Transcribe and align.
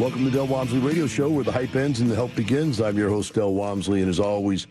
Welcome 0.00 0.24
to 0.24 0.30
Del 0.30 0.46
Walmsley 0.46 0.78
Radio 0.78 1.06
Show, 1.06 1.28
where 1.28 1.44
the 1.44 1.52
hype 1.52 1.76
ends 1.76 2.00
and 2.00 2.10
the 2.10 2.14
help 2.14 2.34
begins. 2.34 2.80
I'm 2.80 2.96
your 2.96 3.10
host, 3.10 3.34
Del 3.34 3.52
Walmsley, 3.52 4.00
and 4.00 4.08
as 4.08 4.18
always, 4.18 4.66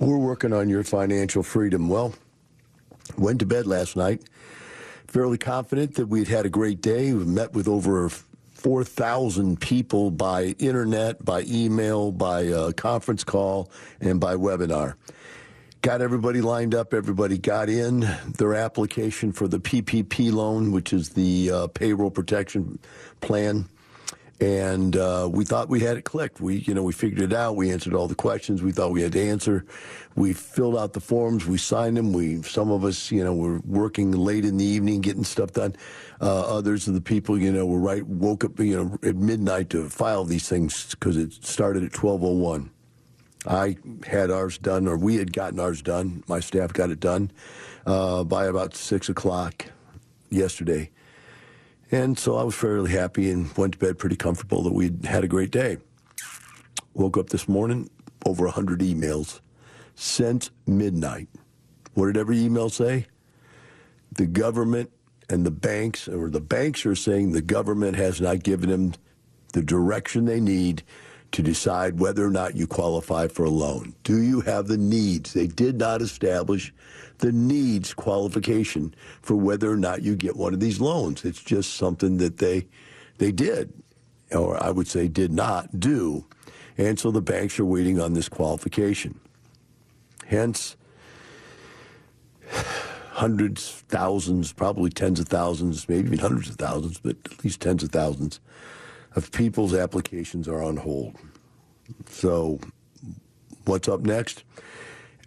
we're 0.00 0.18
working 0.18 0.52
on 0.52 0.68
your 0.68 0.82
financial 0.82 1.44
freedom. 1.44 1.88
Well, 1.88 2.12
went 3.16 3.38
to 3.38 3.46
bed 3.46 3.68
last 3.68 3.94
night, 3.94 4.24
fairly 5.06 5.38
confident 5.38 5.94
that 5.94 6.06
we'd 6.06 6.26
had 6.26 6.44
a 6.44 6.48
great 6.48 6.80
day. 6.80 7.12
We 7.12 7.24
met 7.24 7.52
with 7.52 7.68
over 7.68 8.08
4,000 8.08 9.60
people 9.60 10.10
by 10.10 10.56
internet, 10.58 11.24
by 11.24 11.44
email, 11.46 12.10
by 12.10 12.48
uh, 12.48 12.72
conference 12.72 13.22
call, 13.22 13.70
and 14.00 14.18
by 14.18 14.34
webinar. 14.34 14.94
Got 15.82 16.00
everybody 16.00 16.40
lined 16.40 16.74
up. 16.74 16.94
Everybody 16.94 17.38
got 17.38 17.68
in 17.68 18.00
their 18.38 18.54
application 18.54 19.30
for 19.30 19.46
the 19.46 19.60
PPP 19.60 20.32
loan, 20.32 20.72
which 20.72 20.92
is 20.92 21.10
the 21.10 21.50
uh, 21.52 21.66
payroll 21.68 22.10
protection 22.10 22.80
plan 23.20 23.68
and 24.40 24.96
uh, 24.96 25.28
we 25.30 25.44
thought 25.44 25.68
we 25.68 25.80
had 25.80 25.96
it 25.96 26.02
clicked. 26.02 26.40
We, 26.40 26.56
you 26.56 26.74
know, 26.74 26.82
we 26.82 26.92
figured 26.92 27.22
it 27.22 27.32
out. 27.32 27.56
We 27.56 27.70
answered 27.70 27.94
all 27.94 28.08
the 28.08 28.14
questions 28.14 28.62
we 28.62 28.72
thought 28.72 28.90
we 28.90 29.02
had 29.02 29.12
to 29.12 29.20
answer. 29.20 29.64
We 30.16 30.32
filled 30.32 30.76
out 30.76 30.92
the 30.92 31.00
forms. 31.00 31.46
We 31.46 31.58
signed 31.58 31.96
them. 31.96 32.12
We, 32.12 32.42
some 32.42 32.70
of 32.70 32.84
us, 32.84 33.10
you 33.10 33.22
know, 33.22 33.34
were 33.34 33.60
working 33.60 34.12
late 34.12 34.44
in 34.44 34.56
the 34.56 34.64
evening 34.64 35.00
getting 35.00 35.24
stuff 35.24 35.52
done. 35.52 35.76
Uh, 36.20 36.56
others 36.56 36.88
of 36.88 36.94
the 36.94 37.00
people, 37.00 37.38
you 37.38 37.52
know, 37.52 37.66
were 37.66 37.78
right 37.78 38.06
woke 38.06 38.44
up, 38.44 38.58
you 38.58 38.76
know, 38.76 38.98
at 39.08 39.16
midnight 39.16 39.70
to 39.70 39.88
file 39.88 40.24
these 40.24 40.48
things 40.48 40.90
because 40.90 41.16
it 41.16 41.32
started 41.44 41.84
at 41.84 41.92
twelve 41.92 42.22
oh 42.24 42.32
one. 42.32 42.70
I 43.46 43.76
had 44.06 44.30
ours 44.30 44.56
done, 44.56 44.88
or 44.88 44.96
we 44.96 45.16
had 45.16 45.32
gotten 45.32 45.60
ours 45.60 45.82
done. 45.82 46.24
My 46.28 46.40
staff 46.40 46.72
got 46.72 46.90
it 46.90 47.00
done 47.00 47.30
uh, 47.84 48.24
by 48.24 48.46
about 48.46 48.74
six 48.74 49.08
o'clock 49.08 49.66
yesterday. 50.30 50.90
And 51.90 52.18
so 52.18 52.36
I 52.36 52.42
was 52.42 52.54
fairly 52.54 52.90
happy 52.90 53.30
and 53.30 53.54
went 53.56 53.74
to 53.74 53.78
bed 53.78 53.98
pretty 53.98 54.16
comfortable 54.16 54.62
that 54.62 54.72
we'd 54.72 55.04
had 55.04 55.24
a 55.24 55.28
great 55.28 55.50
day. 55.50 55.78
Woke 56.94 57.16
up 57.16 57.30
this 57.30 57.48
morning, 57.48 57.90
over 58.24 58.44
100 58.44 58.80
emails 58.80 59.40
since 59.94 60.50
midnight. 60.66 61.28
What 61.94 62.06
did 62.06 62.16
every 62.16 62.38
email 62.40 62.68
say? 62.70 63.06
The 64.12 64.26
government 64.26 64.90
and 65.28 65.44
the 65.44 65.50
banks, 65.50 66.08
or 66.08 66.30
the 66.30 66.40
banks 66.40 66.84
are 66.86 66.94
saying 66.94 67.32
the 67.32 67.42
government 67.42 67.96
has 67.96 68.20
not 68.20 68.42
given 68.42 68.70
them 68.70 68.94
the 69.52 69.62
direction 69.62 70.24
they 70.24 70.40
need 70.40 70.82
to 71.34 71.42
decide 71.42 71.98
whether 71.98 72.24
or 72.24 72.30
not 72.30 72.54
you 72.54 72.64
qualify 72.64 73.26
for 73.26 73.44
a 73.44 73.50
loan. 73.50 73.92
Do 74.04 74.22
you 74.22 74.40
have 74.42 74.68
the 74.68 74.76
needs? 74.78 75.32
They 75.32 75.48
did 75.48 75.76
not 75.76 76.00
establish 76.00 76.72
the 77.18 77.32
needs 77.32 77.92
qualification 77.92 78.94
for 79.20 79.34
whether 79.34 79.68
or 79.68 79.76
not 79.76 80.02
you 80.02 80.14
get 80.14 80.36
one 80.36 80.54
of 80.54 80.60
these 80.60 80.80
loans. 80.80 81.24
It's 81.24 81.42
just 81.42 81.74
something 81.74 82.18
that 82.18 82.38
they 82.38 82.68
they 83.18 83.32
did, 83.32 83.72
or 84.30 84.62
I 84.62 84.70
would 84.70 84.86
say 84.86 85.08
did 85.08 85.32
not 85.32 85.80
do. 85.80 86.24
And 86.78 87.00
so 87.00 87.10
the 87.10 87.20
banks 87.20 87.58
are 87.58 87.64
waiting 87.64 88.00
on 88.00 88.14
this 88.14 88.28
qualification. 88.28 89.18
Hence, 90.26 90.76
hundreds, 93.10 93.82
thousands, 93.88 94.52
probably 94.52 94.90
tens 94.90 95.18
of 95.18 95.26
thousands, 95.26 95.88
maybe 95.88 96.06
even 96.06 96.20
hundreds 96.20 96.48
of 96.48 96.56
thousands, 96.56 97.00
but 97.00 97.16
at 97.24 97.42
least 97.42 97.60
tens 97.60 97.82
of 97.82 97.90
thousands 97.90 98.38
of 99.14 99.30
people's 99.32 99.74
applications 99.74 100.48
are 100.48 100.62
on 100.62 100.76
hold. 100.76 101.16
So, 102.08 102.58
what's 103.64 103.88
up 103.88 104.00
next? 104.00 104.44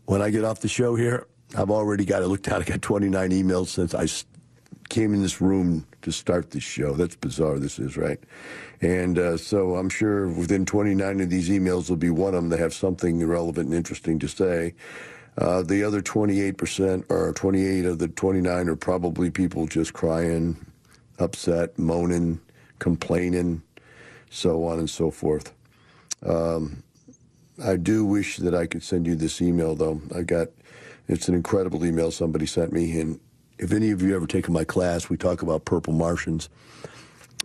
When 0.06 0.22
I 0.22 0.30
get 0.30 0.44
off 0.44 0.62
the 0.62 0.68
show 0.68 0.96
here, 0.96 1.28
I've 1.58 1.70
already 1.72 2.06
got 2.06 2.22
it 2.22 2.28
looked 2.28 2.48
at. 2.48 2.62
I 2.62 2.64
got 2.64 2.82
29 2.82 3.32
emails 3.32 3.68
since 3.68 3.94
I 3.94 4.08
came 4.90 5.14
in 5.14 5.22
this 5.22 5.42
room 5.42 5.86
to 6.02 6.12
start 6.12 6.52
this 6.52 6.64
show. 6.64 6.94
That's 6.94 7.16
bizarre, 7.16 7.60
this 7.60 7.80
is, 7.80 7.98
right? 7.98 8.20
And 8.82 9.18
uh, 9.18 9.38
so 9.38 9.76
I'm 9.76 9.90
sure 9.90 10.28
within 10.28 10.66
29 10.66 11.22
of 11.22 11.30
these 11.30 11.50
emails, 11.50 11.88
there'll 11.88 11.98
be 11.98 12.10
one 12.10 12.34
of 12.34 12.42
them 12.42 12.50
that 12.50 12.60
have 12.60 12.74
something 12.74 13.26
relevant 13.26 13.68
and 13.68 13.76
interesting 13.76 14.20
to 14.20 14.28
say. 14.28 14.74
Uh, 15.38 15.62
the 15.62 15.84
other 15.84 16.02
28% 16.02 17.06
or 17.10 17.32
28 17.34 17.86
of 17.86 18.00
the 18.00 18.08
29 18.08 18.70
are 18.70 18.76
probably 18.76 19.30
people 19.30 19.68
just 19.68 19.94
crying, 19.94 20.58
upset, 21.20 21.78
moaning, 21.78 22.40
complaining, 22.80 23.62
so 24.30 24.66
on 24.66 24.80
and 24.80 24.90
so 24.90 25.12
forth. 25.12 25.54
Um, 26.26 26.84
I 27.64 27.76
do 27.76 28.06
wish 28.06 28.38
that 28.38 28.54
I 28.54 28.68
could 28.68 28.84
send 28.84 29.08
you 29.08 29.16
this 29.16 29.42
email, 29.42 29.76
though. 29.76 30.02
I 30.16 30.22
got 30.22 30.50
it's 31.08 31.28
an 31.28 31.36
incredible 31.36 31.86
email 31.86 32.12
somebody 32.12 32.46
sent 32.46 32.74
me. 32.74 33.00
And 33.00 33.20
if 33.58 33.72
any 33.72 33.92
of 33.92 34.02
you 34.02 34.16
ever 34.16 34.28
taken 34.28 34.54
my 34.54 34.64
class, 34.64 35.10
we 35.10 35.18
talk 35.18 35.42
about 35.42 35.66
purple 35.66 35.94
Martians 35.94 36.50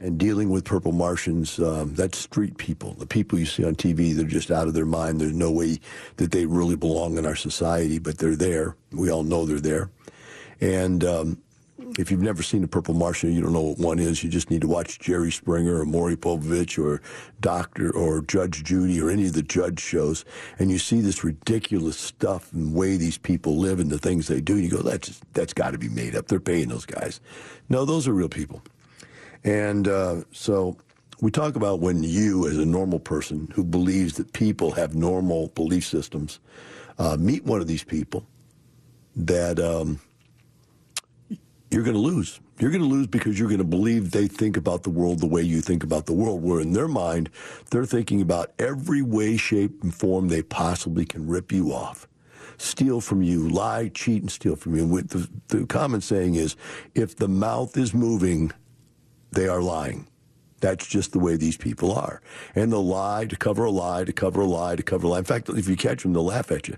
and 0.01 0.19
dealing 0.19 0.51
with 0.51 0.65
purple 0.65 0.93
Martians. 0.93 1.59
Um, 1.61 1.95
that's 1.95 2.19
street 2.19 2.59
people, 2.59 2.95
the 2.95 3.07
people 3.07 3.39
you 3.39 3.47
see 3.47 3.65
on 3.65 3.77
TV. 3.77 4.15
They're 4.15 4.27
just 4.27 4.51
out 4.51 4.67
of 4.67 4.75
their 4.75 4.87
mind. 4.87 5.21
There's 5.21 5.33
no 5.33 5.51
way 5.51 5.79
that 6.17 6.33
they 6.33 6.45
really 6.45 6.77
belong 6.77 7.19
in 7.19 7.27
our 7.27 7.37
society, 7.37 7.99
but 7.99 8.19
they're 8.19 8.37
there. 8.37 8.77
We 8.91 9.11
all 9.11 9.23
know 9.23 9.47
they're 9.47 9.61
there. 9.61 9.91
And 10.61 11.05
um, 11.05 11.42
if 11.99 12.11
you've 12.11 12.23
never 12.23 12.43
seen 12.43 12.65
a 12.65 12.69
Purple 12.69 12.95
Martian, 12.95 13.33
you 13.33 13.43
don't 13.43 13.53
know 13.53 13.61
what 13.61 13.79
one 13.79 13.99
is. 13.99 14.23
You 14.25 14.31
just 14.31 14.51
need 14.51 14.61
to 14.63 14.69
watch 14.69 14.99
Jerry 14.99 15.31
Springer 15.31 15.81
or 15.81 15.85
Maury 15.85 16.17
Povich 16.17 16.83
or 16.83 17.03
Doctor 17.41 17.91
or 17.95 18.23
Judge 18.23 18.65
Judy 18.65 19.01
or 19.01 19.11
any 19.11 19.27
of 19.27 19.33
the 19.33 19.43
judge 19.43 19.81
shows, 19.81 20.25
and 20.59 20.71
you 20.71 20.79
see 20.79 21.01
this 21.01 21.25
ridiculous 21.25 21.97
stuff 21.97 22.53
and 22.53 22.75
way 22.75 22.97
these 22.97 23.19
people 23.19 23.59
live 23.59 23.81
and 23.81 23.91
the 23.91 23.99
things 23.99 24.29
they 24.29 24.41
do. 24.41 24.55
And 24.55 24.65
you 24.65 24.71
go, 24.71 24.83
that's 24.83 25.21
that's 25.33 25.53
got 25.53 25.73
to 25.73 25.79
be 25.79 25.89
made 25.89 26.17
up. 26.17 26.29
They're 26.29 26.41
paying 26.41 26.69
those 26.69 26.87
guys. 26.87 27.21
No, 27.69 27.85
those 27.85 28.09
are 28.09 28.13
real 28.13 28.29
people. 28.29 28.63
And 29.45 29.89
uh, 29.89 30.23
so 30.31 30.77
we 31.21 31.31
talk 31.31 31.57
about 31.57 31.81
when 31.81 32.03
you, 32.03 32.49
as 32.49 32.59
a 32.59 32.67
normal 32.67 33.01
person 33.01 33.49
who 33.55 33.65
believes 33.65 34.15
that 34.15 34.33
people 34.33 34.73
have 34.73 34.95
normal 34.95 35.49
belief 35.49 35.87
systems, 35.87 36.39
uh, 36.99 37.17
meet 37.19 37.45
one 37.45 37.61
of 37.61 37.67
these 37.67 37.85
people 37.85 38.27
that. 39.17 39.59
Um, 39.59 40.01
you're 41.73 41.83
going 41.83 41.97
to 41.97 42.01
lose. 42.01 42.39
You're 42.59 42.71
going 42.71 42.83
to 42.83 42.89
lose 42.89 43.07
because 43.07 43.39
you're 43.39 43.49
going 43.49 43.59
to 43.59 43.65
believe 43.65 44.11
they 44.11 44.29
think 44.29 44.57
about 44.57 44.83
the 44.83 44.91
world 44.91 45.21
the 45.21 45.27
way 45.27 45.43
you 45.43 45.63
think 45.63 45.83
about 45.83 46.07
the 46.07 46.13
world, 46.13 46.43
where 46.43 46.61
in 46.61 46.75
their 46.75 46.87
mind, 46.87 47.31
they're 47.71 47.87
thinking 47.87 48.21
about 48.21 48.53
every 48.59 49.01
way, 49.01 49.37
shape, 49.37 49.83
and 49.83 49.95
form 49.95 50.29
they 50.29 50.43
possibly 50.43 51.07
can 51.07 51.27
rip 51.27 51.51
you 51.51 51.73
off, 51.73 52.07
steal 52.59 53.01
from 53.01 53.23
you, 53.23 53.49
lie, 53.49 53.89
cheat, 53.89 54.21
and 54.21 54.31
steal 54.31 54.55
from 54.55 54.77
you. 54.77 54.83
And 54.83 55.09
the, 55.09 55.29
the 55.49 55.67
common 55.67 56.03
saying 56.03 56.35
is 56.35 56.57
if 56.95 57.17
the 57.17 57.29
mouth 57.29 57.77
is 57.77 57.95
moving, 57.95 58.53
they 59.33 59.49
are 59.49 59.63
lying. 59.63 60.07
That's 60.61 60.87
just 60.87 61.13
the 61.13 61.19
way 61.19 61.37
these 61.37 61.57
people 61.57 61.93
are. 61.93 62.23
And 62.55 62.71
they'll 62.71 62.87
lie 62.87 63.25
to 63.25 63.37
cover 63.37 63.65
a 63.65 63.71
lie, 63.71 64.05
to 64.05 64.13
cover 64.13 64.43
a 64.43 64.47
lie, 64.47 64.77
to 64.77 64.83
cover 64.83 65.07
a 65.07 65.11
lie. 65.11 65.19
In 65.19 65.25
fact, 65.25 65.49
if 65.49 65.69
you 65.69 65.77
catch 65.77 66.03
them, 66.03 66.13
they'll 66.13 66.27
laugh 66.27 66.53
at 66.53 66.69
you. 66.69 66.77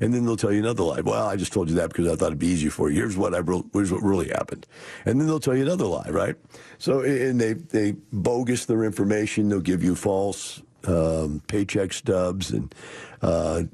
And 0.00 0.12
then 0.12 0.24
they'll 0.24 0.36
tell 0.36 0.52
you 0.52 0.60
another 0.60 0.82
lie. 0.82 1.00
Well, 1.00 1.26
I 1.26 1.36
just 1.36 1.52
told 1.52 1.68
you 1.68 1.76
that 1.76 1.88
because 1.88 2.06
I 2.06 2.16
thought 2.16 2.26
it'd 2.26 2.38
be 2.38 2.48
easier 2.48 2.70
for 2.70 2.90
you. 2.90 2.96
Here's 2.96 3.16
what 3.16 3.34
I 3.34 3.38
re- 3.38 3.64
here's 3.72 3.92
what 3.92 4.02
really 4.02 4.28
happened. 4.28 4.66
And 5.04 5.20
then 5.20 5.26
they'll 5.26 5.40
tell 5.40 5.56
you 5.56 5.62
another 5.62 5.86
lie, 5.86 6.08
right? 6.10 6.36
So 6.78 7.00
and 7.00 7.40
they 7.40 7.54
they 7.54 7.92
bogus 8.12 8.66
their 8.66 8.84
information. 8.84 9.48
They'll 9.48 9.60
give 9.60 9.82
you 9.82 9.94
false 9.94 10.62
um, 10.86 11.42
paycheck 11.46 11.92
stubs 11.92 12.50
and 12.50 12.74
uh, 13.22 13.64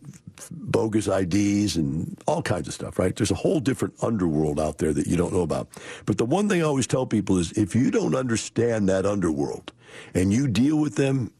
bogus 0.50 1.08
IDs 1.08 1.76
and 1.76 2.20
all 2.26 2.42
kinds 2.42 2.68
of 2.68 2.74
stuff, 2.74 2.98
right? 2.98 3.14
There's 3.14 3.30
a 3.30 3.36
whole 3.36 3.60
different 3.60 3.94
underworld 4.02 4.58
out 4.58 4.78
there 4.78 4.92
that 4.92 5.06
you 5.06 5.16
don't 5.16 5.32
know 5.32 5.42
about. 5.42 5.68
But 6.06 6.18
the 6.18 6.24
one 6.24 6.48
thing 6.48 6.62
I 6.62 6.64
always 6.64 6.86
tell 6.86 7.06
people 7.06 7.38
is 7.38 7.52
if 7.52 7.74
you 7.74 7.90
don't 7.90 8.14
understand 8.14 8.88
that 8.88 9.06
underworld 9.06 9.72
and 10.14 10.32
you 10.32 10.48
deal 10.48 10.76
with 10.78 10.96
them, 10.96 11.32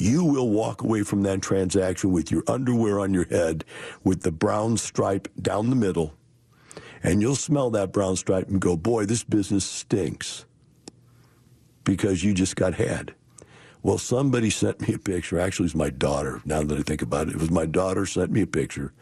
you 0.00 0.24
will 0.24 0.48
walk 0.48 0.82
away 0.82 1.02
from 1.02 1.22
that 1.22 1.42
transaction 1.42 2.12
with 2.12 2.30
your 2.30 2.42
underwear 2.46 3.00
on 3.00 3.14
your 3.14 3.26
head, 3.26 3.64
with 4.04 4.22
the 4.22 4.32
brown 4.32 4.76
stripe 4.76 5.28
down 5.40 5.70
the 5.70 5.76
middle, 5.76 6.14
and 7.02 7.20
you'll 7.20 7.36
smell 7.36 7.70
that 7.70 7.92
brown 7.92 8.16
stripe 8.16 8.48
and 8.48 8.60
go, 8.60 8.76
boy, 8.76 9.04
this 9.06 9.24
business 9.24 9.64
stinks 9.64 10.44
because 11.84 12.22
you 12.22 12.34
just 12.34 12.56
got 12.56 12.74
had. 12.74 13.14
Well, 13.82 13.98
somebody 13.98 14.50
sent 14.50 14.86
me 14.86 14.94
a 14.94 14.98
picture. 14.98 15.40
Actually, 15.40 15.66
it's 15.66 15.74
my 15.74 15.88
daughter. 15.90 16.42
Now 16.44 16.62
that 16.62 16.78
I 16.78 16.82
think 16.82 17.00
about 17.00 17.28
it, 17.28 17.34
it 17.34 17.40
was 17.40 17.50
my 17.50 17.64
daughter 17.64 18.04
sent 18.04 18.30
me 18.30 18.42
a 18.42 18.46
picture 18.46 18.92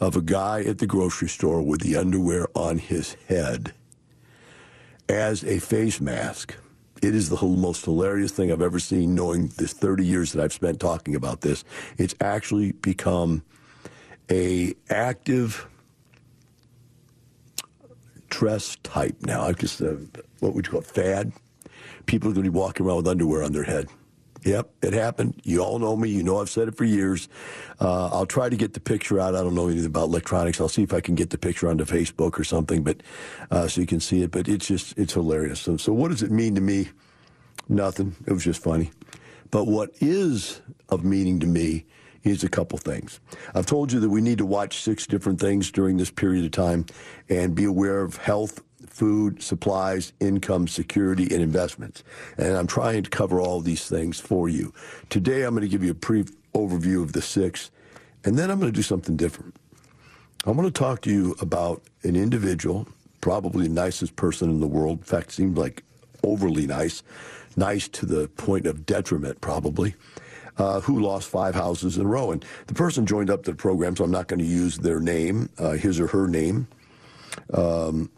of 0.00 0.16
a 0.16 0.20
guy 0.20 0.62
at 0.62 0.78
the 0.78 0.86
grocery 0.86 1.28
store 1.28 1.62
with 1.62 1.80
the 1.80 1.96
underwear 1.96 2.48
on 2.54 2.78
his 2.78 3.14
head 3.28 3.72
as 5.08 5.44
a 5.44 5.58
face 5.60 6.00
mask. 6.00 6.56
It 7.02 7.14
is 7.14 7.28
the 7.28 7.40
most 7.40 7.84
hilarious 7.84 8.32
thing 8.32 8.50
I've 8.50 8.62
ever 8.62 8.78
seen, 8.78 9.14
knowing 9.14 9.48
this 9.56 9.72
30 9.72 10.04
years 10.04 10.32
that 10.32 10.42
I've 10.42 10.52
spent 10.52 10.80
talking 10.80 11.14
about 11.14 11.42
this. 11.42 11.64
It's 11.96 12.14
actually 12.20 12.72
become 12.72 13.42
a 14.30 14.74
active 14.90 15.66
dress 18.30 18.76
type 18.82 19.16
now. 19.22 19.42
I 19.42 19.52
just, 19.52 19.80
uh, 19.80 19.94
what 20.40 20.54
would 20.54 20.66
you 20.66 20.72
call 20.72 20.80
it, 20.80 20.86
fad? 20.86 21.32
People 22.06 22.30
are 22.30 22.34
going 22.34 22.44
to 22.44 22.50
be 22.50 22.56
walking 22.56 22.86
around 22.86 22.96
with 22.96 23.08
underwear 23.08 23.42
on 23.42 23.52
their 23.52 23.64
head. 23.64 23.88
Yep, 24.48 24.70
it 24.80 24.94
happened. 24.94 25.42
You 25.44 25.62
all 25.62 25.78
know 25.78 25.94
me. 25.94 26.08
You 26.08 26.22
know 26.22 26.40
I've 26.40 26.48
said 26.48 26.68
it 26.68 26.76
for 26.78 26.84
years. 26.84 27.28
Uh, 27.78 28.06
I'll 28.06 28.24
try 28.24 28.48
to 28.48 28.56
get 28.56 28.72
the 28.72 28.80
picture 28.80 29.20
out. 29.20 29.34
I 29.34 29.42
don't 29.42 29.54
know 29.54 29.68
anything 29.68 29.84
about 29.84 30.04
electronics. 30.04 30.58
I'll 30.58 30.70
see 30.70 30.82
if 30.82 30.94
I 30.94 31.02
can 31.02 31.14
get 31.14 31.28
the 31.28 31.36
picture 31.36 31.68
onto 31.68 31.84
Facebook 31.84 32.38
or 32.40 32.44
something, 32.44 32.82
but 32.82 33.02
uh, 33.50 33.68
so 33.68 33.82
you 33.82 33.86
can 33.86 34.00
see 34.00 34.22
it. 34.22 34.30
But 34.30 34.48
it's 34.48 34.66
just 34.66 34.96
it's 34.96 35.12
hilarious. 35.12 35.60
So, 35.60 35.76
so 35.76 35.92
what 35.92 36.10
does 36.10 36.22
it 36.22 36.30
mean 36.30 36.54
to 36.54 36.62
me? 36.62 36.88
Nothing. 37.68 38.16
It 38.26 38.32
was 38.32 38.42
just 38.42 38.62
funny. 38.62 38.90
But 39.50 39.66
what 39.66 39.90
is 40.00 40.62
of 40.88 41.04
meaning 41.04 41.40
to 41.40 41.46
me 41.46 41.84
is 42.22 42.42
a 42.42 42.48
couple 42.48 42.78
things. 42.78 43.20
I've 43.54 43.66
told 43.66 43.92
you 43.92 44.00
that 44.00 44.08
we 44.08 44.22
need 44.22 44.38
to 44.38 44.46
watch 44.46 44.80
six 44.80 45.06
different 45.06 45.40
things 45.40 45.70
during 45.70 45.98
this 45.98 46.10
period 46.10 46.46
of 46.46 46.52
time 46.52 46.86
and 47.28 47.54
be 47.54 47.64
aware 47.64 48.00
of 48.00 48.16
health, 48.16 48.62
food, 48.98 49.40
supplies, 49.40 50.12
income, 50.18 50.66
security, 50.66 51.28
and 51.30 51.40
investments. 51.40 52.02
And 52.36 52.56
I'm 52.56 52.66
trying 52.66 53.04
to 53.04 53.10
cover 53.10 53.40
all 53.40 53.60
these 53.60 53.88
things 53.88 54.18
for 54.18 54.48
you. 54.48 54.74
Today, 55.08 55.44
I'm 55.44 55.54
going 55.54 55.62
to 55.62 55.68
give 55.68 55.84
you 55.84 55.92
a 55.92 55.94
brief 55.94 56.30
overview 56.52 57.00
of 57.04 57.12
the 57.12 57.22
six, 57.22 57.70
and 58.24 58.36
then 58.36 58.50
I'm 58.50 58.58
going 58.58 58.72
to 58.72 58.76
do 58.76 58.82
something 58.82 59.16
different. 59.16 59.54
I'm 60.44 60.56
going 60.56 60.66
to 60.66 60.76
talk 60.76 61.00
to 61.02 61.10
you 61.10 61.36
about 61.40 61.80
an 62.02 62.16
individual, 62.16 62.88
probably 63.20 63.68
the 63.68 63.74
nicest 63.74 64.16
person 64.16 64.50
in 64.50 64.58
the 64.58 64.66
world. 64.66 64.98
In 64.98 65.04
fact, 65.04 65.30
seemed 65.30 65.56
like 65.56 65.84
overly 66.24 66.66
nice, 66.66 67.04
nice 67.56 67.86
to 67.88 68.04
the 68.04 68.26
point 68.30 68.66
of 68.66 68.84
detriment, 68.84 69.40
probably. 69.40 69.94
Uh, 70.56 70.80
who 70.80 70.98
lost 70.98 71.28
five 71.28 71.54
houses 71.54 71.98
in 71.98 72.04
a 72.04 72.08
row. 72.08 72.32
And 72.32 72.44
the 72.66 72.74
person 72.74 73.06
joined 73.06 73.30
up 73.30 73.44
to 73.44 73.52
the 73.52 73.56
program, 73.56 73.94
so 73.94 74.02
I'm 74.02 74.10
not 74.10 74.26
going 74.26 74.40
to 74.40 74.44
use 74.44 74.76
their 74.76 74.98
name, 74.98 75.48
uh, 75.56 75.74
his 75.74 76.00
or 76.00 76.08
her 76.08 76.26
name. 76.26 76.66
Um, 77.54 78.10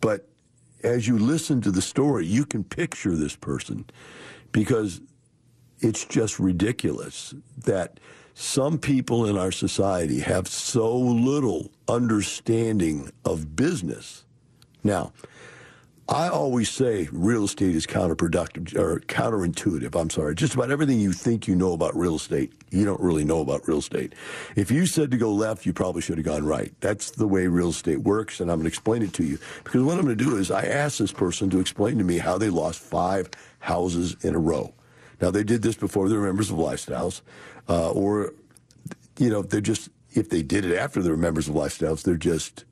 but 0.00 0.28
as 0.82 1.08
you 1.08 1.18
listen 1.18 1.60
to 1.62 1.70
the 1.70 1.82
story, 1.82 2.26
you 2.26 2.44
can 2.44 2.64
picture 2.64 3.14
this 3.14 3.36
person 3.36 3.84
because 4.52 5.00
it's 5.80 6.04
just 6.04 6.38
ridiculous 6.38 7.34
that 7.64 8.00
some 8.34 8.78
people 8.78 9.26
in 9.26 9.36
our 9.36 9.52
society 9.52 10.20
have 10.20 10.46
so 10.46 10.96
little 10.96 11.70
understanding 11.88 13.10
of 13.24 13.56
business. 13.56 14.24
Now, 14.84 15.12
I 16.08 16.28
always 16.28 16.70
say 16.70 17.08
real 17.10 17.44
estate 17.44 17.74
is 17.74 17.84
counterproductive 17.84 18.78
or 18.78 19.00
counterintuitive. 19.00 20.00
I'm 20.00 20.08
sorry. 20.08 20.36
Just 20.36 20.54
about 20.54 20.70
everything 20.70 21.00
you 21.00 21.12
think 21.12 21.48
you 21.48 21.56
know 21.56 21.72
about 21.72 21.96
real 21.96 22.14
estate, 22.14 22.52
you 22.70 22.84
don't 22.84 23.00
really 23.00 23.24
know 23.24 23.40
about 23.40 23.66
real 23.66 23.78
estate. 23.78 24.14
If 24.54 24.70
you 24.70 24.86
said 24.86 25.10
to 25.10 25.16
go 25.16 25.32
left, 25.32 25.66
you 25.66 25.72
probably 25.72 26.02
should 26.02 26.18
have 26.18 26.24
gone 26.24 26.46
right. 26.46 26.72
That's 26.80 27.10
the 27.10 27.26
way 27.26 27.48
real 27.48 27.70
estate 27.70 28.02
works, 28.02 28.38
and 28.38 28.52
I'm 28.52 28.58
going 28.58 28.66
to 28.66 28.68
explain 28.68 29.02
it 29.02 29.14
to 29.14 29.24
you. 29.24 29.38
Because 29.64 29.82
what 29.82 29.98
I'm 29.98 30.04
going 30.04 30.16
to 30.16 30.24
do 30.24 30.36
is 30.36 30.52
I 30.52 30.62
asked 30.62 31.00
this 31.00 31.10
person 31.10 31.50
to 31.50 31.58
explain 31.58 31.98
to 31.98 32.04
me 32.04 32.18
how 32.18 32.38
they 32.38 32.50
lost 32.50 32.78
five 32.78 33.28
houses 33.58 34.16
in 34.22 34.36
a 34.36 34.38
row. 34.38 34.74
Now, 35.20 35.32
they 35.32 35.42
did 35.42 35.62
this 35.62 35.74
before 35.74 36.08
they 36.08 36.16
were 36.16 36.22
members 36.22 36.52
of 36.52 36.56
Lifestyles, 36.56 37.22
uh, 37.68 37.90
or, 37.90 38.32
you 39.18 39.30
know, 39.30 39.42
they're 39.42 39.60
just, 39.60 39.88
if 40.12 40.30
they 40.30 40.42
did 40.42 40.64
it 40.64 40.76
after 40.76 41.02
they 41.02 41.10
were 41.10 41.16
members 41.16 41.48
of 41.48 41.56
Lifestyles, 41.56 42.04
they're 42.04 42.16
just 42.16 42.64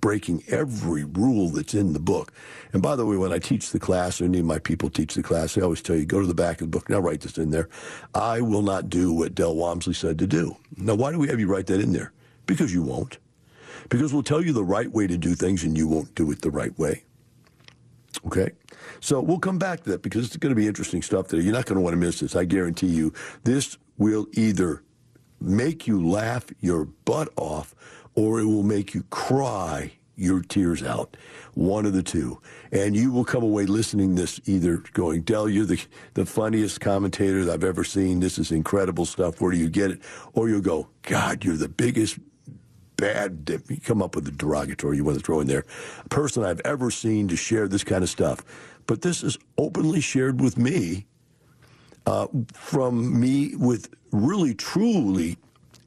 breaking 0.00 0.42
every 0.48 1.04
rule 1.04 1.48
that's 1.48 1.74
in 1.74 1.92
the 1.92 2.00
book. 2.00 2.32
And 2.72 2.82
by 2.82 2.96
the 2.96 3.04
way, 3.04 3.16
when 3.16 3.32
I 3.32 3.38
teach 3.38 3.70
the 3.70 3.80
class, 3.80 4.20
or 4.20 4.24
any 4.24 4.40
of 4.40 4.44
my 4.44 4.58
people 4.58 4.90
teach 4.90 5.14
the 5.14 5.22
class, 5.22 5.56
I 5.56 5.62
always 5.62 5.82
tell 5.82 5.96
you, 5.96 6.06
go 6.06 6.20
to 6.20 6.26
the 6.26 6.34
back 6.34 6.60
of 6.60 6.70
the 6.70 6.78
book. 6.78 6.88
Now 6.88 7.00
write 7.00 7.20
this 7.20 7.38
in 7.38 7.50
there. 7.50 7.68
I 8.14 8.40
will 8.40 8.62
not 8.62 8.88
do 8.88 9.12
what 9.12 9.34
Del 9.34 9.54
Walmsley 9.54 9.94
said 9.94 10.18
to 10.18 10.26
do. 10.26 10.56
Now, 10.76 10.94
why 10.94 11.12
do 11.12 11.18
we 11.18 11.28
have 11.28 11.40
you 11.40 11.48
write 11.48 11.66
that 11.66 11.80
in 11.80 11.92
there? 11.92 12.12
Because 12.46 12.72
you 12.72 12.82
won't. 12.82 13.18
Because 13.88 14.12
we'll 14.12 14.22
tell 14.22 14.44
you 14.44 14.52
the 14.52 14.64
right 14.64 14.90
way 14.90 15.06
to 15.06 15.18
do 15.18 15.34
things 15.34 15.64
and 15.64 15.76
you 15.76 15.88
won't 15.88 16.14
do 16.14 16.30
it 16.30 16.42
the 16.42 16.50
right 16.50 16.76
way. 16.78 17.04
Okay? 18.26 18.50
So 19.00 19.20
we'll 19.20 19.38
come 19.38 19.58
back 19.58 19.82
to 19.84 19.90
that 19.90 20.02
because 20.02 20.26
it's 20.26 20.36
going 20.36 20.50
to 20.50 20.60
be 20.60 20.66
interesting 20.66 21.02
stuff 21.02 21.28
there. 21.28 21.40
You're 21.40 21.52
not 21.52 21.66
going 21.66 21.76
to 21.76 21.82
want 21.82 21.94
to 21.94 21.98
miss 21.98 22.20
this. 22.20 22.36
I 22.36 22.44
guarantee 22.44 22.88
you. 22.88 23.12
This 23.44 23.78
will 23.98 24.26
either 24.32 24.82
make 25.40 25.86
you 25.86 26.06
laugh 26.06 26.46
your 26.60 26.84
butt 26.84 27.28
off 27.36 27.74
or 28.14 28.40
it 28.40 28.46
will 28.46 28.62
make 28.62 28.94
you 28.94 29.04
cry 29.10 29.92
your 30.16 30.42
tears 30.42 30.82
out. 30.82 31.16
One 31.54 31.86
of 31.86 31.94
the 31.94 32.02
two. 32.02 32.40
And 32.72 32.94
you 32.94 33.10
will 33.10 33.24
come 33.24 33.42
away 33.42 33.64
listening 33.64 34.14
this 34.14 34.40
either 34.44 34.82
going, 34.92 35.22
Del, 35.22 35.48
you're 35.48 35.64
the, 35.64 35.80
the 36.14 36.26
funniest 36.26 36.80
commentator 36.80 37.44
that 37.44 37.52
I've 37.52 37.64
ever 37.64 37.84
seen. 37.84 38.20
This 38.20 38.38
is 38.38 38.52
incredible 38.52 39.06
stuff. 39.06 39.40
Where 39.40 39.50
do 39.50 39.58
you 39.58 39.70
get 39.70 39.90
it? 39.90 40.00
Or 40.34 40.48
you'll 40.48 40.60
go, 40.60 40.88
God, 41.02 41.44
you're 41.44 41.56
the 41.56 41.68
biggest 41.68 42.18
bad, 43.00 43.62
you 43.68 43.80
come 43.80 44.02
up 44.02 44.14
with 44.14 44.28
a 44.28 44.30
derogatory 44.30 44.98
you 44.98 45.04
want 45.04 45.18
to 45.18 45.24
throw 45.24 45.40
in 45.40 45.46
there, 45.46 45.64
person 46.10 46.44
I've 46.44 46.60
ever 46.66 46.90
seen 46.90 47.28
to 47.28 47.36
share 47.36 47.66
this 47.66 47.82
kind 47.82 48.02
of 48.04 48.10
stuff. 48.10 48.44
But 48.86 49.00
this 49.00 49.22
is 49.22 49.38
openly 49.56 50.02
shared 50.02 50.40
with 50.40 50.58
me 50.58 51.06
uh, 52.06 52.26
from 52.52 53.18
me 53.18 53.56
with 53.56 53.88
really, 54.12 54.54
truly 54.54 55.38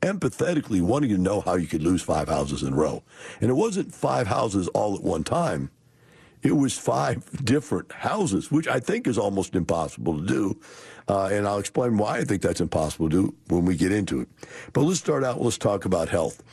empathetically 0.03 0.81
wanting 0.81 1.09
to 1.09 1.17
know 1.17 1.39
how 1.41 1.55
you 1.55 1.65
could 1.65 1.81
lose 1.81 2.01
five 2.01 2.27
houses 2.27 2.61
in 2.61 2.73
a 2.73 2.75
row. 2.75 3.03
And 3.39 3.49
it 3.49 3.53
wasn't 3.53 3.95
five 3.95 4.27
houses 4.27 4.67
all 4.69 4.95
at 4.95 5.01
one 5.01 5.23
time. 5.23 5.71
It 6.41 6.57
was 6.57 6.77
five 6.77 7.25
different 7.45 7.91
houses, 7.91 8.51
which 8.51 8.67
I 8.67 8.79
think 8.79 9.07
is 9.07 9.17
almost 9.17 9.55
impossible 9.55 10.19
to 10.19 10.25
do. 10.25 10.59
Uh, 11.07 11.27
and 11.27 11.47
I'll 11.47 11.59
explain 11.59 11.97
why 11.97 12.17
I 12.17 12.23
think 12.25 12.41
that's 12.41 12.61
impossible 12.61 13.09
to 13.09 13.27
do 13.27 13.35
when 13.47 13.65
we 13.65 13.77
get 13.77 13.91
into 13.91 14.19
it. 14.19 14.27
But 14.73 14.81
let's 14.81 14.99
start 14.99 15.23
out, 15.23 15.41
let's 15.41 15.57
talk 15.57 15.85
about 15.85 16.09
health. 16.09 16.43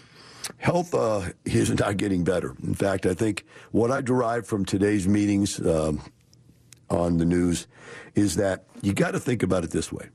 Health 0.58 0.94
uh, 0.94 1.30
is 1.44 1.70
not 1.70 1.96
getting 1.96 2.22
better. 2.22 2.54
In 2.62 2.74
fact, 2.74 3.04
I 3.04 3.14
think 3.14 3.44
what 3.72 3.90
I 3.90 4.00
derive 4.00 4.46
from 4.46 4.64
today's 4.64 5.08
meetings 5.08 5.60
um, 5.66 6.00
on 6.88 7.18
the 7.18 7.24
news 7.24 7.66
is 8.14 8.36
that 8.36 8.64
you 8.80 8.92
got 8.92 9.12
to 9.12 9.20
think 9.20 9.42
about 9.42 9.64
it 9.64 9.70
this 9.70 9.92
way. 9.92 10.08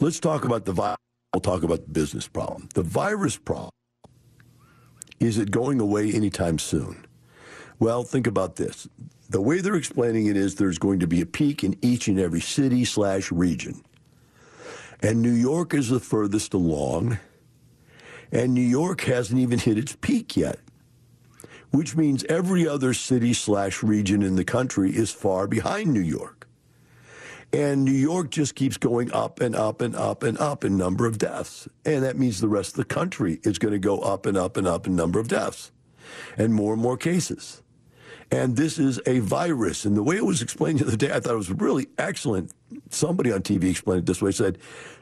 Let's 0.00 0.20
talk 0.20 0.44
about 0.44 0.64
the 0.64 0.72
virus 0.72 1.03
We'll 1.34 1.40
talk 1.40 1.64
about 1.64 1.82
the 1.82 1.90
business 1.90 2.28
problem. 2.28 2.68
The 2.74 2.84
virus 2.84 3.36
problem 3.36 3.72
is 5.18 5.36
it 5.36 5.50
going 5.50 5.80
away 5.80 6.12
anytime 6.12 6.60
soon? 6.60 7.06
Well, 7.80 8.04
think 8.04 8.28
about 8.28 8.54
this. 8.54 8.86
The 9.30 9.40
way 9.40 9.60
they're 9.60 9.74
explaining 9.74 10.26
it 10.26 10.36
is 10.36 10.54
there's 10.54 10.78
going 10.78 11.00
to 11.00 11.08
be 11.08 11.20
a 11.20 11.26
peak 11.26 11.64
in 11.64 11.76
each 11.82 12.06
and 12.06 12.20
every 12.20 12.40
city 12.40 12.84
slash 12.84 13.32
region. 13.32 13.82
And 15.00 15.22
New 15.22 15.32
York 15.32 15.74
is 15.74 15.88
the 15.88 15.98
furthest 15.98 16.54
along. 16.54 17.18
And 18.30 18.54
New 18.54 18.60
York 18.60 19.00
hasn't 19.00 19.40
even 19.40 19.58
hit 19.58 19.76
its 19.76 19.96
peak 19.96 20.36
yet, 20.36 20.60
which 21.72 21.96
means 21.96 22.22
every 22.28 22.68
other 22.68 22.94
city 22.94 23.32
slash 23.32 23.82
region 23.82 24.22
in 24.22 24.36
the 24.36 24.44
country 24.44 24.94
is 24.94 25.10
far 25.10 25.48
behind 25.48 25.92
New 25.92 26.00
York. 26.00 26.33
And 27.54 27.84
New 27.84 27.92
York 27.92 28.30
just 28.30 28.56
keeps 28.56 28.76
going 28.76 29.12
up 29.12 29.40
and 29.40 29.54
up 29.54 29.80
and 29.80 29.94
up 29.94 30.24
and 30.24 30.36
up 30.38 30.64
in 30.64 30.76
number 30.76 31.06
of 31.06 31.18
deaths. 31.18 31.68
And 31.84 32.02
that 32.02 32.18
means 32.18 32.40
the 32.40 32.48
rest 32.48 32.72
of 32.72 32.78
the 32.78 32.84
country 32.84 33.38
is 33.44 33.60
going 33.60 33.70
to 33.70 33.78
go 33.78 34.00
up 34.00 34.26
and 34.26 34.36
up 34.36 34.56
and 34.56 34.66
up 34.66 34.88
in 34.88 34.96
number 34.96 35.20
of 35.20 35.28
deaths 35.28 35.70
and 36.36 36.52
more 36.52 36.72
and 36.72 36.82
more 36.82 36.96
cases. 36.96 37.62
And 38.32 38.56
this 38.56 38.76
is 38.80 39.00
a 39.06 39.20
virus. 39.20 39.84
And 39.84 39.96
the 39.96 40.02
way 40.02 40.16
it 40.16 40.24
was 40.24 40.42
explained 40.42 40.80
the 40.80 40.86
other 40.88 40.96
day, 40.96 41.12
I 41.12 41.20
thought 41.20 41.34
it 41.34 41.36
was 41.36 41.52
really 41.52 41.86
excellent. 41.96 42.50
Somebody 42.90 43.30
on 43.30 43.42
TV 43.42 43.70
explained 43.70 44.00
it 44.00 44.06
this 44.06 44.20
way 44.20 44.32
said, 44.32 44.58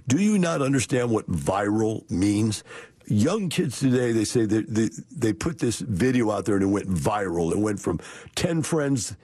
Do 0.06 0.18
you 0.18 0.37
not 0.38 0.61
understand 0.61 1.11
what 1.11 1.30
viral 1.30 2.11
means? 2.11 2.64
Young 3.06 3.49
kids 3.49 3.80
today, 3.80 4.12
they 4.12 4.25
say 4.25 4.44
they, 4.44 4.90
they 5.11 5.32
put 5.32 5.59
this 5.59 5.78
video 5.78 6.30
out 6.30 6.44
there 6.44 6.56
and 6.56 6.64
it 6.64 6.66
went 6.66 6.90
viral. 6.90 7.50
It 7.50 7.59
went 7.59 7.80
from 7.80 7.99
10 8.35 8.61
friends 8.61 9.16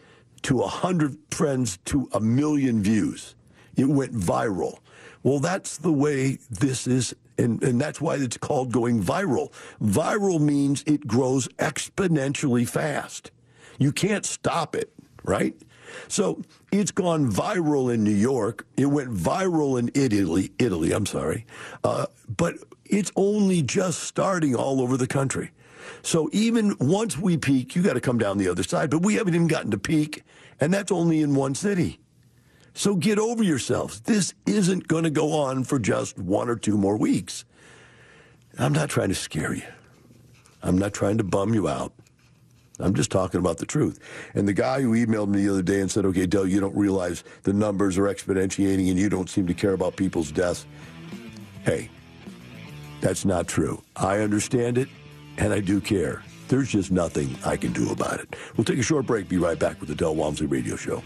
to 0.43 0.59
a 0.59 0.63
100 0.63 1.17
friends 1.31 1.79
to 1.87 2.09
a 2.13 2.21
million 2.21 2.83
views. 2.83 3.35
It 3.77 3.89
went 3.89 4.13
viral. 4.15 4.79
Well, 5.23 5.39
that's 5.41 5.79
the 5.79 5.93
way 5.93 6.39
this 6.51 6.87
is, 6.87 7.15
and, 7.37 7.63
and 7.63 7.81
that's 7.81 8.01
why 8.01 8.17
it's 8.17 8.37
called 8.37 8.73
going 8.73 9.03
viral. 9.03 9.53
Viral 9.83 10.41
means 10.41 10.83
it 10.87 11.07
grows 11.07 11.49
exponentially 11.59 12.69
fast. 12.69 13.31
You 13.79 13.93
can't 13.93 14.25
stop 14.25 14.75
it, 14.75 14.93
right? 15.25 15.55
So 16.09 16.43
it's 16.73 16.91
gone 16.91 17.31
viral 17.31 17.93
in 17.93 18.05
New 18.05 18.11
York. 18.11 18.67
It 18.77 18.87
went 18.87 19.13
viral 19.13 19.79
in 19.79 19.91
Italy. 19.95 20.53
Italy, 20.59 20.93
I'm 20.93 21.07
sorry, 21.07 21.47
uh, 21.85 22.07
but 22.37 22.57
it's 22.85 23.13
only 23.17 23.63
just 23.63 24.03
starting 24.03 24.55
all 24.55 24.81
over 24.81 24.97
the 24.97 25.07
country. 25.07 25.51
So 26.03 26.29
even 26.33 26.77
once 26.79 27.19
we 27.19 27.37
peak, 27.37 27.75
you 27.77 27.83
got 27.83 27.95
to 27.95 28.01
come 28.01 28.19
down 28.19 28.39
the 28.39 28.49
other 28.49 28.63
side. 28.63 28.91
But 28.91 29.03
we 29.03 29.15
haven't 29.15 29.35
even 29.35 29.49
gotten 29.49 29.71
to 29.71 29.79
peak, 29.79 30.23
and 30.61 30.73
that's 30.73 30.93
only 30.93 31.21
in 31.23 31.35
one 31.35 31.55
city. 31.55 32.01
So 32.75 32.95
get 32.95 33.19
over 33.19 33.43
yourselves. 33.43 34.01
This 34.01 34.35
isn't 34.47 34.87
going 34.87 35.05
to 35.05 35.11
go 35.11 35.33
on 35.33 35.65
for 35.65 35.79
just 35.79 36.19
one 36.19 36.49
or 36.49 36.57
two 36.57 36.77
more 36.77 36.97
weeks. 36.97 37.45
I'm 38.59 38.73
not 38.73 38.89
trying 38.89 39.09
to 39.09 39.15
scare 39.15 39.55
you. 39.55 39.67
I'm 40.63 40.79
not 40.79 40.93
trying 40.93 41.19
to 41.19 41.25
bum 41.25 41.55
you 41.55 41.69
out. 41.69 41.93
I'm 42.81 42.95
just 42.95 43.11
talking 43.11 43.41
about 43.41 43.59
the 43.59 43.67
truth. 43.67 43.99
And 44.35 44.47
the 44.47 44.53
guy 44.53 44.81
who 44.81 44.93
emailed 44.95 45.29
me 45.29 45.43
the 45.43 45.53
other 45.53 45.63
day 45.63 45.81
and 45.81 45.91
said, 45.91 46.05
okay, 46.07 46.27
Del, 46.27 46.47
you 46.47 46.61
don't 46.61 46.77
realize 46.77 47.25
the 47.43 47.53
numbers 47.53 47.99
are 47.99 48.05
exponentiating 48.05 48.89
and 48.89 48.99
you 48.99 49.09
don't 49.09 49.29
seem 49.29 49.47
to 49.49 49.55
care 49.55 49.73
about 49.73 49.97
people's 49.97 50.31
deaths. 50.31 50.67
Hey, 51.65 51.91
that's 53.01 53.25
not 53.25 53.49
true. 53.49 53.83
I 53.97 54.19
understand 54.19 54.79
it 54.79 54.89
and 55.39 55.53
I 55.53 55.61
do 55.61 55.81
care. 55.81 56.23
There's 56.49 56.69
just 56.69 56.91
nothing 56.91 57.37
I 57.45 57.57
can 57.57 57.73
do 57.73 57.91
about 57.91 58.21
it. 58.21 58.37
We'll 58.57 58.65
take 58.65 58.79
a 58.79 58.83
short 58.83 59.07
break. 59.07 59.29
Be 59.29 59.39
right 59.39 59.59
back 59.59 59.81
with 59.81 59.89
the 59.89 59.95
Del 59.95 60.15
Walmsley 60.15 60.47
Radio 60.47 60.77
Show. 60.77 61.03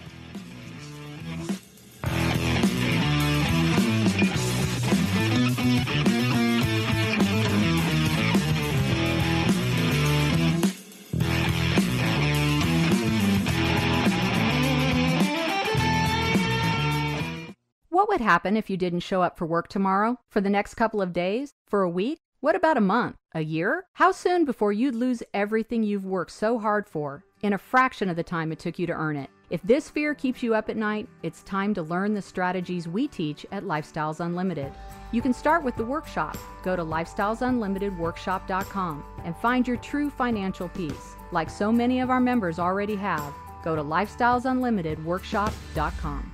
What 17.88 18.08
would 18.08 18.20
happen 18.20 18.56
if 18.56 18.68
you 18.68 18.76
didn't 18.76 19.00
show 19.00 19.22
up 19.22 19.38
for 19.38 19.46
work 19.46 19.68
tomorrow? 19.68 20.18
For 20.30 20.40
the 20.40 20.50
next 20.50 20.74
couple 20.74 21.00
of 21.00 21.12
days? 21.12 21.54
For 21.66 21.82
a 21.82 21.90
week? 21.90 22.20
What 22.42 22.54
about 22.56 22.76
a 22.76 22.80
month? 22.80 23.16
A 23.36 23.40
year? 23.40 23.84
How 23.92 24.10
soon 24.10 24.44
before 24.44 24.72
you'd 24.72 24.96
lose 24.96 25.22
everything 25.32 25.84
you've 25.84 26.04
worked 26.04 26.32
so 26.32 26.58
hard 26.58 26.88
for 26.88 27.22
in 27.42 27.52
a 27.52 27.58
fraction 27.58 28.08
of 28.08 28.16
the 28.16 28.24
time 28.24 28.50
it 28.50 28.58
took 28.58 28.80
you 28.80 28.86
to 28.88 28.92
earn 28.92 29.16
it? 29.16 29.30
If 29.50 29.62
this 29.62 29.88
fear 29.88 30.12
keeps 30.12 30.42
you 30.42 30.52
up 30.52 30.68
at 30.68 30.76
night, 30.76 31.08
it's 31.22 31.44
time 31.44 31.72
to 31.74 31.82
learn 31.82 32.14
the 32.14 32.20
strategies 32.20 32.88
we 32.88 33.06
teach 33.06 33.46
at 33.52 33.62
Lifestyles 33.62 34.18
Unlimited. 34.18 34.72
You 35.12 35.22
can 35.22 35.32
start 35.32 35.62
with 35.62 35.76
the 35.76 35.84
workshop. 35.84 36.36
Go 36.64 36.74
to 36.74 36.82
lifestylesunlimitedworkshop.com 36.82 39.04
and 39.24 39.36
find 39.36 39.68
your 39.68 39.76
true 39.76 40.10
financial 40.10 40.68
peace. 40.70 41.14
Like 41.30 41.48
so 41.48 41.70
many 41.70 42.00
of 42.00 42.10
our 42.10 42.20
members 42.20 42.58
already 42.58 42.96
have, 42.96 43.32
go 43.62 43.76
to 43.76 43.84
lifestylesunlimitedworkshop.com. 43.84 46.32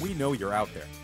We 0.00 0.14
know 0.14 0.32
you're 0.32 0.54
out 0.54 0.72
there, 0.74 0.86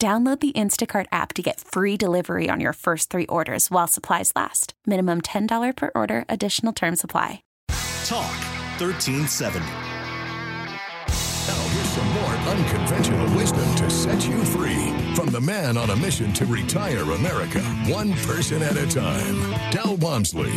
Download 0.00 0.40
the 0.40 0.52
Instacart 0.52 1.06
app 1.12 1.34
to 1.34 1.42
get 1.42 1.60
free 1.60 1.98
delivery 1.98 2.48
on 2.48 2.58
your 2.58 2.72
first 2.72 3.10
three 3.10 3.26
orders 3.26 3.70
while 3.70 3.86
supplies 3.86 4.32
last. 4.34 4.72
Minimum 4.86 5.20
$10 5.20 5.76
per 5.76 5.90
order, 5.94 6.24
additional 6.26 6.72
term 6.72 6.96
supply. 6.96 7.42
Talk 8.04 8.32
1370. 8.80 9.60
Now, 9.60 11.62
here's 11.68 11.88
some 11.90 12.08
more 12.14 12.32
unconventional 12.48 13.36
wisdom 13.36 13.74
to 13.74 13.90
set 13.90 14.26
you 14.26 14.42
free 14.42 14.94
from 15.14 15.26
the 15.26 15.40
man 15.40 15.76
on 15.76 15.90
a 15.90 15.96
mission 15.96 16.32
to 16.32 16.46
retire 16.46 17.02
America, 17.02 17.60
one 17.86 18.14
person 18.24 18.62
at 18.62 18.78
a 18.78 18.86
time. 18.86 19.70
Del 19.70 19.96
Walmsley. 19.96 20.50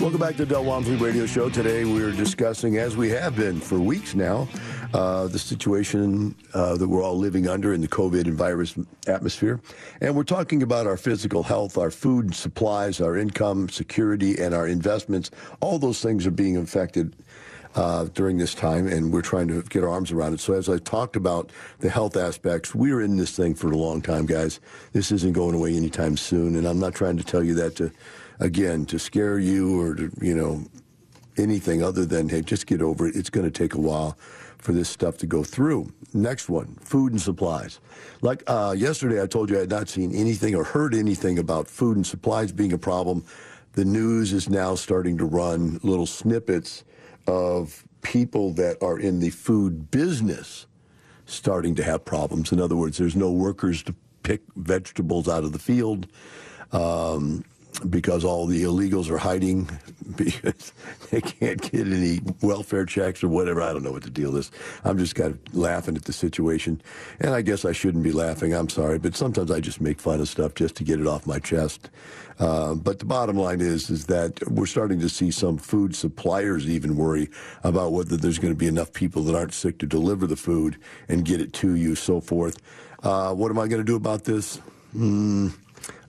Welcome 0.00 0.20
back 0.20 0.36
to 0.36 0.46
Del 0.46 0.64
Walmsley 0.64 0.96
Radio 0.96 1.24
Show. 1.24 1.48
Today 1.48 1.84
we 1.84 2.02
are 2.02 2.12
discussing, 2.12 2.78
as 2.78 2.96
we 2.96 3.08
have 3.10 3.36
been 3.36 3.60
for 3.60 3.78
weeks 3.78 4.14
now, 4.14 4.48
uh, 4.94 5.26
the 5.26 5.40
situation 5.40 6.36
uh, 6.54 6.76
that 6.76 6.86
we're 6.86 7.02
all 7.02 7.18
living 7.18 7.48
under 7.48 7.74
in 7.74 7.80
the 7.80 7.88
COVID 7.88 8.26
and 8.26 8.34
virus 8.34 8.76
atmosphere. 9.08 9.60
And 10.00 10.14
we're 10.14 10.22
talking 10.22 10.62
about 10.62 10.86
our 10.86 10.96
physical 10.96 11.42
health, 11.42 11.76
our 11.76 11.90
food 11.90 12.32
supplies, 12.32 13.00
our 13.00 13.16
income 13.16 13.68
security, 13.68 14.38
and 14.38 14.54
our 14.54 14.68
investments. 14.68 15.32
All 15.60 15.80
those 15.80 16.00
things 16.00 16.28
are 16.28 16.30
being 16.30 16.56
affected. 16.56 17.16
Uh, 17.76 18.04
during 18.14 18.38
this 18.38 18.54
time, 18.54 18.86
and 18.86 19.12
we're 19.12 19.20
trying 19.20 19.48
to 19.48 19.60
get 19.62 19.82
our 19.82 19.88
arms 19.88 20.12
around 20.12 20.32
it. 20.32 20.38
So, 20.38 20.52
as 20.52 20.68
I 20.68 20.78
talked 20.78 21.16
about 21.16 21.50
the 21.80 21.90
health 21.90 22.16
aspects, 22.16 22.72
we're 22.72 23.00
in 23.00 23.16
this 23.16 23.36
thing 23.36 23.56
for 23.56 23.66
a 23.66 23.76
long 23.76 24.00
time, 24.00 24.26
guys. 24.26 24.60
This 24.92 25.10
isn't 25.10 25.32
going 25.32 25.56
away 25.56 25.74
anytime 25.74 26.16
soon, 26.16 26.54
and 26.54 26.68
I'm 26.68 26.78
not 26.78 26.94
trying 26.94 27.16
to 27.16 27.24
tell 27.24 27.42
you 27.42 27.52
that 27.54 27.74
to, 27.78 27.90
again, 28.38 28.86
to 28.86 29.00
scare 29.00 29.40
you 29.40 29.80
or 29.80 29.96
to, 29.96 30.08
you 30.20 30.36
know, 30.36 30.64
anything 31.36 31.82
other 31.82 32.04
than, 32.06 32.28
hey, 32.28 32.42
just 32.42 32.68
get 32.68 32.80
over 32.80 33.08
it. 33.08 33.16
It's 33.16 33.28
going 33.28 33.44
to 33.44 33.50
take 33.50 33.74
a 33.74 33.80
while 33.80 34.16
for 34.64 34.72
this 34.72 34.88
stuff 34.88 35.18
to 35.18 35.26
go 35.26 35.44
through. 35.44 35.92
Next 36.14 36.48
one, 36.48 36.76
food 36.80 37.12
and 37.12 37.20
supplies. 37.20 37.80
Like 38.22 38.42
uh, 38.46 38.74
yesterday, 38.76 39.22
I 39.22 39.26
told 39.26 39.50
you 39.50 39.58
I 39.58 39.60
had 39.60 39.70
not 39.70 39.90
seen 39.90 40.14
anything 40.14 40.54
or 40.54 40.64
heard 40.64 40.94
anything 40.94 41.38
about 41.38 41.68
food 41.68 41.96
and 41.96 42.06
supplies 42.06 42.50
being 42.50 42.72
a 42.72 42.78
problem. 42.78 43.24
The 43.74 43.84
news 43.84 44.32
is 44.32 44.48
now 44.48 44.74
starting 44.74 45.18
to 45.18 45.26
run 45.26 45.80
little 45.82 46.06
snippets 46.06 46.84
of 47.26 47.84
people 48.00 48.54
that 48.54 48.82
are 48.82 48.98
in 48.98 49.20
the 49.20 49.30
food 49.30 49.90
business 49.90 50.66
starting 51.26 51.74
to 51.74 51.84
have 51.84 52.04
problems. 52.04 52.50
In 52.50 52.58
other 52.58 52.76
words, 52.76 52.96
there's 52.96 53.16
no 53.16 53.30
workers 53.30 53.82
to 53.82 53.94
pick 54.22 54.40
vegetables 54.56 55.28
out 55.28 55.44
of 55.44 55.52
the 55.52 55.58
field. 55.58 56.06
Um, 56.72 57.44
because 57.90 58.24
all 58.24 58.46
the 58.46 58.62
illegals 58.62 59.10
are 59.10 59.18
hiding 59.18 59.68
because 60.16 60.72
they 61.10 61.20
can't 61.20 61.60
get 61.60 61.86
any 61.86 62.20
welfare 62.40 62.84
checks 62.84 63.22
or 63.22 63.28
whatever. 63.28 63.62
I 63.62 63.72
don't 63.72 63.82
know 63.82 63.92
what 63.92 64.02
the 64.02 64.10
deal 64.10 64.36
is. 64.36 64.50
I'm 64.84 64.98
just 64.98 65.14
kind 65.14 65.32
of 65.32 65.54
laughing 65.54 65.96
at 65.96 66.04
the 66.04 66.12
situation. 66.12 66.80
And 67.20 67.34
I 67.34 67.42
guess 67.42 67.64
I 67.64 67.72
shouldn't 67.72 68.04
be 68.04 68.12
laughing. 68.12 68.54
I'm 68.54 68.68
sorry. 68.68 68.98
But 68.98 69.16
sometimes 69.16 69.50
I 69.50 69.60
just 69.60 69.80
make 69.80 70.00
fun 70.00 70.20
of 70.20 70.28
stuff 70.28 70.54
just 70.54 70.76
to 70.76 70.84
get 70.84 71.00
it 71.00 71.06
off 71.06 71.26
my 71.26 71.38
chest. 71.38 71.90
Uh, 72.38 72.74
but 72.74 72.98
the 72.98 73.04
bottom 73.04 73.36
line 73.36 73.60
is, 73.60 73.90
is 73.90 74.06
that 74.06 74.40
we're 74.50 74.66
starting 74.66 74.98
to 75.00 75.08
see 75.08 75.30
some 75.30 75.56
food 75.56 75.94
suppliers 75.94 76.68
even 76.68 76.96
worry 76.96 77.30
about 77.62 77.92
whether 77.92 78.16
there's 78.16 78.38
going 78.38 78.52
to 78.52 78.58
be 78.58 78.66
enough 78.66 78.92
people 78.92 79.22
that 79.22 79.36
aren't 79.36 79.54
sick 79.54 79.78
to 79.78 79.86
deliver 79.86 80.26
the 80.26 80.36
food 80.36 80.76
and 81.08 81.24
get 81.24 81.40
it 81.40 81.52
to 81.52 81.74
you, 81.76 81.94
so 81.94 82.20
forth. 82.20 82.58
Uh, 83.04 83.32
what 83.34 83.50
am 83.50 83.58
I 83.58 83.68
going 83.68 83.80
to 83.80 83.84
do 83.84 83.96
about 83.96 84.24
this? 84.24 84.56
Hmm. 84.92 85.50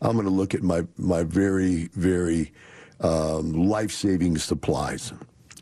I'm 0.02 0.14
going 0.14 0.26
to 0.26 0.32
look 0.32 0.54
at 0.54 0.64
my, 0.64 0.86
my 0.98 1.24
very, 1.24 1.90
very 1.94 2.52
um, 3.00 3.54
life 3.54 3.92
saving 3.92 4.38
supplies. 4.38 5.14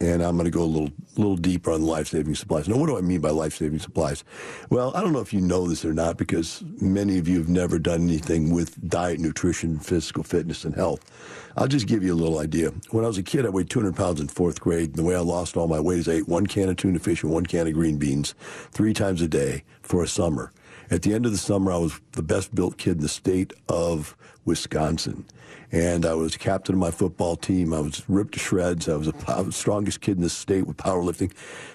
And 0.01 0.21
I'm 0.21 0.35
going 0.35 0.45
to 0.45 0.51
go 0.51 0.63
a 0.63 0.65
little, 0.65 0.91
little 1.15 1.37
deeper 1.37 1.71
on 1.71 1.83
life 1.83 2.09
saving 2.09 2.35
supplies. 2.35 2.67
Now, 2.67 2.75
what 2.75 2.87
do 2.87 2.97
I 2.97 3.01
mean 3.01 3.21
by 3.21 3.29
life 3.29 3.55
saving 3.55 3.79
supplies? 3.79 4.25
Well, 4.69 4.91
I 4.95 5.01
don't 5.01 5.13
know 5.13 5.19
if 5.19 5.33
you 5.33 5.39
know 5.39 5.67
this 5.67 5.85
or 5.85 5.93
not 5.93 6.17
because 6.17 6.61
many 6.81 7.19
of 7.19 7.27
you 7.27 7.37
have 7.37 7.47
never 7.47 7.79
done 7.79 8.01
anything 8.01 8.51
with 8.53 8.89
diet, 8.89 9.19
nutrition, 9.19 9.79
physical 9.79 10.23
fitness, 10.23 10.65
and 10.65 10.75
health. 10.75 11.09
I'll 11.55 11.67
just 11.67 11.87
give 11.87 12.03
you 12.03 12.13
a 12.13 12.15
little 12.15 12.39
idea. 12.39 12.71
When 12.89 13.05
I 13.05 13.07
was 13.07 13.19
a 13.19 13.23
kid, 13.23 13.45
I 13.45 13.49
weighed 13.49 13.69
200 13.69 13.95
pounds 13.95 14.19
in 14.19 14.27
fourth 14.27 14.59
grade. 14.59 14.89
And 14.89 14.95
The 14.95 15.03
way 15.03 15.15
I 15.15 15.19
lost 15.19 15.55
all 15.55 15.67
my 15.67 15.79
weight 15.79 15.99
is 15.99 16.09
I 16.09 16.13
ate 16.13 16.27
one 16.27 16.47
can 16.47 16.69
of 16.69 16.77
tuna 16.77 16.99
fish 16.99 17.23
and 17.23 17.31
one 17.31 17.45
can 17.45 17.67
of 17.67 17.73
green 17.73 17.97
beans 17.97 18.33
three 18.71 18.93
times 18.93 19.21
a 19.21 19.27
day 19.27 19.63
for 19.83 20.03
a 20.03 20.07
summer. 20.07 20.51
At 20.89 21.03
the 21.03 21.13
end 21.13 21.25
of 21.25 21.31
the 21.31 21.37
summer, 21.37 21.71
I 21.71 21.77
was 21.77 21.99
the 22.11 22.23
best 22.23 22.53
built 22.53 22.77
kid 22.77 22.97
in 22.97 23.01
the 23.01 23.07
state 23.09 23.53
of 23.69 24.17
Wisconsin. 24.45 25.25
And 25.71 26.05
I 26.05 26.13
was 26.13 26.37
captain 26.37 26.75
of 26.75 26.79
my 26.79 26.91
football 26.91 27.35
team. 27.35 27.73
I 27.73 27.79
was 27.79 28.07
ripped 28.07 28.33
to 28.33 28.39
shreds. 28.39 28.87
I 28.87 28.95
was, 28.95 29.07
the 29.07 29.51
strongest 29.51 30.01
kid 30.01 30.17
in 30.17 30.23
the 30.23 30.29
state 30.29 30.67
with 30.67 30.77
powerlifting 30.77 31.31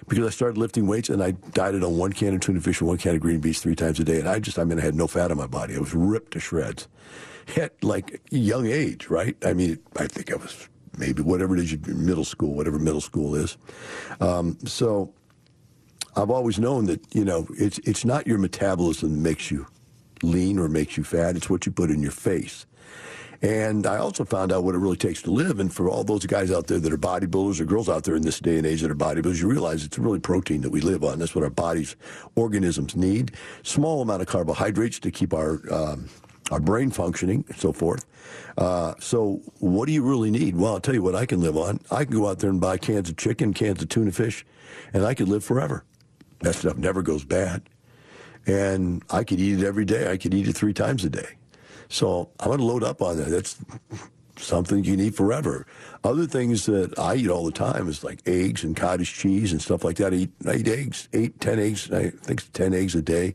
because 0.07 0.27
I 0.27 0.31
started 0.31 0.57
lifting 0.57 0.87
weights 0.87 1.09
and 1.09 1.23
I 1.23 1.33
dieted 1.33 1.83
on 1.83 1.99
one 1.99 2.13
can 2.13 2.35
of 2.35 2.41
tuna 2.41 2.61
fish 2.61 2.81
and 2.81 2.89
one 2.89 2.99
can 2.99 3.17
of 3.17 3.21
green 3.21 3.41
beans 3.41 3.59
three 3.61 3.75
times 3.75 3.99
a 3.99 4.05
day. 4.05 4.21
And 4.21 4.29
I 4.29 4.39
just, 4.39 4.59
I 4.59 4.65
mean, 4.65 4.79
I 4.79 4.83
had 4.83 4.95
no 4.95 5.09
fat 5.09 5.31
on 5.31 5.37
my 5.37 5.49
body. 5.49 5.75
I 5.75 5.81
was 5.81 5.95
ripped 5.95 6.33
to 6.33 6.41
shreds 6.41 6.87
at 7.57 7.83
like 7.83 8.21
young 8.31 8.67
age, 8.67 9.09
right? 9.09 9.37
I 9.45 9.53
mean, 9.53 9.79
I 9.97 10.07
think 10.07 10.33
I 10.33 10.37
was 10.37 10.69
maybe 10.97 11.23
whatever 11.23 11.57
it 11.57 11.63
is, 11.63 11.77
middle 11.87 12.25
school, 12.25 12.55
whatever 12.55 12.79
middle 12.79 13.01
school 13.01 13.35
is. 13.35 13.57
Um, 14.21 14.59
so 14.65 15.13
I've 16.17 16.31
always 16.31 16.59
known 16.59 16.87
that, 16.87 17.01
you 17.15 17.25
know, 17.25 17.47
it's, 17.51 17.79
it's 17.79 18.05
not 18.05 18.27
your 18.27 18.39
metabolism 18.39 19.11
that 19.11 19.21
makes 19.21 19.51
you 19.51 19.67
lean 20.23 20.59
or 20.59 20.69
makes 20.69 20.97
you 20.97 21.05
fat. 21.05 21.37
It's 21.37 21.51
what 21.51 21.67
you 21.67 21.73
put 21.73 21.91
in 21.91 22.03
your 22.03 22.13
face. 22.13 22.67
And 23.41 23.87
I 23.87 23.99
also 23.99 24.25
found 24.25 24.53
out 24.53 24.65
what 24.65 24.75
it 24.75 24.79
really 24.79 24.97
takes 24.97 25.23
to 25.23 25.31
live. 25.31 25.61
And 25.61 25.73
for 25.73 25.89
all 25.89 26.03
those 26.03 26.27
guys 26.27 26.51
out 26.51 26.67
there 26.67 26.81
that 26.81 26.93
are 26.93 26.99
bodybuilders 26.99 27.61
or 27.61 27.65
girls 27.65 27.89
out 27.89 28.03
there 28.03 28.17
in 28.17 28.23
this 28.23 28.41
day 28.41 28.59
and 28.59 28.67
age 28.67 28.81
that 28.81 28.91
are 28.91 28.97
bodybuilders, 28.97 29.41
you 29.41 29.49
realize 29.49 29.85
it's 29.85 29.99
really 29.99 30.19
protein 30.19 30.61
that 30.63 30.71
we 30.71 30.81
live 30.81 31.05
on. 31.05 31.21
That's 31.21 31.35
what 31.35 31.45
our 31.45 31.51
bodies, 31.51 31.95
organisms 32.35 32.97
need. 32.97 33.33
Small 33.63 34.03
amount 34.03 34.23
of 34.23 34.29
carbohydrates 34.29 34.99
to 35.01 35.11
keep 35.11 35.33
our 35.33 35.61
um, 35.73 36.09
our 36.51 36.61
brain 36.61 36.91
functioning, 36.91 37.45
and 37.49 37.59
so 37.59 37.73
forth. 37.73 38.07
Uh, 38.57 38.95
so, 38.99 39.43
what 39.59 39.87
do 39.87 39.93
you 39.93 40.03
really 40.03 40.31
need? 40.31 40.57
Well, 40.57 40.73
I'll 40.73 40.81
tell 40.81 40.95
you 40.95 41.03
what 41.03 41.15
I 41.15 41.27
can 41.27 41.43
live 41.43 41.59
on. 41.59 41.79
I 41.91 42.07
can 42.07 42.15
go 42.15 42.27
out 42.27 42.39
there 42.39 42.49
and 42.49 42.59
buy 42.59 42.79
cans 42.79 43.11
of 43.11 43.19
chicken, 43.19 43.53
cans 43.53 43.83
of 43.83 43.91
tuna 43.91 44.13
fish, 44.13 44.47
and 44.95 45.05
I 45.05 45.13
could 45.13 45.29
live 45.29 45.45
forever. 45.45 45.85
That 46.41 46.55
stuff 46.55 46.79
never 46.79 47.03
goes 47.03 47.23
bad 47.23 47.69
and 48.49 49.05
I 49.11 49.23
could 49.25 49.39
eat 49.39 49.61
it 49.61 49.67
every 49.67 49.85
day. 49.85 50.11
I 50.11 50.17
could 50.17 50.35
eat 50.35 50.49
it 50.49 50.55
three 50.55 50.73
times 50.73 51.05
a 51.05 51.11
day. 51.11 51.37
So 51.89 52.31
I'm 52.41 52.49
going 52.49 52.59
to 52.59 52.65
load 52.65 52.83
up 52.83 53.01
on 53.03 53.19
that. 53.19 53.29
That's 53.29 53.57
something 54.37 54.85
you 54.85 54.93
can 54.93 55.01
eat 55.01 55.15
forever. 55.15 55.67
Other 56.03 56.27
things 56.27 56.67
that 56.67 56.99
I 56.99 57.17
eat 57.17 57.29
all 57.29 57.45
the 57.45 57.53
time 57.53 57.89
is 57.89 58.03
like 58.03 58.21
eggs 58.27 58.65
and 58.65 58.75
cottage 58.75 59.15
cheese 59.15 59.53
and 59.53 59.61
stuff 59.61 59.85
like 59.85 59.97
that. 59.97 60.13
I 60.13 60.17
eat, 60.17 60.31
I 60.47 60.55
eat 60.55 60.69
eggs, 60.69 61.09
eight, 61.13 61.41
ten 61.41 61.59
eggs. 61.59 61.93
I 61.93 62.11
think 62.11 62.51
ten 62.53 62.73
eggs 62.75 62.95
a 62.95 63.03
day. 63.03 63.35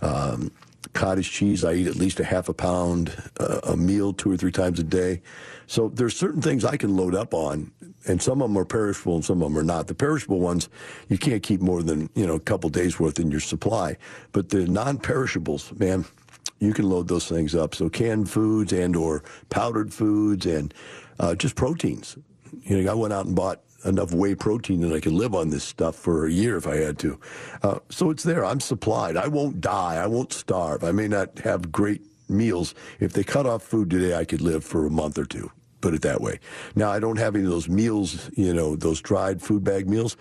Um, 0.00 0.52
cottage 0.92 1.30
cheese, 1.30 1.64
I 1.64 1.74
eat 1.74 1.86
at 1.86 1.96
least 1.96 2.20
a 2.20 2.24
half 2.24 2.48
a 2.48 2.54
pound 2.54 3.16
uh, 3.40 3.60
a 3.64 3.76
meal 3.76 4.12
two 4.12 4.30
or 4.30 4.36
three 4.36 4.52
times 4.52 4.78
a 4.78 4.84
day. 4.84 5.22
So 5.66 5.88
there's 5.88 6.16
certain 6.16 6.42
things 6.42 6.64
I 6.64 6.76
can 6.76 6.96
load 6.96 7.14
up 7.14 7.32
on, 7.32 7.72
and 8.06 8.20
some 8.20 8.42
of 8.42 8.48
them 8.48 8.58
are 8.58 8.64
perishable 8.64 9.14
and 9.14 9.24
some 9.24 9.42
of 9.42 9.48
them 9.48 9.58
are 9.58 9.64
not. 9.64 9.86
The 9.86 9.94
perishable 9.94 10.40
ones 10.40 10.68
you 11.08 11.18
can't 11.18 11.42
keep 11.42 11.60
more 11.60 11.82
than 11.82 12.10
you 12.14 12.26
know 12.26 12.34
a 12.34 12.40
couple 12.40 12.70
days 12.70 12.98
worth 12.98 13.18
in 13.18 13.30
your 13.30 13.40
supply, 13.40 13.96
but 14.32 14.48
the 14.48 14.66
non-perishables, 14.66 15.72
man, 15.78 16.04
you 16.58 16.72
can 16.72 16.88
load 16.88 17.08
those 17.08 17.28
things 17.28 17.54
up. 17.54 17.74
So 17.74 17.88
canned 17.88 18.30
foods 18.30 18.72
and 18.72 18.94
or 18.96 19.22
powdered 19.50 19.92
foods 19.92 20.46
and 20.46 20.72
uh, 21.18 21.34
just 21.34 21.56
proteins. 21.56 22.16
You 22.62 22.82
know, 22.82 22.90
I 22.90 22.94
went 22.94 23.12
out 23.12 23.26
and 23.26 23.34
bought 23.34 23.62
enough 23.84 24.12
whey 24.12 24.34
protein 24.34 24.80
that 24.82 24.94
I 24.94 25.00
could 25.00 25.12
live 25.12 25.34
on 25.34 25.50
this 25.50 25.64
stuff 25.64 25.96
for 25.96 26.26
a 26.26 26.30
year 26.30 26.56
if 26.56 26.66
I 26.66 26.76
had 26.76 26.98
to. 27.00 27.18
Uh, 27.62 27.78
so 27.88 28.10
it's 28.10 28.22
there. 28.22 28.44
I'm 28.44 28.60
supplied. 28.60 29.16
I 29.16 29.28
won't 29.28 29.60
die. 29.60 29.96
I 29.96 30.06
won't 30.06 30.32
starve. 30.32 30.84
I 30.84 30.92
may 30.92 31.08
not 31.08 31.38
have 31.40 31.72
great 31.72 32.02
meals. 32.28 32.74
If 33.00 33.12
they 33.12 33.24
cut 33.24 33.46
off 33.46 33.62
food 33.62 33.90
today, 33.90 34.14
I 34.16 34.24
could 34.24 34.40
live 34.40 34.64
for 34.64 34.86
a 34.86 34.90
month 34.90 35.18
or 35.18 35.24
two. 35.24 35.50
Put 35.82 35.94
it 35.94 36.02
that 36.02 36.22
way. 36.22 36.38
Now 36.74 36.90
I 36.90 36.98
don't 37.00 37.18
have 37.18 37.34
any 37.34 37.44
of 37.44 37.50
those 37.50 37.68
meals. 37.68 38.30
You 38.34 38.54
know, 38.54 38.76
those 38.76 39.02
dried 39.02 39.42
food 39.42 39.64
bag 39.64 39.86
meals. 39.88 40.16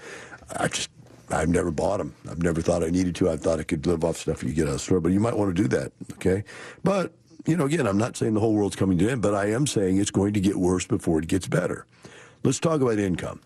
I 0.57 0.67
just 0.67 0.89
I've 1.29 1.47
never 1.47 1.71
bought 1.71 1.99
them. 1.99 2.13
I've 2.29 2.43
never 2.43 2.61
thought 2.61 2.83
I 2.83 2.89
needed 2.89 3.15
to. 3.15 3.29
I 3.29 3.37
thought 3.37 3.59
I 3.59 3.63
could 3.63 3.85
live 3.87 4.03
off 4.03 4.17
stuff 4.17 4.43
you 4.43 4.51
get 4.51 4.63
out 4.63 4.69
of 4.69 4.73
the 4.73 4.79
store, 4.79 4.99
but 4.99 5.13
you 5.13 5.19
might 5.19 5.37
want 5.37 5.55
to 5.55 5.61
do 5.61 5.69
that. 5.69 5.93
Okay, 6.13 6.43
but 6.83 7.13
you 7.45 7.55
know, 7.55 7.65
again, 7.65 7.87
I'm 7.87 7.97
not 7.97 8.17
saying 8.17 8.33
the 8.33 8.39
whole 8.39 8.53
world's 8.53 8.75
coming 8.75 8.97
to 8.97 9.05
an 9.05 9.11
end, 9.11 9.21
but 9.21 9.33
I 9.33 9.51
am 9.51 9.65
saying 9.65 9.97
it's 9.97 10.11
going 10.11 10.33
to 10.33 10.39
get 10.39 10.57
worse 10.57 10.85
before 10.85 11.19
it 11.19 11.27
gets 11.27 11.47
better. 11.47 11.85
Let's 12.43 12.59
talk 12.59 12.81
about 12.81 12.99
income. 12.99 13.39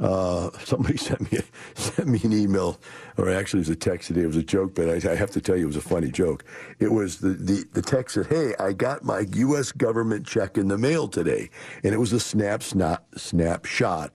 Uh, 0.00 0.50
somebody 0.64 0.96
sent 0.96 1.32
me 1.32 1.40
sent 1.74 2.08
me 2.08 2.20
an 2.22 2.32
email, 2.32 2.78
or 3.16 3.30
actually 3.30 3.58
it 3.58 3.62
was 3.62 3.68
a 3.70 3.76
text 3.76 4.08
today. 4.08 4.22
It 4.22 4.26
was 4.26 4.36
a 4.36 4.42
joke, 4.42 4.74
but 4.74 4.88
I, 4.88 5.12
I, 5.12 5.14
have 5.14 5.30
to 5.32 5.40
tell 5.40 5.56
you 5.56 5.64
it 5.64 5.66
was 5.66 5.76
a 5.76 5.80
funny 5.80 6.10
joke. 6.10 6.44
It 6.78 6.92
was 6.92 7.18
the, 7.18 7.30
the, 7.30 7.64
the 7.72 7.82
text 7.82 8.14
said, 8.14 8.26
"Hey, 8.26 8.54
I 8.60 8.72
got 8.72 9.04
my 9.04 9.26
U.S. 9.34 9.72
government 9.72 10.26
check 10.26 10.56
in 10.56 10.68
the 10.68 10.78
mail 10.78 11.08
today," 11.08 11.50
and 11.82 11.92
it 11.92 11.98
was 11.98 12.12
a 12.12 12.20
snap 12.20 12.62
snap 12.62 13.04
snapshot 13.16 14.12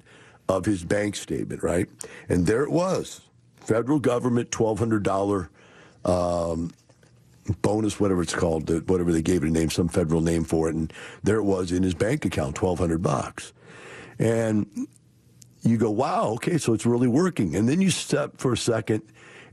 of 0.47 0.65
his 0.65 0.83
bank 0.83 1.15
statement, 1.15 1.63
right? 1.63 1.89
And 2.29 2.45
there 2.45 2.63
it 2.63 2.71
was, 2.71 3.21
federal 3.57 3.99
government 3.99 4.51
twelve 4.51 4.79
hundred 4.79 5.03
dollar. 5.03 5.49
Um, 6.05 6.71
bonus, 7.61 7.99
whatever 7.99 8.21
it's 8.21 8.33
called, 8.33 8.69
whatever 8.89 9.11
they 9.11 9.21
gave 9.21 9.43
it 9.43 9.49
a 9.49 9.51
name, 9.51 9.69
some 9.69 9.89
federal 9.89 10.21
name 10.21 10.45
for 10.45 10.69
it, 10.69 10.75
and 10.75 10.93
there 11.23 11.37
it 11.37 11.43
was 11.43 11.73
in 11.73 11.83
his 11.83 11.93
bank 11.93 12.23
account, 12.23 12.55
twelve 12.55 12.79
hundred 12.79 13.01
bucks. 13.01 13.51
And 14.17 14.87
you 15.63 15.77
go, 15.77 15.89
wow, 15.89 16.29
okay, 16.35 16.57
so 16.57 16.73
it's 16.73 16.85
really 16.85 17.07
working. 17.07 17.55
And 17.55 17.67
then 17.67 17.81
you 17.81 17.89
step 17.89 18.37
for 18.37 18.53
a 18.53 18.57
second 18.57 19.01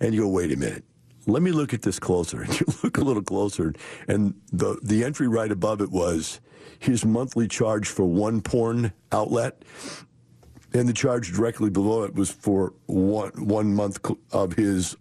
and 0.00 0.12
you 0.14 0.22
go, 0.22 0.28
wait 0.28 0.52
a 0.52 0.56
minute. 0.56 0.84
Let 1.26 1.42
me 1.42 1.52
look 1.52 1.72
at 1.72 1.82
this 1.82 1.98
closer. 1.98 2.42
And 2.44 2.60
you 2.60 2.66
look 2.82 2.98
a 2.98 3.02
little 3.02 3.22
closer, 3.22 3.74
and 4.08 4.34
the 4.52 4.78
the 4.82 5.04
entry 5.04 5.28
right 5.28 5.52
above 5.52 5.80
it 5.80 5.90
was 5.90 6.40
his 6.78 7.04
monthly 7.04 7.46
charge 7.46 7.88
for 7.88 8.04
one 8.06 8.40
porn 8.40 8.92
outlet, 9.12 9.62
and 10.72 10.88
the 10.88 10.94
charge 10.94 11.32
directly 11.32 11.68
below 11.68 12.04
it 12.04 12.14
was 12.14 12.30
for 12.30 12.72
one 12.86 13.32
one 13.46 13.74
month 13.74 14.00
of 14.32 14.54
his 14.54 14.96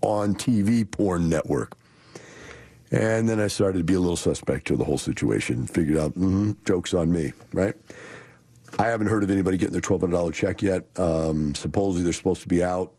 on 0.00 0.34
TV 0.34 0.88
porn 0.90 1.28
network. 1.28 1.76
And 2.90 3.28
then 3.28 3.40
I 3.40 3.46
started 3.46 3.78
to 3.78 3.84
be 3.84 3.94
a 3.94 4.00
little 4.00 4.16
suspect 4.16 4.66
to 4.66 4.76
the 4.76 4.84
whole 4.84 4.98
situation. 4.98 5.60
And 5.60 5.70
figured 5.70 5.98
out, 5.98 6.12
mm-hmm, 6.12 6.52
joke's 6.64 6.94
on 6.94 7.10
me, 7.10 7.32
right? 7.52 7.74
I 8.78 8.86
haven't 8.86 9.06
heard 9.06 9.22
of 9.22 9.30
anybody 9.30 9.56
getting 9.56 9.72
their 9.72 9.80
$1,200 9.80 10.32
check 10.34 10.62
yet. 10.62 10.86
Um, 10.98 11.54
supposedly 11.54 12.02
they're 12.02 12.12
supposed 12.12 12.42
to 12.42 12.48
be 12.48 12.62
out. 12.62 12.92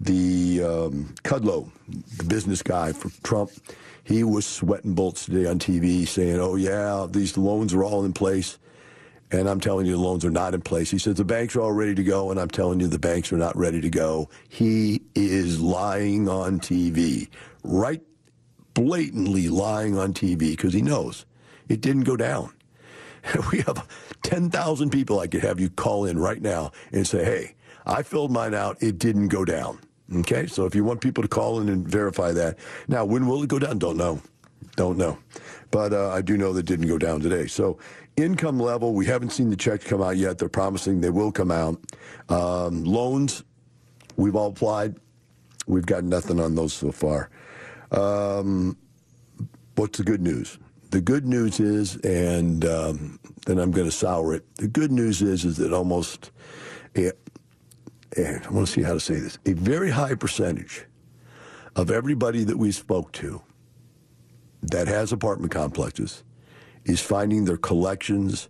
The 0.00 0.62
um, 0.62 1.14
the 1.24 2.24
business 2.26 2.62
guy 2.62 2.92
for 2.92 3.08
Trump, 3.22 3.50
he 4.04 4.24
was 4.24 4.44
sweating 4.44 4.94
bullets 4.94 5.24
today 5.24 5.48
on 5.48 5.58
TV 5.58 6.06
saying, 6.06 6.38
oh, 6.38 6.56
yeah, 6.56 7.06
these 7.08 7.38
loans 7.38 7.72
are 7.72 7.82
all 7.82 8.04
in 8.04 8.12
place. 8.12 8.58
And 9.32 9.48
I'm 9.48 9.58
telling 9.58 9.86
you, 9.86 9.92
the 9.92 10.02
loans 10.02 10.24
are 10.24 10.30
not 10.30 10.54
in 10.54 10.60
place. 10.60 10.90
He 10.90 10.98
says 10.98 11.14
the 11.14 11.24
banks 11.24 11.56
are 11.56 11.62
all 11.62 11.72
ready 11.72 11.94
to 11.94 12.04
go, 12.04 12.30
and 12.30 12.38
I'm 12.38 12.50
telling 12.50 12.78
you, 12.78 12.88
the 12.88 12.98
banks 12.98 13.32
are 13.32 13.38
not 13.38 13.56
ready 13.56 13.80
to 13.80 13.90
go. 13.90 14.28
He 14.48 15.02
is 15.14 15.60
lying 15.60 16.28
on 16.28 16.60
TV, 16.60 17.28
right? 17.64 18.02
Blatantly 18.74 19.48
lying 19.48 19.98
on 19.98 20.12
TV 20.12 20.50
because 20.50 20.74
he 20.74 20.82
knows 20.82 21.24
it 21.68 21.80
didn't 21.80 22.04
go 22.04 22.16
down. 22.16 22.52
We 23.50 23.58
have 23.62 23.84
10,000 24.26 24.90
people 24.90 25.20
I 25.20 25.28
could 25.28 25.42
have 25.42 25.60
you 25.60 25.70
call 25.70 26.04
in 26.04 26.18
right 26.18 26.42
now 26.42 26.72
and 26.90 27.06
say, 27.06 27.24
hey, 27.24 27.54
I 27.86 28.02
filled 28.02 28.32
mine 28.32 28.54
out. 28.54 28.76
It 28.82 28.98
didn't 28.98 29.28
go 29.28 29.44
down. 29.44 29.78
Okay, 30.16 30.48
so 30.48 30.66
if 30.66 30.74
you 30.74 30.82
want 30.82 31.00
people 31.00 31.22
to 31.22 31.28
call 31.28 31.60
in 31.60 31.68
and 31.68 31.86
verify 31.86 32.32
that. 32.32 32.58
Now, 32.88 33.04
when 33.04 33.28
will 33.28 33.44
it 33.44 33.48
go 33.48 33.60
down? 33.60 33.78
Don't 33.78 33.96
know. 33.96 34.20
Don't 34.74 34.98
know. 34.98 35.16
But 35.70 35.92
uh, 35.92 36.10
I 36.10 36.22
do 36.22 36.36
know 36.36 36.52
that 36.54 36.64
didn't 36.64 36.88
go 36.88 36.98
down 36.98 37.20
today. 37.20 37.46
So, 37.46 37.78
income 38.16 38.58
level, 38.58 38.94
we 38.94 39.06
haven't 39.06 39.30
seen 39.30 39.48
the 39.48 39.56
checks 39.56 39.84
come 39.84 40.02
out 40.02 40.16
yet. 40.16 40.38
They're 40.38 40.48
promising 40.48 41.00
they 41.00 41.10
will 41.10 41.30
come 41.30 41.52
out. 41.52 41.80
Um, 42.28 42.82
loans, 42.82 43.44
we've 44.16 44.34
all 44.34 44.48
applied. 44.48 44.96
We've 45.68 45.86
got 45.86 46.02
nothing 46.02 46.40
on 46.40 46.56
those 46.56 46.72
so 46.72 46.90
far. 46.90 47.30
Um, 47.92 48.76
what's 49.76 49.98
the 49.98 50.04
good 50.04 50.20
news? 50.20 50.58
The 50.96 51.02
good 51.02 51.26
news 51.26 51.60
is, 51.60 51.96
and 51.96 52.64
um, 52.64 53.20
then 53.44 53.58
I'm 53.58 53.70
going 53.70 53.84
to 53.86 53.94
sour 53.94 54.32
it. 54.34 54.46
The 54.56 54.66
good 54.66 54.90
news 54.90 55.20
is, 55.20 55.44
is 55.44 55.58
that 55.58 55.70
almost, 55.70 56.30
I 56.96 57.12
want 58.50 58.66
to 58.66 58.72
see 58.72 58.80
how 58.80 58.94
to 58.94 59.00
say 59.00 59.16
this, 59.16 59.36
a 59.44 59.52
very 59.52 59.90
high 59.90 60.14
percentage 60.14 60.86
of 61.74 61.90
everybody 61.90 62.44
that 62.44 62.56
we 62.56 62.72
spoke 62.72 63.12
to 63.12 63.42
that 64.62 64.88
has 64.88 65.12
apartment 65.12 65.52
complexes 65.52 66.24
is 66.86 67.02
finding 67.02 67.44
their 67.44 67.58
collections 67.58 68.48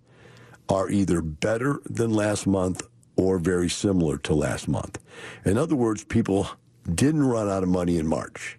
are 0.69 0.89
either 0.89 1.23
better 1.23 1.81
than 1.87 2.13
last 2.13 2.47
month 2.47 2.87
or 3.17 3.41
very 3.41 3.69
similar 3.69 4.19
to 4.19 4.35
last 4.35 4.69
month. 4.69 5.01
In 5.45 5.59
other 5.59 5.75
words, 5.75 6.05
people 6.05 6.47
didn't 6.95 7.25
run 7.25 7.51
out 7.51 7.65
of 7.65 7.69
money 7.69 7.99
in 7.99 8.07
March. 8.07 8.57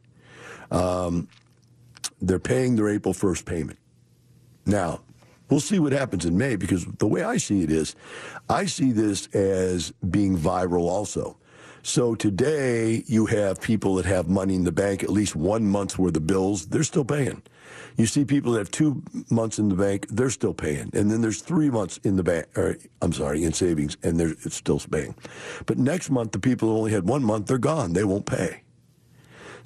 Um, 0.71 1.29
they're 2.21 2.39
paying 2.39 2.75
their 2.75 2.89
April 2.89 3.13
1st 3.13 3.45
payment. 3.45 3.79
Now, 4.65 5.01
we'll 5.49 5.59
see 5.59 5.79
what 5.79 5.93
happens 5.93 6.25
in 6.25 6.37
May 6.37 6.55
because 6.55 6.85
the 6.85 7.07
way 7.07 7.23
I 7.23 7.37
see 7.37 7.63
it 7.63 7.71
is, 7.71 7.95
I 8.49 8.65
see 8.65 8.91
this 8.91 9.27
as 9.27 9.91
being 10.09 10.37
viral 10.37 10.83
also. 10.83 11.37
So 11.83 12.15
today 12.15 13.03
you 13.07 13.27
have 13.27 13.61
people 13.61 13.95
that 13.95 14.05
have 14.05 14.27
money 14.27 14.55
in 14.55 14.65
the 14.65 14.73
bank, 14.73 15.03
at 15.03 15.09
least 15.09 15.37
one 15.37 15.65
month's 15.65 15.97
worth 15.97 16.17
of 16.17 16.27
bills, 16.27 16.65
they're 16.65 16.83
still 16.83 17.05
paying. 17.05 17.41
You 17.95 18.05
see 18.05 18.25
people 18.25 18.51
that 18.51 18.59
have 18.59 18.71
two 18.71 19.01
months 19.29 19.57
in 19.57 19.69
the 19.69 19.75
bank, 19.75 20.05
they're 20.09 20.29
still 20.29 20.53
paying. 20.53 20.89
And 20.93 21.09
then 21.09 21.21
there's 21.21 21.41
three 21.41 21.69
months 21.69 21.97
in 22.03 22.17
the 22.17 22.23
bank, 22.23 22.45
or 22.57 22.77
I'm 23.01 23.13
sorry, 23.13 23.43
in 23.43 23.53
savings, 23.53 23.97
and 24.03 24.19
they're 24.19 24.35
it's 24.43 24.55
still 24.55 24.79
paying. 24.79 25.15
But 25.65 25.77
next 25.77 26.09
month, 26.09 26.33
the 26.33 26.39
people 26.39 26.67
who 26.67 26.77
only 26.77 26.91
had 26.91 27.07
one 27.07 27.23
month, 27.23 27.47
they're 27.47 27.57
gone. 27.57 27.93
They 27.93 28.03
won't 28.03 28.25
pay. 28.25 28.63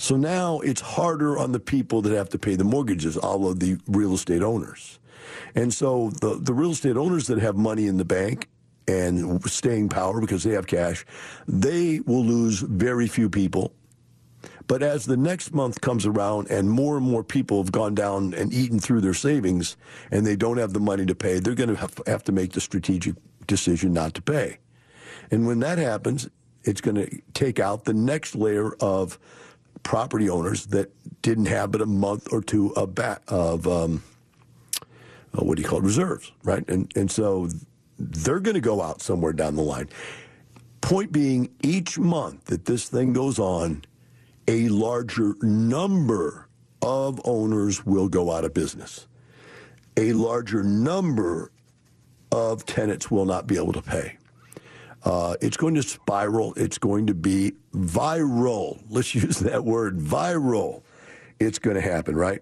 So 0.02 0.18
now 0.18 0.62
it's 0.62 0.82
harder 0.82 1.38
on 1.38 1.52
the 1.52 1.60
people 1.60 2.02
that 2.02 2.12
have 2.12 2.30
to 2.30 2.40
pay 2.40 2.56
the 2.56 2.64
mortgages, 2.64 3.18
all 3.18 3.48
of 3.48 3.60
the 3.60 3.78
real 3.86 4.16
estate 4.16 4.42
owners. 4.42 4.98
And 5.54 5.72
so 5.72 6.10
the, 6.22 6.40
the 6.42 6.56
real 6.56 6.72
estate 6.72 6.98
owners 6.98 7.28
that 7.28 7.38
have 7.38 7.56
money 7.56 7.86
in 7.86 7.98
the 7.98 8.04
bank 8.04 8.50
and 8.88 9.48
staying 9.48 9.90
power 9.90 10.20
because 10.20 10.42
they 10.44 10.54
have 10.54 10.66
cash, 10.66 11.06
they 11.48 12.00
will 12.00 12.26
lose 12.26 12.62
very 12.62 13.08
few 13.08 13.30
people. 13.30 13.76
But 14.66 14.82
as 14.82 15.06
the 15.06 15.18
next 15.18 15.54
month 15.54 15.82
comes 15.82 16.08
around 16.08 16.50
and 16.50 16.68
more 16.68 16.98
and 16.98 17.06
more 17.06 17.24
people 17.24 17.62
have 17.62 17.72
gone 17.72 17.94
down 17.94 18.34
and 18.34 18.52
eaten 18.52 18.80
through 18.80 19.02
their 19.02 19.14
savings 19.14 19.78
and 20.10 20.26
they 20.26 20.36
don't 20.36 20.58
have 20.58 20.74
the 20.74 20.80
money 20.80 21.06
to 21.06 21.14
pay, 21.14 21.38
they're 21.38 21.54
going 21.54 21.70
to 21.70 21.76
have, 21.76 22.02
have 22.08 22.24
to 22.24 22.32
make 22.32 22.54
the 22.54 22.62
strategic 22.62 23.14
decision 23.46 23.94
not 23.94 24.16
to 24.16 24.24
pay. 24.24 24.58
And 25.30 25.46
when 25.46 25.60
that 25.60 25.78
happens, 25.78 26.28
it's 26.64 26.82
going 26.82 26.96
to 26.96 27.22
take 27.36 27.60
out 27.60 27.86
the 27.86 27.94
next 27.94 28.34
layer 28.34 28.74
of 28.80 29.20
property 29.84 30.30
owners 30.30 30.68
that 30.68 30.92
didn't 31.22 31.48
have 31.48 31.72
but 31.72 31.82
a 31.82 31.86
month 31.86 32.32
or 32.32 32.42
two 32.42 32.74
of, 32.76 32.96
back, 32.96 33.22
of 33.28 33.68
um, 33.68 34.04
uh, 35.34 35.44
what 35.44 35.56
do 35.56 35.62
you 35.62 35.68
call 35.68 35.80
it, 35.80 35.84
reserves, 35.84 36.32
right? 36.44 36.68
And 36.70 36.92
and 36.96 37.10
so 37.10 37.50
they're 37.98 38.40
going 38.40 38.56
to 38.56 38.62
go 38.62 38.82
out 38.82 39.02
somewhere 39.02 39.34
down 39.34 39.56
the 39.56 39.62
line. 39.62 39.90
Point 40.82 41.12
being, 41.12 41.50
each 41.62 42.00
month 42.00 42.46
that 42.46 42.66
this 42.66 42.90
thing 42.90 43.14
goes 43.14 43.38
on, 43.38 43.84
a 44.48 44.68
larger 44.70 45.36
number 45.42 46.48
of 46.82 47.22
owners 47.24 47.86
will 47.86 48.10
go 48.10 48.32
out 48.32 48.44
of 48.44 48.54
business. 48.54 49.08
A 49.98 50.14
larger 50.14 50.64
number 50.64 51.52
of 52.32 52.66
tenants 52.66 53.12
will 53.12 53.26
not 53.26 53.46
be 53.46 53.58
able 53.58 53.74
to 53.74 53.82
pay. 53.82 54.18
Uh, 55.04 55.36
it's 55.42 55.58
going 55.58 55.74
to 55.76 55.84
spiral. 55.84 56.54
It's 56.56 56.78
going 56.78 57.08
to 57.08 57.14
be 57.14 57.54
viral. 57.74 58.84
Let's 58.90 59.16
use 59.16 59.40
that 59.40 59.64
word, 59.64 60.00
viral. 60.00 60.84
It's 61.40 61.60
going 61.60 61.76
to 61.76 61.82
happen, 61.82 62.16
right? 62.16 62.42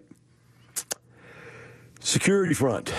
Security 2.01 2.53
front. 2.53 2.93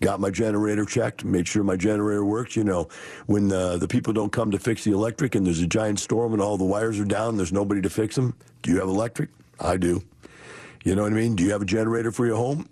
Got 0.00 0.18
my 0.18 0.30
generator 0.30 0.84
checked, 0.84 1.24
made 1.24 1.46
sure 1.46 1.62
my 1.62 1.76
generator 1.76 2.24
works. 2.24 2.56
You 2.56 2.64
know, 2.64 2.88
when 3.26 3.46
the, 3.46 3.78
the 3.78 3.86
people 3.86 4.12
don't 4.12 4.32
come 4.32 4.50
to 4.50 4.58
fix 4.58 4.82
the 4.82 4.90
electric 4.90 5.36
and 5.36 5.46
there's 5.46 5.60
a 5.60 5.66
giant 5.66 6.00
storm 6.00 6.32
and 6.32 6.42
all 6.42 6.56
the 6.56 6.64
wires 6.64 6.98
are 6.98 7.04
down, 7.04 7.36
there's 7.36 7.52
nobody 7.52 7.80
to 7.82 7.90
fix 7.90 8.16
them. 8.16 8.36
Do 8.62 8.72
you 8.72 8.80
have 8.80 8.88
electric? 8.88 9.30
I 9.60 9.76
do. 9.76 10.02
You 10.84 10.96
know 10.96 11.02
what 11.02 11.12
I 11.12 11.16
mean? 11.16 11.36
Do 11.36 11.44
you 11.44 11.52
have 11.52 11.62
a 11.62 11.66
generator 11.66 12.10
for 12.10 12.26
your 12.26 12.36
home? 12.36 12.68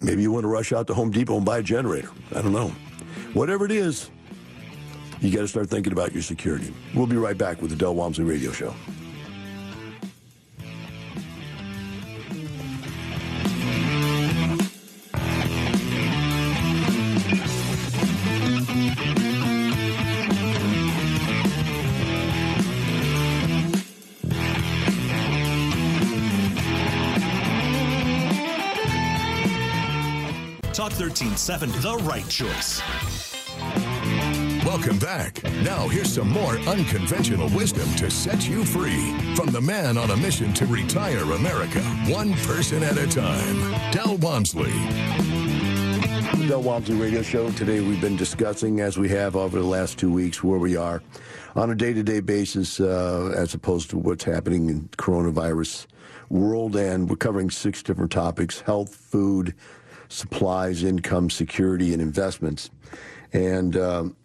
Maybe 0.00 0.22
you 0.22 0.32
want 0.32 0.44
to 0.44 0.48
rush 0.48 0.72
out 0.72 0.86
to 0.86 0.94
Home 0.94 1.10
Depot 1.10 1.36
and 1.36 1.44
buy 1.44 1.58
a 1.58 1.62
generator. 1.62 2.08
I 2.34 2.40
don't 2.40 2.52
know. 2.52 2.72
Whatever 3.36 3.66
it 3.66 3.70
is, 3.70 4.08
you 5.20 5.30
got 5.30 5.42
to 5.42 5.48
start 5.48 5.68
thinking 5.68 5.92
about 5.92 6.14
your 6.14 6.22
security. 6.22 6.72
We'll 6.94 7.06
be 7.06 7.16
right 7.16 7.36
back 7.36 7.60
with 7.60 7.68
the 7.68 7.76
Del 7.76 7.94
Walmsley 7.94 8.24
Radio 8.24 8.50
Show. 8.50 8.74
Talk 30.72 30.92
1370, 30.92 31.78
the 31.80 31.96
right 31.98 32.26
choice. 32.30 33.25
Welcome 34.66 34.98
back. 34.98 35.44
Now, 35.62 35.86
here's 35.86 36.12
some 36.12 36.28
more 36.28 36.58
unconventional 36.58 37.48
wisdom 37.50 37.88
to 37.94 38.10
set 38.10 38.48
you 38.48 38.64
free 38.64 39.16
from 39.36 39.46
the 39.52 39.60
man 39.60 39.96
on 39.96 40.10
a 40.10 40.16
mission 40.16 40.52
to 40.54 40.66
retire 40.66 41.22
America, 41.22 41.80
one 42.08 42.32
person 42.32 42.82
at 42.82 42.98
a 42.98 43.06
time, 43.06 43.92
Del 43.92 44.16
Walmsley. 44.16 44.72
The 44.72 46.46
Del 46.48 46.62
Walmsley 46.62 46.96
Radio 46.96 47.22
Show. 47.22 47.52
Today 47.52 47.78
we've 47.78 48.00
been 48.00 48.16
discussing, 48.16 48.80
as 48.80 48.98
we 48.98 49.08
have 49.10 49.36
over 49.36 49.56
the 49.56 49.64
last 49.64 50.00
two 50.00 50.12
weeks, 50.12 50.42
where 50.42 50.58
we 50.58 50.76
are 50.76 51.00
on 51.54 51.70
a 51.70 51.74
day-to-day 51.76 52.18
basis 52.18 52.80
uh, 52.80 53.32
as 53.36 53.54
opposed 53.54 53.88
to 53.90 53.98
what's 53.98 54.24
happening 54.24 54.68
in 54.68 54.88
coronavirus 54.98 55.86
world. 56.28 56.74
And 56.74 57.08
we're 57.08 57.14
covering 57.14 57.50
six 57.50 57.84
different 57.84 58.10
topics, 58.10 58.62
health, 58.62 58.92
food, 58.92 59.54
supplies, 60.08 60.82
income, 60.82 61.30
security, 61.30 61.92
and 61.92 62.02
investments. 62.02 62.68
And 63.32 63.76
um, 63.76 64.16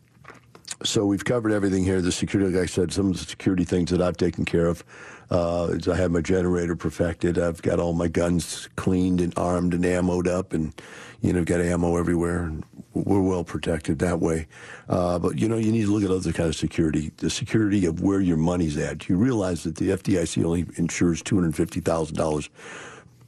so 0.84 1.06
we've 1.06 1.26
covered 1.26 1.52
everything 1.52 1.84
here. 1.84 2.02
The 2.02 2.12
security, 2.12 2.54
like 2.54 2.64
I 2.64 2.66
said, 2.66 2.92
some 2.92 3.08
of 3.08 3.14
the 3.14 3.26
security 3.26 3.64
things 3.64 3.92
that 3.92 4.02
I've 4.02 4.18
taken 4.18 4.46
care 4.46 4.68
of. 4.68 4.84
Uh, 5.30 5.78
I 5.90 5.96
have 5.96 6.12
my 6.12 6.22
generator 6.22 6.76
perfected. 6.76 7.40
I've 7.40 7.62
got 7.62 7.80
all 7.80 7.94
my 7.94 8.10
guns 8.10 8.68
cleaned 8.76 9.22
and 9.22 9.34
armed 9.38 9.74
and 9.74 9.84
ammoed 9.84 10.28
up, 10.28 10.52
and 10.52 10.74
you 11.22 11.32
know, 11.32 11.44
got 11.46 11.62
ammo 11.62 11.96
everywhere. 11.98 12.52
We're 12.94 13.22
well 13.22 13.46
protected 13.46 14.00
that 14.00 14.20
way. 14.20 14.48
Uh, 14.90 15.20
but 15.20 15.40
you 15.40 15.48
know, 15.48 15.56
you 15.58 15.72
need 15.72 15.86
to 15.86 15.92
look 15.94 16.04
at 16.04 16.12
other 16.12 16.34
kind 16.34 16.50
of 16.50 16.56
security. 16.56 17.12
The 17.18 17.30
security 17.30 17.86
of 17.86 18.02
where 18.02 18.20
your 18.20 18.38
money's 18.38 18.78
at. 18.78 19.08
You 19.08 19.16
realize 19.16 19.64
that 19.64 19.78
the 19.78 19.90
FDIC 19.90 20.44
only 20.44 20.66
insures 20.76 21.22
two 21.22 21.36
hundred 21.36 21.56
fifty 21.56 21.80
thousand 21.80 22.18
dollars 22.18 22.50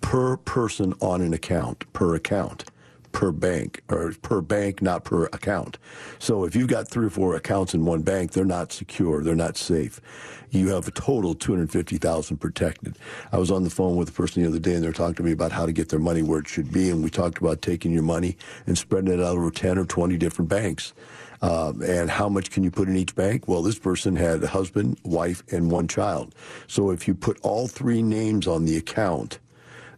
per 0.01 0.35
person 0.35 0.93
on 0.99 1.21
an 1.21 1.33
account, 1.33 1.91
per 1.93 2.13
account, 2.15 2.65
per 3.13 3.31
bank, 3.31 3.81
or 3.89 4.11
per 4.21 4.41
bank, 4.41 4.81
not 4.81 5.05
per 5.05 5.25
account. 5.27 5.77
So 6.19 6.43
if 6.43 6.55
you've 6.55 6.67
got 6.67 6.89
three 6.89 7.05
or 7.05 7.09
four 7.09 7.35
accounts 7.35 7.73
in 7.73 7.85
one 7.85 8.01
bank, 8.01 8.33
they're 8.33 8.43
not 8.43 8.73
secure, 8.73 9.23
they're 9.23 9.35
not 9.35 9.55
safe. 9.55 10.01
You 10.49 10.69
have 10.69 10.87
a 10.87 10.91
total 10.91 11.33
250,000 11.33 12.37
protected. 12.37 12.97
I 13.31 13.37
was 13.37 13.49
on 13.49 13.63
the 13.63 13.69
phone 13.69 13.95
with 13.95 14.09
a 14.09 14.11
person 14.11 14.43
the 14.43 14.49
other 14.49 14.59
day 14.59 14.73
and 14.75 14.83
they're 14.83 14.91
talking 14.91 15.15
to 15.15 15.23
me 15.23 15.31
about 15.31 15.51
how 15.51 15.65
to 15.65 15.71
get 15.71 15.89
their 15.89 15.99
money 15.99 16.21
where 16.21 16.39
it 16.39 16.47
should 16.47 16.71
be. 16.71 16.89
And 16.89 17.03
we 17.03 17.09
talked 17.09 17.39
about 17.39 17.61
taking 17.61 17.91
your 17.91 18.03
money 18.03 18.37
and 18.67 18.77
spreading 18.77 19.13
it 19.13 19.19
out 19.19 19.37
over 19.37 19.49
10 19.49 19.77
or 19.77 19.85
20 19.85 20.17
different 20.17 20.49
banks. 20.49 20.93
Um, 21.41 21.81
and 21.81 22.09
how 22.09 22.29
much 22.29 22.51
can 22.51 22.63
you 22.63 22.71
put 22.71 22.87
in 22.87 22.95
each 22.95 23.15
bank? 23.15 23.47
Well, 23.47 23.61
this 23.61 23.77
person 23.77 24.15
had 24.15 24.43
a 24.43 24.47
husband, 24.47 24.97
wife, 25.03 25.43
and 25.51 25.69
one 25.69 25.87
child. 25.87 26.33
So 26.67 26.91
if 26.91 27.07
you 27.07 27.15
put 27.15 27.39
all 27.41 27.67
three 27.67 28.01
names 28.01 28.47
on 28.47 28.65
the 28.65 28.77
account, 28.77 29.39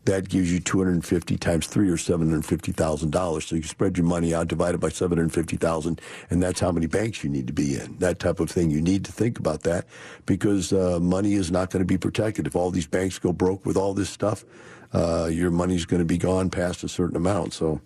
that 0.06 0.30
gives 0.30 0.52
you 0.52 0.60
250 0.60 1.38
times 1.38 1.68
three 1.68 1.90
or 1.90 1.98
$750,000. 1.98 3.44
So 3.44 3.56
you 3.56 3.64
spread 3.64 3.98
your 3.98 4.06
money 4.06 4.34
out, 4.34 4.48
divide 4.48 4.76
it 4.76 4.80
by 4.80 4.90
750,000, 4.90 6.00
and 6.30 6.44
that's 6.44 6.60
how 6.60 6.72
many 6.72 6.86
banks 6.86 7.24
you 7.24 7.30
need 7.30 7.48
to 7.48 7.54
be 7.54 7.76
in. 7.76 7.98
That 7.98 8.20
type 8.20 8.40
of 8.40 8.50
thing. 8.50 8.70
You 8.72 8.82
need 8.82 9.04
to 9.06 9.12
think 9.12 9.40
about 9.40 9.64
that 9.64 9.86
because 10.26 10.72
uh, 10.72 11.00
money 11.00 11.34
is 11.34 11.52
not 11.52 11.72
going 11.72 11.82
to 11.82 11.88
be 11.88 11.98
protected. 11.98 12.48
If 12.48 12.56
all 12.56 12.72
these 12.72 12.88
banks 12.88 13.20
go 13.20 13.34
broke 13.34 13.66
with 13.66 13.78
all 13.78 13.94
this 13.94 14.10
stuff, 14.10 14.46
uh, 14.94 15.26
your 15.32 15.52
money's 15.52 15.86
going 15.86 16.02
to 16.02 16.06
be 16.06 16.18
gone 16.18 16.50
past 16.50 16.84
a 16.84 16.88
certain 16.88 17.18
amount. 17.18 17.54
So 17.54 17.82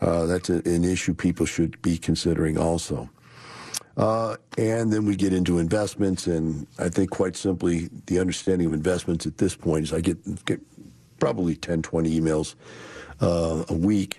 uh, 0.00 0.26
that's 0.26 0.50
a, 0.50 0.56
an 0.64 0.84
issue 0.84 1.14
people 1.14 1.46
should 1.46 1.80
be 1.82 1.98
considering 1.98 2.58
also. 2.58 3.10
Uh, 3.96 4.36
and 4.56 4.92
then 4.92 5.04
we 5.04 5.16
get 5.16 5.34
into 5.34 5.58
investments, 5.58 6.26
and 6.26 6.66
I 6.78 6.88
think 6.88 7.10
quite 7.10 7.36
simply, 7.36 7.90
the 8.06 8.20
understanding 8.20 8.66
of 8.66 8.72
investments 8.72 9.26
at 9.26 9.36
this 9.36 9.54
point 9.54 9.84
is 9.84 9.92
I 9.92 10.00
get, 10.00 10.44
get 10.46 10.60
probably 11.22 11.54
10, 11.54 11.82
20 11.82 12.20
emails 12.20 12.56
uh, 13.20 13.64
a 13.68 13.74
week 13.74 14.18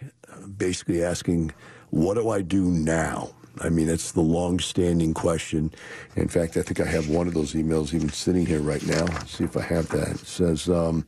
basically 0.57 1.03
asking, 1.03 1.51
what 1.89 2.13
do 2.13 2.29
I 2.29 2.41
do 2.41 2.63
now? 2.63 3.31
I 3.59 3.67
mean, 3.67 3.89
it's 3.89 4.13
the 4.13 4.21
long-standing 4.21 5.13
question. 5.13 5.73
In 6.15 6.29
fact, 6.29 6.55
I 6.55 6.61
think 6.61 6.79
I 6.79 6.85
have 6.85 7.09
one 7.09 7.27
of 7.27 7.33
those 7.33 7.55
emails 7.55 7.93
even 7.93 8.07
sitting 8.07 8.45
here 8.45 8.61
right 8.61 8.81
now. 8.87 9.03
Let's 9.03 9.37
see 9.37 9.43
if 9.43 9.57
I 9.57 9.63
have 9.63 9.89
that. 9.89 10.11
It 10.11 10.19
says, 10.19 10.69
um, 10.69 11.05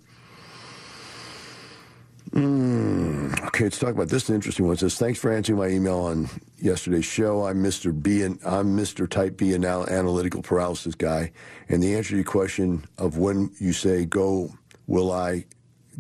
mm, 2.32 3.48
okay, 3.48 3.64
let's 3.64 3.80
talk 3.80 3.92
about 3.94 4.10
this. 4.10 4.30
Interesting 4.30 4.66
one. 4.66 4.74
It 4.74 4.80
says, 4.80 4.98
thanks 4.98 5.18
for 5.18 5.32
answering 5.32 5.60
my 5.60 5.70
email 5.70 6.00
on 6.00 6.30
yesterday's 6.58 7.06
show. 7.06 7.46
I'm 7.46 7.64
Mr. 7.64 7.98
B, 8.04 8.22
and 8.22 8.38
I'm 8.46 8.76
Mr. 8.76 9.10
Type 9.10 9.38
B 9.38 9.54
anal- 9.54 9.90
analytical 9.90 10.42
paralysis 10.42 10.94
guy, 10.94 11.32
and 11.70 11.82
the 11.82 11.96
answer 11.96 12.10
to 12.10 12.16
your 12.18 12.26
question 12.26 12.84
of 12.98 13.18
when 13.18 13.50
you 13.60 13.72
say 13.72 14.04
go, 14.04 14.54
will 14.88 15.10
I 15.14 15.46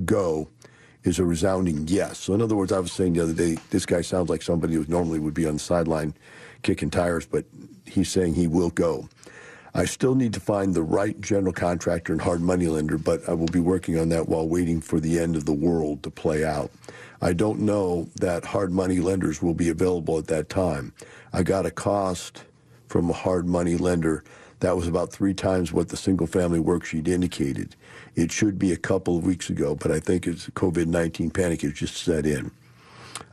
go? 0.03 0.49
is 1.05 1.19
a 1.19 1.23
resounding 1.23 1.87
yes. 1.87 2.17
So, 2.17 2.33
in 2.33 2.41
other 2.41 2.55
words, 2.55 2.71
I 2.71 2.79
was 2.79 2.91
saying 2.91 3.13
the 3.13 3.23
other 3.23 3.33
day, 3.33 3.57
this 3.69 3.85
guy 3.85 4.01
sounds 4.01 4.29
like 4.29 4.41
somebody 4.41 4.73
who 4.73 4.85
normally 4.87 5.19
would 5.19 5.35
be 5.35 5.45
on 5.45 5.53
the 5.53 5.59
sideline 5.59 6.15
kicking 6.63 6.89
tires, 6.89 7.25
but 7.25 7.45
he's 7.85 8.09
saying 8.09 8.33
he 8.33 8.47
will 8.47 8.71
go. 8.71 9.07
I 9.75 9.85
still 9.85 10.15
need 10.15 10.33
to 10.33 10.39
find 10.39 10.73
the 10.73 10.81
right 10.81 11.19
general 11.21 11.53
contractor 11.53 12.13
and 12.13 12.21
hard 12.21 12.41
money 12.41 12.67
lender, 12.67 12.97
but 12.97 13.27
I 13.29 13.33
will 13.33 13.47
be 13.47 13.59
working 13.59 13.99
on 13.99 14.09
that 14.09 14.27
while 14.27 14.47
waiting 14.47 14.81
for 14.81 14.99
the 14.99 15.19
end 15.19 15.35
of 15.35 15.45
the 15.45 15.53
world 15.53 16.01
to 16.03 16.09
play 16.09 16.43
out. 16.43 16.71
I 17.21 17.33
don't 17.33 17.59
know 17.59 18.07
that 18.15 18.45
hard 18.45 18.71
money 18.71 18.99
lenders 18.99 19.41
will 19.41 19.53
be 19.53 19.69
available 19.69 20.17
at 20.17 20.27
that 20.27 20.49
time. 20.49 20.93
I 21.33 21.43
got 21.43 21.65
a 21.65 21.71
cost 21.71 22.45
from 22.87 23.09
a 23.09 23.13
hard 23.13 23.47
money 23.47 23.75
lender 23.75 24.23
that 24.59 24.75
was 24.75 24.87
about 24.87 25.11
three 25.11 25.33
times 25.33 25.73
what 25.73 25.89
the 25.89 25.97
single 25.97 26.27
family 26.27 26.59
worksheet 26.59 27.07
indicated. 27.07 27.75
It 28.15 28.31
should 28.31 28.57
be 28.57 28.71
a 28.71 28.77
couple 28.77 29.17
of 29.17 29.25
weeks 29.25 29.49
ago, 29.49 29.75
but 29.75 29.91
I 29.91 29.99
think 29.99 30.27
it's 30.27 30.47
COVID 30.51 30.87
19 30.87 31.29
panic 31.31 31.61
has 31.61 31.73
just 31.73 31.97
set 31.97 32.25
in. 32.25 32.51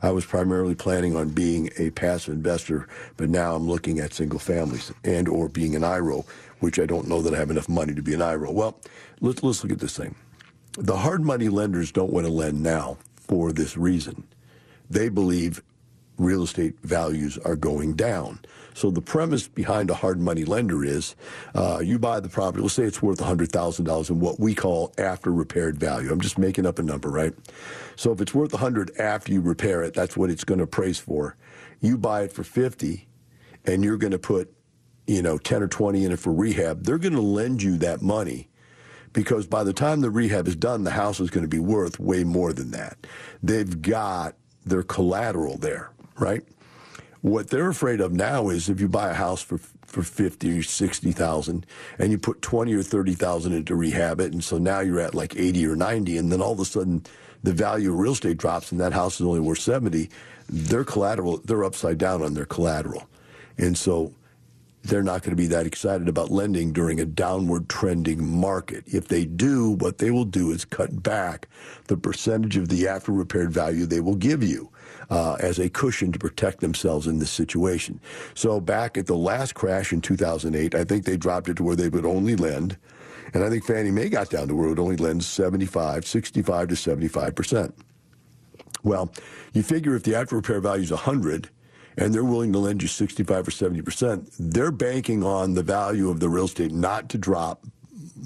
I 0.01 0.11
was 0.11 0.25
primarily 0.25 0.75
planning 0.75 1.15
on 1.15 1.29
being 1.29 1.69
a 1.77 1.89
passive 1.91 2.33
investor, 2.33 2.87
but 3.17 3.29
now 3.29 3.55
I'm 3.55 3.67
looking 3.67 3.99
at 3.99 4.13
single 4.13 4.39
families 4.39 4.91
and 5.03 5.27
or 5.27 5.49
being 5.49 5.75
an 5.75 5.83
IRO, 5.83 6.25
which 6.59 6.79
I 6.79 6.85
don't 6.85 7.07
know 7.07 7.21
that 7.21 7.33
I 7.33 7.37
have 7.37 7.51
enough 7.51 7.69
money 7.69 7.93
to 7.93 8.01
be 8.01 8.13
an 8.13 8.21
IRO. 8.21 8.51
Well, 8.51 8.79
let's 9.21 9.43
let's 9.43 9.63
look 9.63 9.71
at 9.71 9.79
this 9.79 9.97
thing. 9.97 10.15
The 10.77 10.97
hard 10.97 11.23
money 11.23 11.49
lenders 11.49 11.91
don't 11.91 12.11
want 12.11 12.25
to 12.25 12.31
lend 12.31 12.61
now 12.61 12.97
for 13.15 13.51
this 13.53 13.77
reason. 13.77 14.23
They 14.89 15.09
believe 15.09 15.61
real 16.17 16.43
estate 16.43 16.75
values 16.83 17.37
are 17.39 17.55
going 17.55 17.95
down. 17.95 18.39
So 18.73 18.89
the 18.89 19.01
premise 19.01 19.47
behind 19.47 19.89
a 19.89 19.93
hard 19.93 20.19
money 20.19 20.45
lender 20.45 20.83
is 20.83 21.15
uh, 21.53 21.79
you 21.83 21.99
buy 21.99 22.19
the 22.19 22.29
property, 22.29 22.63
let's 22.63 22.73
say 22.73 22.83
it's 22.83 23.01
worth 23.01 23.19
$100,000 23.19 24.09
in 24.09 24.19
what 24.19 24.39
we 24.39 24.55
call 24.55 24.93
after 24.97 25.31
repaired 25.31 25.77
value. 25.77 26.11
I'm 26.11 26.21
just 26.21 26.37
making 26.37 26.65
up 26.65 26.79
a 26.79 26.83
number, 26.83 27.09
right? 27.09 27.33
So 27.95 28.11
if 28.11 28.21
it's 28.21 28.33
worth 28.33 28.53
100 28.53 28.97
after 28.97 29.31
you 29.31 29.41
repair 29.41 29.83
it, 29.83 29.93
that's 29.93 30.17
what 30.17 30.29
it's 30.29 30.43
going 30.43 30.57
to 30.57 30.63
appraise 30.63 30.99
for. 30.99 31.35
You 31.81 31.97
buy 31.97 32.23
it 32.23 32.31
for 32.31 32.43
50 32.43 33.07
and 33.65 33.83
you're 33.83 33.97
going 33.97 34.11
to 34.11 34.19
put, 34.19 34.51
you 35.05 35.21
know, 35.21 35.37
10 35.37 35.61
or 35.61 35.67
20 35.67 36.05
in 36.05 36.11
it 36.11 36.19
for 36.19 36.33
rehab. 36.33 36.83
They're 36.83 36.97
going 36.97 37.13
to 37.13 37.21
lend 37.21 37.61
you 37.61 37.77
that 37.77 38.01
money 38.01 38.49
because 39.13 39.45
by 39.45 39.63
the 39.63 39.73
time 39.73 40.01
the 40.01 40.09
rehab 40.09 40.47
is 40.47 40.55
done, 40.55 40.83
the 40.83 40.91
house 40.91 41.19
is 41.19 41.29
going 41.29 41.43
to 41.43 41.47
be 41.47 41.59
worth 41.59 41.99
way 41.99 42.23
more 42.23 42.51
than 42.51 42.71
that. 42.71 42.97
They've 43.41 43.81
got 43.81 44.35
their 44.65 44.83
collateral 44.83 45.57
there, 45.57 45.91
right? 46.17 46.43
What 47.21 47.49
they're 47.49 47.69
afraid 47.69 48.01
of 48.01 48.11
now 48.11 48.49
is 48.49 48.69
if 48.69 48.81
you 48.81 48.87
buy 48.87 49.09
a 49.09 49.13
house 49.13 49.41
for 49.41 49.59
for 49.93 50.01
50 50.01 50.57
or 50.57 50.63
60,000 50.63 51.65
and 51.99 52.11
you 52.11 52.17
put 52.17 52.41
20 52.41 52.73
or 52.73 52.81
30,000 52.81 53.53
into 53.53 53.75
rehab 53.75 54.19
it 54.19 54.33
and 54.33 54.43
so 54.43 54.57
now 54.57 54.79
you're 54.79 54.99
at 54.99 55.13
like 55.13 55.35
80 55.35 55.67
or 55.67 55.75
90 55.75 56.17
and 56.17 56.31
then 56.31 56.41
all 56.41 56.53
of 56.53 56.59
a 56.59 56.65
sudden 56.65 57.03
the 57.43 57.53
value 57.53 57.93
of 57.93 57.99
real 57.99 58.13
estate 58.13 58.37
drops 58.37 58.71
and 58.71 58.81
that 58.81 58.91
house 58.91 59.21
is 59.21 59.27
only 59.27 59.39
worth 59.39 59.59
70 59.59 60.09
their 60.49 60.83
collateral 60.83 61.37
they're 61.37 61.63
upside 61.63 61.99
down 61.99 62.23
on 62.23 62.33
their 62.33 62.45
collateral 62.45 63.07
and 63.59 63.77
so 63.77 64.11
they're 64.83 65.03
not 65.03 65.21
going 65.21 65.31
to 65.31 65.41
be 65.41 65.47
that 65.47 65.65
excited 65.65 66.09
about 66.09 66.29
lending 66.29 66.73
during 66.73 66.99
a 66.99 67.05
downward 67.05 67.69
trending 67.69 68.25
market. 68.25 68.83
If 68.85 69.07
they 69.07 69.23
do, 69.23 69.71
what 69.71 69.97
they 69.97 70.11
will 70.11 70.25
do 70.25 70.51
is 70.51 70.65
cut 70.65 71.01
back 71.01 71.47
the 71.87 71.95
percentage 71.95 72.57
of 72.57 72.67
the 72.67 72.87
after 72.89 73.13
repaired 73.13 73.51
value 73.51 73.85
they 73.85 74.01
will 74.01 74.15
give 74.15 74.43
you 74.43 74.69
uh, 75.13 75.35
as 75.39 75.59
a 75.59 75.69
cushion 75.69 76.11
to 76.11 76.17
protect 76.17 76.59
themselves 76.59 77.05
in 77.05 77.19
this 77.19 77.29
situation. 77.29 77.99
So 78.33 78.59
back 78.59 78.97
at 78.97 79.05
the 79.05 79.15
last 79.15 79.53
crash 79.53 79.93
in 79.93 80.01
2008, 80.01 80.73
I 80.73 80.83
think 80.83 81.05
they 81.05 81.17
dropped 81.17 81.49
it 81.49 81.57
to 81.57 81.63
where 81.63 81.75
they 81.75 81.87
would 81.87 82.05
only 82.05 82.35
lend. 82.35 82.77
And 83.35 83.43
I 83.43 83.49
think 83.49 83.63
Fannie 83.63 83.91
Mae 83.91 84.09
got 84.09 84.31
down 84.31 84.47
to 84.47 84.55
where 84.55 84.71
it 84.71 84.79
only 84.79 84.97
lend 84.97 85.23
75, 85.23 86.07
65 86.07 86.67
to 86.67 86.75
75 86.75 87.35
percent. 87.35 87.75
Well, 88.81 89.13
you 89.53 89.61
figure 89.61 89.95
if 89.95 90.01
the 90.01 90.15
after 90.15 90.35
repair 90.35 90.59
value 90.59 90.83
is 90.83 90.91
100, 90.91 91.49
and 91.95 92.11
they're 92.11 92.23
willing 92.23 92.51
to 92.53 92.59
lend 92.59 92.81
you 92.81 92.87
65 92.87 93.47
or 93.47 93.51
70 93.51 93.81
percent, 93.83 94.29
they're 94.39 94.71
banking 94.71 95.23
on 95.23 95.53
the 95.53 95.63
value 95.63 96.09
of 96.09 96.21
the 96.21 96.29
real 96.29 96.45
estate 96.45 96.71
not 96.71 97.07
to 97.09 97.19
drop 97.19 97.65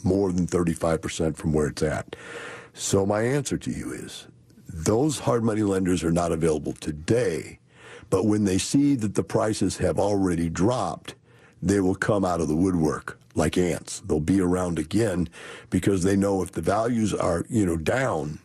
more 0.05 0.31
than 0.31 0.47
35 0.47 1.01
percent 1.01 1.37
from 1.37 1.51
where 1.51 1.67
it's 1.67 1.83
at. 1.83 2.15
So 2.73 3.05
my 3.05 3.23
answer 3.23 3.57
to 3.57 3.71
you 3.71 3.91
is 3.91 4.27
those 4.85 5.19
hard 5.19 5.43
money 5.43 5.63
lenders 5.63 6.03
are 6.03 6.11
not 6.11 6.31
available 6.31 6.73
today, 6.73 7.59
but 8.09 8.25
when 8.25 8.45
they 8.45 8.57
see 8.57 8.95
that 8.95 9.15
the 9.15 9.23
prices 9.23 9.77
have 9.77 9.99
already 9.99 10.49
dropped, 10.49 11.15
they 11.61 11.79
will 11.79 11.95
come 11.95 12.23
out 12.23 12.41
of 12.41 12.47
the 12.47 12.55
woodwork 12.55 13.17
like 13.35 13.57
ants. 13.57 14.01
They'll 14.01 14.19
be 14.19 14.41
around 14.41 14.79
again 14.79 15.29
because 15.69 16.03
they 16.03 16.15
know 16.15 16.41
if 16.41 16.51
the 16.51 16.61
values 16.61 17.13
are, 17.13 17.45
you 17.49 17.65
know, 17.65 17.77
down 17.77 18.39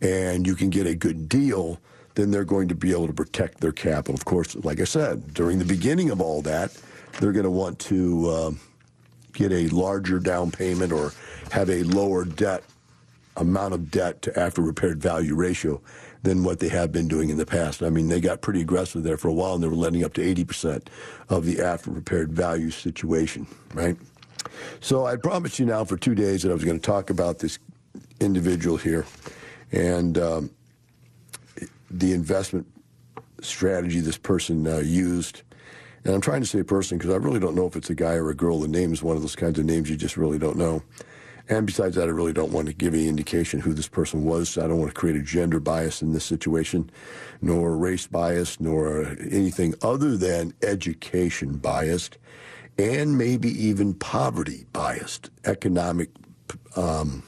and 0.00 0.46
you 0.46 0.54
can 0.54 0.70
get 0.70 0.86
a 0.86 0.94
good 0.94 1.28
deal, 1.28 1.80
then 2.14 2.30
they're 2.30 2.44
going 2.44 2.68
to 2.68 2.74
be 2.74 2.92
able 2.92 3.06
to 3.06 3.12
protect 3.12 3.60
their 3.60 3.72
capital. 3.72 4.14
Of 4.14 4.24
course, 4.24 4.56
like 4.56 4.80
I 4.80 4.84
said, 4.84 5.34
during 5.34 5.58
the 5.58 5.64
beginning 5.64 6.10
of 6.10 6.20
all 6.20 6.42
that, 6.42 6.76
they're 7.20 7.32
going 7.32 7.44
to 7.44 7.50
want 7.50 7.78
to 7.80 8.28
uh, 8.28 8.50
get 9.32 9.52
a 9.52 9.68
larger 9.68 10.18
down 10.18 10.50
payment 10.50 10.92
or 10.92 11.12
have 11.50 11.70
a 11.70 11.82
lower 11.84 12.24
debt 12.24 12.64
amount 13.38 13.74
of 13.74 13.90
debt 13.90 14.22
to 14.22 14.38
after 14.38 14.60
repaired 14.62 15.00
value 15.00 15.34
ratio 15.34 15.80
than 16.22 16.44
what 16.44 16.58
they 16.58 16.68
have 16.68 16.92
been 16.92 17.08
doing 17.08 17.30
in 17.30 17.36
the 17.36 17.46
past. 17.46 17.82
I 17.82 17.90
mean, 17.90 18.08
they 18.08 18.20
got 18.20 18.40
pretty 18.40 18.60
aggressive 18.60 19.02
there 19.02 19.16
for 19.16 19.28
a 19.28 19.32
while 19.32 19.54
and 19.54 19.62
they 19.62 19.68
were 19.68 19.74
lending 19.74 20.04
up 20.04 20.14
to 20.14 20.34
80% 20.34 20.88
of 21.28 21.44
the 21.44 21.62
after 21.62 21.90
repaired 21.90 22.32
value 22.32 22.70
situation, 22.70 23.46
right? 23.72 23.96
So 24.80 25.06
I 25.06 25.16
promised 25.16 25.58
you 25.58 25.66
now 25.66 25.84
for 25.84 25.96
two 25.96 26.14
days 26.14 26.42
that 26.42 26.50
I 26.50 26.54
was 26.54 26.64
going 26.64 26.78
to 26.78 26.84
talk 26.84 27.10
about 27.10 27.38
this 27.38 27.58
individual 28.20 28.76
here 28.76 29.06
and 29.70 30.18
um, 30.18 30.50
the 31.90 32.12
investment 32.12 32.66
strategy 33.40 34.00
this 34.00 34.18
person 34.18 34.66
uh, 34.66 34.78
used. 34.78 35.42
And 36.04 36.14
I'm 36.14 36.20
trying 36.20 36.40
to 36.40 36.46
say 36.46 36.62
person 36.62 36.98
because 36.98 37.12
I 37.12 37.16
really 37.16 37.40
don't 37.40 37.54
know 37.54 37.66
if 37.66 37.76
it's 37.76 37.90
a 37.90 37.94
guy 37.94 38.14
or 38.14 38.30
a 38.30 38.34
girl. 38.34 38.60
The 38.60 38.68
name 38.68 38.92
is 38.92 39.02
one 39.02 39.16
of 39.16 39.22
those 39.22 39.36
kinds 39.36 39.58
of 39.58 39.64
names 39.64 39.90
you 39.90 39.96
just 39.96 40.16
really 40.16 40.38
don't 40.38 40.56
know. 40.56 40.82
And 41.48 41.66
besides 41.66 41.96
that, 41.96 42.08
I 42.08 42.12
really 42.12 42.34
don't 42.34 42.52
want 42.52 42.66
to 42.66 42.74
give 42.74 42.92
any 42.92 43.08
indication 43.08 43.60
who 43.60 43.72
this 43.72 43.88
person 43.88 44.24
was. 44.24 44.58
I 44.58 44.68
don't 44.68 44.78
want 44.78 44.94
to 44.94 45.00
create 45.00 45.16
a 45.16 45.22
gender 45.22 45.60
bias 45.60 46.02
in 46.02 46.12
this 46.12 46.24
situation, 46.24 46.90
nor 47.40 47.76
race 47.76 48.06
bias, 48.06 48.60
nor 48.60 49.16
anything 49.30 49.74
other 49.80 50.16
than 50.16 50.52
education 50.62 51.56
biased, 51.56 52.18
and 52.76 53.16
maybe 53.16 53.48
even 53.48 53.94
poverty 53.94 54.66
biased, 54.72 55.30
economic 55.46 56.10
um, 56.76 57.22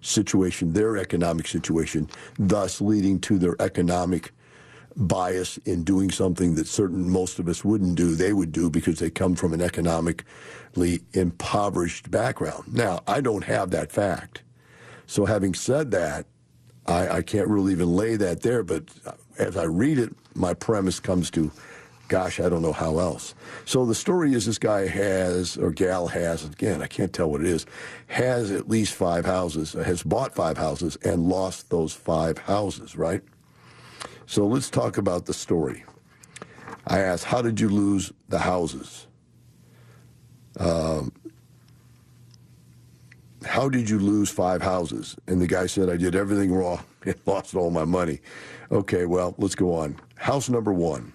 situation, 0.00 0.72
their 0.72 0.96
economic 0.96 1.48
situation, 1.48 2.08
thus 2.38 2.80
leading 2.80 3.18
to 3.20 3.36
their 3.36 3.56
economic 3.60 4.32
bias 5.00 5.58
in 5.58 5.84
doing 5.84 6.10
something 6.10 6.54
that 6.56 6.68
certain 6.68 7.10
most 7.10 7.38
of 7.38 7.48
us 7.48 7.64
wouldn't 7.64 7.96
do, 7.96 8.14
they 8.14 8.32
would 8.32 8.52
do 8.52 8.70
because 8.70 8.98
they 8.98 9.10
come 9.10 9.34
from 9.34 9.52
an 9.52 9.60
economically 9.62 11.00
impoverished 11.12 12.10
background. 12.10 12.72
Now, 12.72 13.00
I 13.06 13.20
don't 13.20 13.44
have 13.44 13.70
that 13.70 13.92
fact. 13.92 14.42
So, 15.06 15.24
having 15.26 15.54
said 15.54 15.90
that, 15.92 16.26
I, 16.86 17.08
I 17.18 17.22
can't 17.22 17.48
really 17.48 17.72
even 17.72 17.94
lay 17.94 18.16
that 18.16 18.42
there, 18.42 18.62
but 18.62 18.84
as 19.38 19.56
I 19.56 19.64
read 19.64 19.98
it, 19.98 20.14
my 20.34 20.54
premise 20.54 21.00
comes 21.00 21.30
to 21.32 21.50
gosh, 22.10 22.40
I 22.40 22.48
don't 22.48 22.62
know 22.62 22.72
how 22.72 22.98
else. 22.98 23.34
So 23.64 23.86
the 23.86 23.94
story 23.94 24.34
is 24.34 24.44
this 24.44 24.58
guy 24.58 24.88
has, 24.88 25.56
or 25.56 25.70
gal 25.70 26.08
has, 26.08 26.44
again, 26.44 26.82
I 26.82 26.88
can't 26.88 27.12
tell 27.12 27.30
what 27.30 27.40
it 27.40 27.46
is, 27.46 27.66
has 28.08 28.50
at 28.50 28.68
least 28.68 28.94
five 28.94 29.24
houses, 29.24 29.74
has 29.74 30.02
bought 30.02 30.34
five 30.34 30.58
houses 30.58 30.96
and 31.04 31.28
lost 31.28 31.70
those 31.70 31.94
five 31.94 32.36
houses, 32.36 32.96
right? 32.96 33.22
So 34.30 34.46
let's 34.46 34.70
talk 34.70 34.96
about 34.96 35.26
the 35.26 35.34
story. 35.34 35.82
I 36.86 37.00
asked, 37.00 37.24
How 37.24 37.42
did 37.42 37.58
you 37.58 37.68
lose 37.68 38.12
the 38.28 38.38
houses? 38.38 39.08
Um, 40.56 41.10
how 43.44 43.68
did 43.68 43.90
you 43.90 43.98
lose 43.98 44.30
five 44.30 44.62
houses? 44.62 45.16
And 45.26 45.40
the 45.40 45.48
guy 45.48 45.66
said, 45.66 45.90
I 45.90 45.96
did 45.96 46.14
everything 46.14 46.54
wrong 46.54 46.78
and 47.04 47.16
lost 47.26 47.56
all 47.56 47.72
my 47.72 47.84
money. 47.84 48.20
Okay, 48.70 49.04
well, 49.04 49.34
let's 49.36 49.56
go 49.56 49.74
on. 49.74 49.98
House 50.14 50.48
number 50.48 50.72
one. 50.72 51.12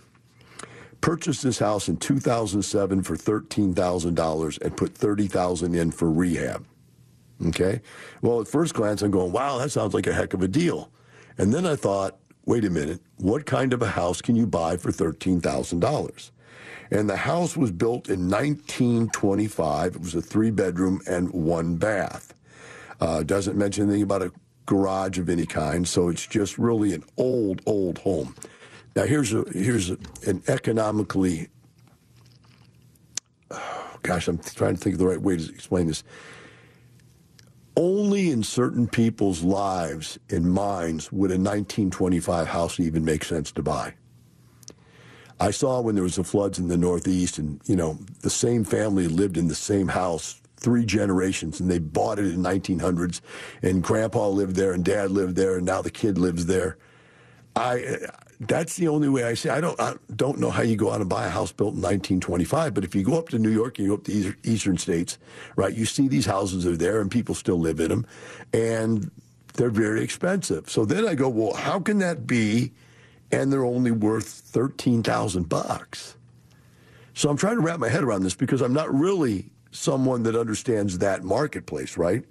Purchased 0.99 1.43
this 1.43 1.59
house 1.59 1.87
in 1.87 1.95
2007 1.95 3.01
for 3.01 3.15
$13,000 3.15 4.61
and 4.61 4.75
put 4.75 4.93
30000 4.93 5.73
in 5.73 5.89
for 5.89 6.11
rehab. 6.11 6.67
Okay? 7.47 7.79
Well, 8.21 8.41
at 8.41 8.49
first 8.49 8.73
glance, 8.73 9.01
I'm 9.01 9.11
going, 9.11 9.31
wow, 9.31 9.57
that 9.59 9.69
sounds 9.69 9.93
like 9.93 10.05
a 10.05 10.13
heck 10.13 10.33
of 10.33 10.41
a 10.41 10.49
deal. 10.49 10.91
And 11.37 11.53
then 11.53 11.65
I 11.65 11.77
thought, 11.77 12.19
wait 12.45 12.65
a 12.65 12.69
minute, 12.69 13.01
what 13.17 13.45
kind 13.45 13.73
of 13.73 13.81
a 13.81 13.87
house 13.87 14.21
can 14.21 14.35
you 14.35 14.45
buy 14.45 14.77
for 14.77 14.91
$13,000? 14.91 16.31
And 16.91 17.09
the 17.09 17.17
house 17.17 17.57
was 17.57 17.71
built 17.71 18.09
in 18.09 18.29
1925. 18.29 19.95
It 19.95 20.01
was 20.01 20.15
a 20.15 20.21
three 20.21 20.51
bedroom 20.51 21.01
and 21.07 21.31
one 21.31 21.77
bath. 21.77 22.33
Uh, 23.01 23.23
doesn't 23.23 23.57
mention 23.57 23.85
anything 23.85 24.03
about 24.03 24.21
a 24.21 24.31
garage 24.65 25.17
of 25.17 25.29
any 25.29 25.45
kind, 25.45 25.87
so 25.87 26.09
it's 26.09 26.25
just 26.25 26.57
really 26.57 26.93
an 26.93 27.03
old, 27.17 27.61
old 27.65 27.97
home. 27.99 28.35
Now 28.95 29.03
here's 29.03 29.33
a 29.33 29.43
here's 29.51 29.89
a, 29.89 29.97
an 30.25 30.41
economically. 30.47 31.49
Oh, 33.51 33.97
gosh, 34.03 34.27
I'm 34.27 34.37
trying 34.37 34.75
to 34.75 34.81
think 34.81 34.93
of 34.93 34.99
the 34.99 35.07
right 35.07 35.21
way 35.21 35.37
to 35.37 35.49
explain 35.49 35.87
this. 35.87 36.03
Only 37.77 38.31
in 38.31 38.43
certain 38.43 38.87
people's 38.87 39.43
lives 39.43 40.17
and 40.29 40.51
minds 40.51 41.11
would 41.11 41.31
a 41.31 41.35
1925 41.35 42.47
house 42.47 42.79
even 42.79 43.03
make 43.03 43.23
sense 43.25 43.51
to 43.53 43.63
buy. 43.63 43.95
I 45.39 45.51
saw 45.51 45.81
when 45.81 45.95
there 45.95 46.03
was 46.03 46.15
the 46.15 46.23
floods 46.23 46.59
in 46.59 46.69
the 46.69 46.77
Northeast, 46.77 47.37
and 47.37 47.59
you 47.65 47.75
know 47.75 47.99
the 48.21 48.29
same 48.29 48.63
family 48.63 49.07
lived 49.07 49.37
in 49.37 49.49
the 49.49 49.55
same 49.55 49.89
house 49.89 50.41
three 50.57 50.85
generations, 50.85 51.59
and 51.59 51.69
they 51.69 51.79
bought 51.79 52.17
it 52.17 52.25
in 52.25 52.41
1900s, 52.41 53.19
and 53.61 53.83
Grandpa 53.83 54.29
lived 54.29 54.55
there, 54.55 54.71
and 54.71 54.85
Dad 54.85 55.11
lived 55.11 55.35
there, 55.35 55.57
and 55.57 55.65
now 55.65 55.81
the 55.81 55.91
kid 55.91 56.17
lives 56.17 56.45
there. 56.45 56.77
I 57.55 57.97
that's 58.39 58.75
the 58.75 58.87
only 58.87 59.09
way 59.09 59.23
I 59.23 59.33
see. 59.33 59.49
I 59.49 59.61
don't 59.61 59.79
I 59.79 59.95
don't 60.15 60.39
know 60.39 60.49
how 60.49 60.61
you 60.63 60.75
go 60.75 60.91
out 60.91 61.01
and 61.01 61.09
buy 61.09 61.25
a 61.25 61.29
house 61.29 61.51
built 61.51 61.73
in 61.73 61.81
1925, 61.81 62.73
but 62.73 62.83
if 62.83 62.95
you 62.95 63.03
go 63.03 63.17
up 63.17 63.29
to 63.29 63.39
New 63.39 63.49
York 63.51 63.77
and 63.77 63.85
you 63.87 63.91
go 63.91 63.97
up 63.97 64.03
to 64.05 64.35
eastern 64.43 64.77
states, 64.77 65.17
right, 65.55 65.73
you 65.73 65.85
see 65.85 66.07
these 66.07 66.25
houses 66.25 66.65
are 66.65 66.77
there 66.77 67.01
and 67.01 67.09
people 67.11 67.35
still 67.35 67.59
live 67.59 67.79
in 67.79 67.89
them, 67.89 68.05
and 68.53 69.09
they're 69.53 69.69
very 69.69 70.03
expensive. 70.03 70.69
So 70.69 70.85
then 70.85 71.07
I 71.07 71.15
go, 71.15 71.29
well, 71.29 71.53
how 71.53 71.79
can 71.79 71.99
that 71.99 72.27
be? 72.27 72.73
and 73.31 73.51
they're 73.51 73.65
only 73.65 73.91
worth 73.91 74.27
13,000 74.27 75.49
bucks. 75.49 76.15
So 77.13 77.29
I'm 77.29 77.37
trying 77.37 77.55
to 77.55 77.61
wrap 77.61 77.79
my 77.79 77.89
head 77.89 78.03
around 78.03 78.23
this 78.23 78.35
because 78.35 78.61
I'm 78.61 78.73
not 78.73 78.93
really 78.93 79.49
someone 79.71 80.23
that 80.23 80.35
understands 80.35 80.99
that 80.99 81.23
marketplace, 81.23 81.97
right? 81.97 82.23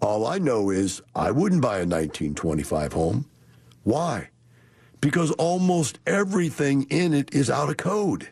All 0.00 0.26
I 0.26 0.38
know 0.38 0.70
is 0.70 1.02
I 1.14 1.30
wouldn't 1.30 1.62
buy 1.62 1.78
a 1.78 1.86
1925 1.86 2.92
home. 2.92 3.26
Why? 3.82 4.30
Because 5.00 5.30
almost 5.32 5.98
everything 6.06 6.86
in 6.90 7.14
it 7.14 7.34
is 7.34 7.50
out 7.50 7.70
of 7.70 7.76
code. 7.76 8.28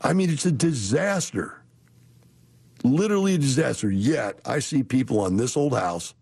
I 0.00 0.12
mean, 0.12 0.30
it's 0.30 0.46
a 0.46 0.52
disaster. 0.52 1.60
Literally 2.84 3.34
a 3.34 3.38
disaster. 3.38 3.90
Yet 3.90 4.38
I 4.46 4.60
see 4.60 4.82
people 4.82 5.20
on 5.20 5.36
this 5.36 5.56
old 5.56 5.76
house 5.76 6.14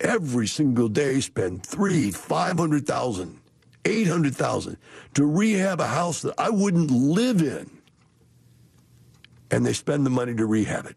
every 0.00 0.46
single 0.46 0.88
day 0.88 1.20
spend 1.20 1.66
three, 1.66 2.12
five 2.12 2.58
hundred 2.58 2.86
thousand, 2.86 3.40
eight 3.84 4.06
hundred 4.06 4.36
thousand 4.36 4.76
to 5.14 5.26
rehab 5.26 5.80
a 5.80 5.86
house 5.86 6.22
that 6.22 6.34
I 6.38 6.50
wouldn't 6.50 6.90
live 6.90 7.42
in. 7.42 7.70
And 9.50 9.66
they 9.66 9.72
spend 9.72 10.06
the 10.06 10.10
money 10.10 10.34
to 10.34 10.46
rehab 10.46 10.86
it. 10.86 10.96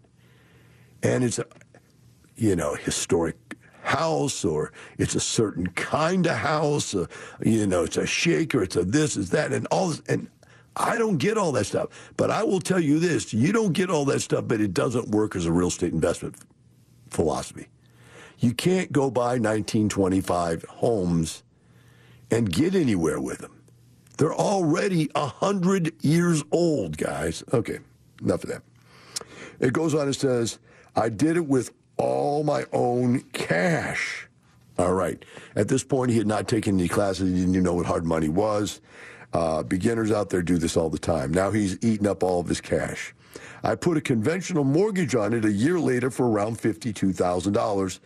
And 1.02 1.24
it's 1.24 1.40
a 1.40 1.46
you 2.40 2.56
know, 2.56 2.74
historic 2.74 3.36
house 3.82 4.46
or 4.46 4.72
it's 4.98 5.16
a 5.16 5.20
certain 5.20 5.68
kind 5.68 6.26
of 6.26 6.38
house, 6.38 6.94
uh, 6.96 7.06
you 7.44 7.68
know, 7.68 7.84
it's 7.84 7.98
a 7.98 8.06
shaker, 8.06 8.64
it's 8.64 8.76
a 8.76 8.84
this, 8.84 9.18
it's 9.18 9.30
that, 9.30 9.52
and 9.52 9.68
all 9.68 9.90
this, 9.90 10.02
and 10.08 10.28
I 10.76 10.98
don't 10.98 11.18
get 11.18 11.38
all 11.38 11.52
that 11.54 11.66
stuff. 11.66 11.90
But 12.18 12.32
I 12.32 12.44
will 12.44 12.62
tell 12.62 12.80
you 12.80 13.00
this 13.00 13.34
you 13.34 13.52
don't 13.52 13.74
get 13.74 13.90
all 13.90 14.06
that 14.06 14.22
stuff, 14.22 14.46
but 14.48 14.62
it 14.62 14.74
doesn't 14.74 15.10
work 15.10 15.36
as 15.36 15.46
a 15.46 15.52
real 15.52 15.68
estate 15.68 15.94
investment 15.94 16.36
philosophy. 17.10 17.68
You 18.40 18.54
can't 18.54 18.92
go 18.92 19.12
buy 19.12 19.38
1925 19.38 20.64
homes 20.64 21.44
and 22.32 22.52
get 22.52 22.76
anywhere 22.76 23.20
with 23.20 23.40
them. 23.40 23.62
They're 24.18 24.34
already 24.34 25.10
100 25.16 26.04
years 26.04 26.44
old, 26.52 26.98
guys. 26.98 27.44
Okay, 27.54 27.80
enough 28.22 28.44
of 28.44 28.50
that. 28.50 28.64
It 29.60 29.74
goes 29.74 29.94
on 29.94 30.04
and 30.04 30.16
says, 30.16 30.60
I 30.96 31.10
did 31.10 31.38
it 31.38 31.46
with 31.46 31.72
all 32.00 32.44
my 32.44 32.66
own 32.74 33.20
cash. 33.34 34.28
All 34.80 34.94
right. 34.94 35.24
At 35.56 35.68
this 35.68 35.84
point, 35.84 36.10
he 36.10 36.18
had 36.18 36.26
not 36.26 36.48
taken 36.48 36.80
any 36.80 36.88
classes. 36.88 37.30
He 37.30 37.36
didn't 37.36 37.52
even 37.52 37.64
know 37.64 37.76
what 37.76 37.86
hard 37.86 38.06
money 38.06 38.30
was. 38.30 38.82
Uh, 39.34 39.62
beginners 39.62 40.12
out 40.12 40.30
there 40.30 40.42
do 40.42 40.58
this 40.58 40.76
all 40.76 40.90
the 40.90 40.98
time. 40.98 41.32
Now 41.32 41.52
he's 41.52 41.78
eaten 41.84 42.08
up 42.08 42.24
all 42.24 42.40
of 42.40 42.48
his 42.48 42.62
cash. 42.62 43.14
I 43.62 43.76
put 43.76 43.98
a 43.98 44.02
conventional 44.02 44.64
mortgage 44.64 45.14
on 45.16 45.34
it 45.34 45.46
a 45.46 45.52
year 45.52 45.80
later 45.80 46.10
for 46.10 46.30
around 46.30 46.58
$52,000 46.58 48.00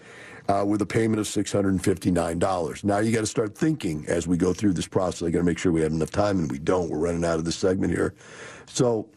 uh, 0.49 0.65
with 0.65 0.81
a 0.81 0.85
payment 0.85 1.19
of 1.19 1.27
$659. 1.27 2.83
Now 2.83 2.97
you 2.97 3.11
got 3.13 3.21
to 3.21 3.27
start 3.27 3.55
thinking 3.55 4.05
as 4.07 4.27
we 4.27 4.35
go 4.35 4.51
through 4.51 4.73
this 4.73 4.87
process. 4.87 5.27
I 5.27 5.31
got 5.31 5.39
to 5.39 5.45
make 5.45 5.59
sure 5.59 5.71
we 5.71 5.81
have 5.81 5.93
enough 5.93 6.11
time, 6.11 6.39
and 6.39 6.51
we 6.51 6.59
don't. 6.59 6.89
We're 6.89 6.97
running 6.97 7.23
out 7.23 7.39
of 7.39 7.45
this 7.45 7.55
segment 7.55 7.93
here. 7.93 8.15
So 8.65 9.07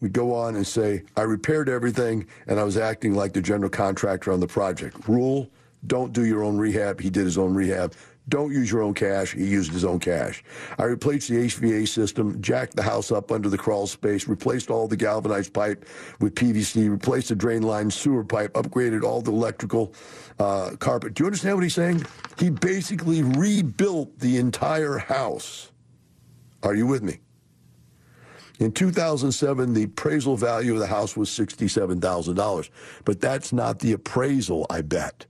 we 0.00 0.08
go 0.08 0.34
on 0.34 0.56
and 0.56 0.66
say, 0.66 1.02
I 1.16 1.22
repaired 1.22 1.68
everything, 1.68 2.26
and 2.46 2.60
I 2.60 2.64
was 2.64 2.76
acting 2.76 3.14
like 3.14 3.32
the 3.32 3.42
general 3.42 3.70
contractor 3.70 4.32
on 4.32 4.40
the 4.40 4.46
project. 4.46 5.08
Rule 5.08 5.50
don't 5.86 6.12
do 6.12 6.24
your 6.24 6.42
own 6.42 6.58
rehab. 6.58 7.00
He 7.00 7.10
did 7.10 7.24
his 7.24 7.38
own 7.38 7.54
rehab. 7.54 7.94
Don't 8.28 8.52
use 8.52 8.70
your 8.70 8.82
own 8.82 8.92
cash. 8.92 9.32
He 9.32 9.46
used 9.46 9.72
his 9.72 9.84
own 9.84 10.00
cash. 10.00 10.44
I 10.78 10.84
replaced 10.84 11.28
the 11.28 11.36
HVA 11.36 11.88
system, 11.88 12.42
jacked 12.42 12.76
the 12.76 12.82
house 12.82 13.10
up 13.10 13.32
under 13.32 13.48
the 13.48 13.56
crawl 13.56 13.86
space, 13.86 14.28
replaced 14.28 14.70
all 14.70 14.86
the 14.86 14.96
galvanized 14.96 15.54
pipe 15.54 15.86
with 16.20 16.34
PVC, 16.34 16.90
replaced 16.90 17.28
the 17.28 17.36
drain 17.36 17.62
line 17.62 17.90
sewer 17.90 18.24
pipe, 18.24 18.52
upgraded 18.52 19.02
all 19.02 19.22
the 19.22 19.32
electrical 19.32 19.94
uh, 20.38 20.72
carpet. 20.78 21.14
Do 21.14 21.22
you 21.22 21.26
understand 21.26 21.56
what 21.56 21.62
he's 21.64 21.74
saying? 21.74 22.04
He 22.38 22.50
basically 22.50 23.22
rebuilt 23.22 24.18
the 24.18 24.36
entire 24.36 24.98
house. 24.98 25.72
Are 26.62 26.74
you 26.74 26.86
with 26.86 27.02
me? 27.02 27.20
In 28.58 28.72
2007, 28.72 29.72
the 29.72 29.84
appraisal 29.84 30.36
value 30.36 30.74
of 30.74 30.80
the 30.80 30.86
house 30.86 31.16
was 31.16 31.30
$67,000. 31.30 32.70
But 33.04 33.20
that's 33.20 33.52
not 33.52 33.78
the 33.78 33.92
appraisal, 33.92 34.66
I 34.68 34.80
bet. 34.80 35.26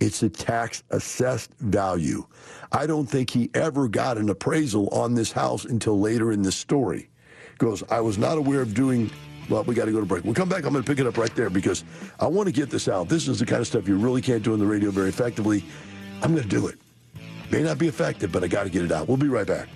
It's 0.00 0.22
a 0.22 0.28
tax 0.28 0.82
assessed 0.90 1.52
value. 1.60 2.26
I 2.72 2.86
don't 2.86 3.06
think 3.06 3.30
he 3.30 3.50
ever 3.54 3.86
got 3.88 4.18
an 4.18 4.28
appraisal 4.30 4.88
on 4.88 5.14
this 5.14 5.30
house 5.30 5.64
until 5.66 6.00
later 6.00 6.32
in 6.32 6.42
this 6.42 6.56
story. 6.56 7.10
Goes, 7.58 7.82
I 7.90 8.00
was 8.00 8.18
not 8.18 8.38
aware 8.38 8.62
of 8.62 8.74
doing. 8.74 9.10
Well, 9.48 9.62
we 9.64 9.74
got 9.74 9.84
to 9.84 9.92
go 9.92 10.00
to 10.00 10.06
break. 10.06 10.24
We'll 10.24 10.34
come 10.34 10.48
back. 10.48 10.64
I'm 10.64 10.72
going 10.72 10.82
to 10.82 10.90
pick 10.90 10.98
it 10.98 11.06
up 11.06 11.18
right 11.18 11.34
there 11.36 11.50
because 11.50 11.84
I 12.18 12.26
want 12.26 12.46
to 12.46 12.52
get 12.52 12.70
this 12.70 12.88
out. 12.88 13.08
This 13.08 13.28
is 13.28 13.38
the 13.38 13.46
kind 13.46 13.60
of 13.60 13.66
stuff 13.66 13.86
you 13.86 13.96
really 13.96 14.22
can't 14.22 14.42
do 14.42 14.54
on 14.54 14.58
the 14.58 14.66
radio 14.66 14.90
very 14.90 15.10
effectively. 15.10 15.64
I'm 16.22 16.32
going 16.32 16.42
to 16.42 16.48
do 16.48 16.66
it. 16.66 16.78
May 17.50 17.62
not 17.62 17.78
be 17.78 17.86
effective, 17.86 18.32
but 18.32 18.42
I 18.42 18.48
got 18.48 18.64
to 18.64 18.70
get 18.70 18.84
it 18.84 18.90
out. 18.90 19.06
We'll 19.06 19.18
be 19.18 19.28
right 19.28 19.46
back. 19.46 19.68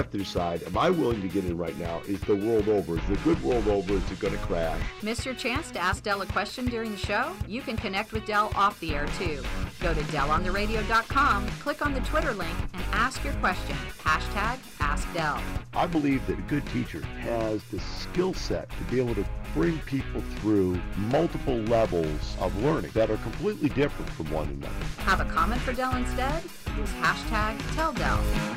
Have 0.00 0.10
to 0.12 0.16
decide, 0.16 0.62
am 0.62 0.78
I 0.78 0.88
willing 0.88 1.20
to 1.20 1.28
get 1.28 1.44
in 1.44 1.58
right 1.58 1.78
now? 1.78 2.00
Is 2.08 2.22
the 2.22 2.34
world 2.34 2.70
over? 2.70 2.96
Is 2.96 3.04
the 3.06 3.16
good 3.16 3.42
world 3.42 3.68
over? 3.68 3.92
Is 3.92 4.10
it 4.10 4.18
going 4.18 4.32
to 4.32 4.40
crash? 4.46 4.80
Miss 5.02 5.26
your 5.26 5.34
chance 5.34 5.70
to 5.72 5.78
ask 5.78 6.02
Del 6.02 6.22
a 6.22 6.26
question 6.26 6.64
during 6.64 6.92
the 6.92 6.96
show? 6.96 7.36
You 7.46 7.60
can 7.60 7.76
connect 7.76 8.12
with 8.12 8.24
Del 8.24 8.50
off 8.54 8.80
the 8.80 8.94
air 8.94 9.06
too. 9.18 9.42
Go 9.78 9.92
to 9.92 10.00
DelOnTheRadio.com, 10.00 11.46
click 11.58 11.84
on 11.84 11.92
the 11.92 12.00
Twitter 12.00 12.32
link, 12.32 12.56
and 12.72 12.82
ask 12.92 13.22
your 13.22 13.34
question. 13.34 13.76
Hashtag 13.98 14.56
AskDel. 14.78 15.38
I 15.74 15.86
believe 15.86 16.26
that 16.28 16.38
a 16.38 16.42
good 16.42 16.64
teacher 16.68 17.02
has 17.20 17.62
the 17.64 17.78
skill 17.80 18.32
set 18.32 18.70
to 18.70 18.84
be 18.84 19.00
able 19.00 19.16
to 19.16 19.26
bring 19.52 19.78
people 19.80 20.22
through 20.36 20.80
multiple 20.96 21.58
levels 21.64 22.38
of 22.40 22.56
learning 22.62 22.92
that 22.94 23.10
are 23.10 23.18
completely 23.18 23.68
different 23.68 24.10
from 24.12 24.30
one 24.30 24.48
another. 24.48 24.86
Have 25.04 25.20
a 25.20 25.26
comment 25.26 25.60
for 25.60 25.74
Del 25.74 25.94
instead? 25.94 26.42
Use 26.78 26.90
hashtag 26.92 27.58
TellDel. 27.74 28.56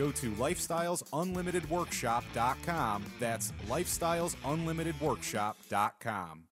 Go 0.00 0.10
to 0.12 0.30
lifestylesunlimitedworkshop.com. 0.30 3.04
That's 3.20 3.52
lifestylesunlimitedworkshop.com. 3.68 6.44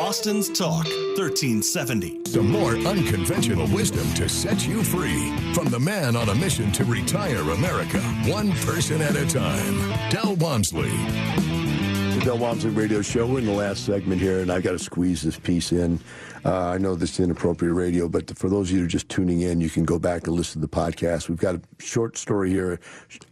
Austin's 0.00 0.48
Talk 0.58 0.86
1370. 0.86 2.24
Some 2.24 2.50
more 2.50 2.76
unconventional 2.76 3.66
wisdom 3.68 4.10
to 4.14 4.26
set 4.26 4.66
you 4.66 4.82
free 4.82 5.36
from 5.52 5.66
the 5.66 5.78
man 5.78 6.16
on 6.16 6.30
a 6.30 6.34
mission 6.34 6.72
to 6.72 6.86
retire 6.86 7.42
America, 7.50 8.00
one 8.26 8.52
person 8.52 9.02
at 9.02 9.14
a 9.14 9.26
time. 9.26 9.78
Del 10.08 10.36
Walmsley. 10.36 10.88
The 10.88 12.22
Del 12.24 12.38
Walmsley 12.38 12.70
Radio 12.70 13.02
Show. 13.02 13.26
We're 13.26 13.40
in 13.40 13.46
the 13.46 13.52
last 13.52 13.84
segment 13.84 14.22
here, 14.22 14.40
and 14.40 14.50
I 14.50 14.62
got 14.62 14.72
to 14.72 14.78
squeeze 14.78 15.20
this 15.20 15.38
piece 15.38 15.72
in. 15.72 16.00
Uh, 16.44 16.70
I 16.70 16.78
know 16.78 16.96
this 16.96 17.12
is 17.12 17.20
inappropriate 17.20 17.74
radio, 17.74 18.08
but 18.08 18.36
for 18.36 18.48
those 18.48 18.68
of 18.68 18.72
you 18.72 18.80
who 18.80 18.84
are 18.86 18.88
just 18.88 19.08
tuning 19.08 19.42
in, 19.42 19.60
you 19.60 19.70
can 19.70 19.84
go 19.84 19.98
back 19.98 20.26
and 20.26 20.34
listen 20.34 20.60
to 20.60 20.66
the 20.66 20.76
podcast. 20.76 21.28
We've 21.28 21.38
got 21.38 21.54
a 21.54 21.60
short 21.78 22.18
story 22.18 22.50
here 22.50 22.80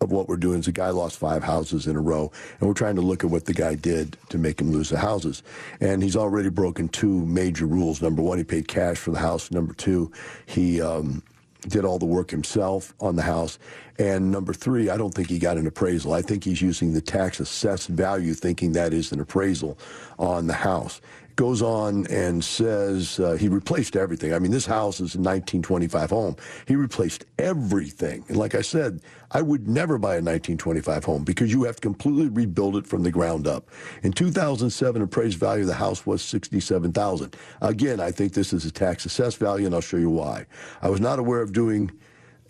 of 0.01 0.13
what 0.13 0.29
we're 0.29 0.37
doing. 0.37 0.61
Is 0.61 0.69
a 0.69 0.73
guy 0.73 0.91
lost 0.91 1.19
five 1.19 1.43
houses 1.43 1.89
in 1.89 1.97
a 1.97 2.01
row, 2.01 2.31
and 2.61 2.69
we're 2.69 2.75
trying 2.75 2.95
to 2.97 3.03
look 3.03 3.25
at 3.25 3.31
what 3.31 3.47
the 3.47 3.53
guy 3.53 3.75
did 3.75 4.17
to 4.29 4.39
make 4.39 4.61
him 4.61 4.71
lose 4.71 4.91
the 4.91 4.99
houses. 4.99 5.43
And 5.81 6.05
he's 6.05 6.17
already 6.17 6.51
broken 6.51 6.89
two 6.89 7.27
major 7.27 7.67
rules. 7.67 8.01
Number 8.01 8.23
one, 8.23 8.39
he 8.39 8.45
paid 8.45 8.69
cash 8.69 8.99
for 8.99 9.11
the 9.11 9.19
house. 9.19 9.51
Number 9.51 9.75
two, 9.75 10.13
he 10.47 10.81
um, 10.81 11.25
did 11.67 11.85
all 11.85 11.99
the 11.99 12.07
work 12.07 12.31
himself 12.31 12.95
on 13.01 13.17
the 13.17 13.23
house. 13.23 13.59
And 13.99 14.31
number 14.31 14.55
three, 14.55 14.89
I 14.89 14.97
don't 14.97 15.13
think 15.13 15.29
he 15.29 15.41
got 15.41 15.59
an 15.59 15.67
appraisal. 15.67 16.13
I 16.13 16.23
think 16.23 16.45
he's 16.45 16.63
using 16.63 16.93
the 16.93 17.01
tax 17.01 17.41
assessed 17.41 17.89
value, 17.89 18.35
thinking 18.35 18.71
that 18.73 18.95
is 18.95 19.11
an 19.11 19.21
appraisal 19.21 19.77
on 20.17 20.47
the 20.47 20.55
house 20.55 21.01
goes 21.41 21.63
on 21.63 22.07
and 22.09 22.45
says 22.45 23.19
uh, 23.19 23.33
he 23.33 23.49
replaced 23.49 23.97
everything. 23.97 24.35
I 24.35 24.39
mean, 24.39 24.51
this 24.51 24.67
house 24.67 24.97
is 24.97 25.15
a 25.15 25.19
1925 25.19 26.11
home. 26.11 26.37
He 26.69 26.77
replaced 26.77 27.25
everything. 27.39 28.27
And 28.29 28.37
like 28.37 28.55
I 28.55 28.61
said, 28.61 29.01
I 29.31 29.41
would 29.41 29.67
never 29.67 29.97
buy 29.97 30.17
a 30.17 30.21
1925 30.21 31.03
home 31.03 31.25
because 31.25 31.51
you 31.51 31.65
have 31.65 31.77
to 31.77 31.81
completely 31.81 32.29
rebuild 32.29 32.77
it 32.77 32.87
from 32.87 33.05
the 33.05 33.11
ground 33.11 33.47
up. 33.47 33.71
In 34.03 34.13
2007, 34.13 35.01
appraised 35.01 35.39
value 35.39 35.63
of 35.63 35.69
the 35.69 35.73
house 35.73 36.05
was 36.05 36.21
67,000. 36.21 37.35
Again, 37.63 38.01
I 38.01 38.11
think 38.11 38.35
this 38.35 38.53
is 38.53 38.67
a 38.67 38.71
tax 38.71 39.07
assessed 39.07 39.39
value, 39.39 39.65
and 39.65 39.75
I'll 39.75 39.81
show 39.81 39.97
you 39.97 40.11
why. 40.11 40.45
I 40.83 40.91
was 40.91 41.01
not 41.01 41.19
aware 41.19 41.41
of 41.41 41.55
doing 41.55 41.91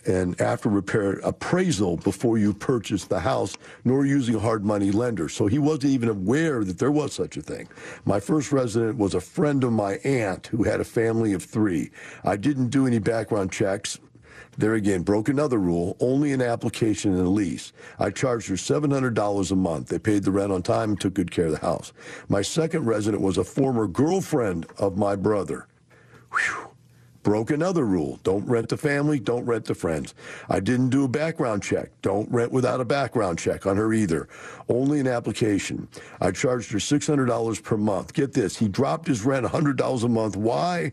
an 0.07 0.35
after 0.39 0.69
repair 0.69 1.13
appraisal 1.25 1.97
before 1.97 2.39
you 2.39 2.53
purchase 2.53 3.05
the 3.05 3.21
house, 3.21 3.57
nor 3.85 4.07
using 4.07 4.35
a 4.35 4.41
hard 4.41 4.65
money 4.65 4.91
lender. 4.91 5.29
So 5.29 5.47
he 5.47 5.59
wasn't 5.59 5.93
even 5.93 6.09
aware 6.09 6.65
that 6.65 6.79
there 6.79 6.91
was 6.91 7.13
such 7.13 7.37
a 7.37 7.43
thing. 7.43 7.69
My 8.05 8.21
first 8.21 8.53
resident 8.53 8.99
was 8.99 9.15
a 9.15 9.21
friend 9.21 9.63
of 9.65 9.73
my 9.73 9.95
aunt 9.97 10.47
who 10.49 10.65
had 10.65 10.81
a 10.81 10.85
family 10.85 11.33
of 11.33 11.43
three. 11.43 11.91
I 12.25 12.37
didn't 12.37 12.69
do 12.69 12.87
any 12.87 12.99
background 12.99 13.53
checks. 13.53 13.99
There 14.59 14.75
again, 14.75 15.03
broke 15.03 15.29
another 15.29 15.59
rule, 15.59 15.97
only 16.01 16.33
an 16.33 16.43
application 16.43 17.13
and 17.13 17.27
a 17.27 17.31
lease. 17.31 17.73
I 17.99 18.11
charged 18.11 18.49
her 18.49 18.57
$700 18.57 19.51
a 19.51 19.57
month. 19.57 19.89
They 19.89 19.99
paid 19.99 20.25
the 20.25 20.33
rent 20.33 20.53
on 20.53 20.63
time 20.63 20.91
and 20.91 21.01
took 21.01 21.15
good 21.15 21.31
care 21.31 21.47
of 21.47 21.53
the 21.53 21.59
house. 21.59 21.93
My 22.29 22.43
second 22.43 22.85
resident 22.85 23.23
was 23.23 23.39
a 23.39 23.45
former 23.45 23.87
girlfriend 23.87 24.67
of 24.77 24.99
my 24.99 25.17
brother. 25.17 25.67
Whew 26.33 26.70
broke 27.23 27.51
another 27.51 27.85
rule. 27.85 28.19
Don't 28.23 28.47
rent 28.47 28.69
to 28.71 28.77
family, 28.77 29.19
don't 29.19 29.45
rent 29.45 29.67
to 29.67 29.75
friends. 29.75 30.15
I 30.49 30.61
didn't 30.61 30.91
do 30.91 31.05
a 31.05 31.09
background 31.09 31.63
check. 31.63 31.91
Don't 32.03 32.31
rent 32.31 32.53
without 32.53 32.81
a 32.81 32.85
background 32.85 33.39
check 33.39 33.67
on 33.67 33.77
her 33.77 33.93
either. 33.93 34.29
Only 34.69 35.01
an 35.01 35.07
application. 35.07 35.89
I 36.21 36.31
charged 36.31 36.73
her 36.73 36.79
$600 36.79 37.63
per 37.63 37.77
month. 37.77 38.15
Get 38.15 38.33
this, 38.33 38.57
he 38.57 38.69
dropped 38.69 39.07
his 39.07 39.25
rent 39.25 39.47
$100 39.47 40.05
a 40.05 40.09
month. 40.09 40.37
Why? 40.37 40.93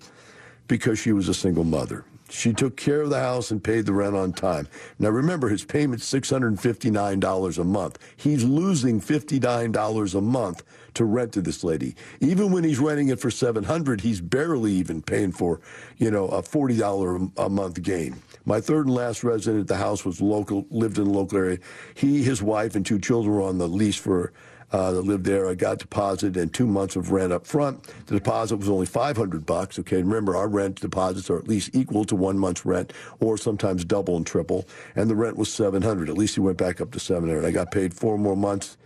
Because 0.67 0.99
she 0.99 1.13
was 1.13 1.29
a 1.29 1.33
single 1.33 1.63
mother. 1.63 2.05
She 2.29 2.51
took 2.51 2.75
care 2.75 3.01
of 3.01 3.09
the 3.09 3.19
house 3.19 3.51
and 3.51 3.63
paid 3.63 3.85
the 3.85 3.93
rent 3.93 4.15
on 4.15 4.33
time. 4.33 4.67
Now 4.99 5.09
remember, 5.09 5.47
his 5.47 5.63
payment's 5.63 6.11
$659 6.11 7.57
a 7.57 7.63
month. 7.63 7.99
He's 8.17 8.43
losing 8.43 8.99
$59 8.99 10.15
a 10.15 10.21
month 10.21 10.63
to 10.97 11.05
rent 11.05 11.31
to 11.33 11.41
this 11.41 11.63
lady. 11.63 11.95
Even 12.19 12.51
when 12.51 12.63
he's 12.63 12.79
renting 12.79 13.09
it 13.09 13.19
for 13.19 13.31
700, 13.31 14.01
he's 14.01 14.19
barely 14.19 14.73
even 14.73 15.01
paying 15.01 15.31
for, 15.31 15.61
you 15.97 16.11
know, 16.11 16.27
a 16.27 16.41
$40 16.41 17.31
a 17.37 17.49
month 17.49 17.81
gain. 17.81 18.15
My 18.45 18.59
third 18.59 18.87
and 18.87 18.95
last 18.95 19.23
resident 19.23 19.61
at 19.61 19.67
the 19.67 19.77
house 19.77 20.03
was 20.03 20.21
local, 20.21 20.65
lived 20.69 20.97
in 20.97 21.05
the 21.05 21.09
local 21.11 21.37
area. 21.37 21.59
He, 21.93 22.23
his 22.23 22.41
wife, 22.41 22.75
and 22.75 22.85
two 22.85 22.99
children 22.99 23.35
were 23.35 23.43
on 23.43 23.57
the 23.59 23.67
lease 23.67 23.95
for 23.95 24.33
uh, 24.71 24.91
that 24.91 25.01
lived 25.01 25.25
there. 25.25 25.47
I 25.47 25.53
got 25.53 25.77
deposit 25.77 26.35
and 26.35 26.53
two 26.53 26.67
months 26.67 26.95
of 26.95 27.11
rent 27.11 27.31
up 27.31 27.45
front. 27.45 27.83
The 28.07 28.15
deposit 28.15 28.57
was 28.57 28.67
only 28.67 28.85
500 28.85 29.45
bucks. 29.45 29.79
Okay, 29.79 29.97
remember 29.97 30.35
our 30.35 30.47
rent 30.47 30.81
deposits 30.81 31.29
are 31.29 31.37
at 31.37 31.47
least 31.47 31.69
equal 31.73 32.05
to 32.05 32.15
one 32.15 32.37
month's 32.37 32.65
rent, 32.65 32.91
or 33.19 33.37
sometimes 33.37 33.85
double 33.85 34.17
and 34.17 34.25
triple. 34.25 34.67
And 34.95 35.09
the 35.09 35.15
rent 35.15 35.37
was 35.37 35.53
700. 35.53 36.09
At 36.09 36.17
least 36.17 36.35
he 36.35 36.41
went 36.41 36.57
back 36.57 36.81
up 36.81 36.91
to 36.91 36.99
700. 36.99 37.45
I 37.45 37.51
got 37.51 37.71
paid 37.71 37.93
four 37.93 38.17
more 38.17 38.35
months 38.35 38.77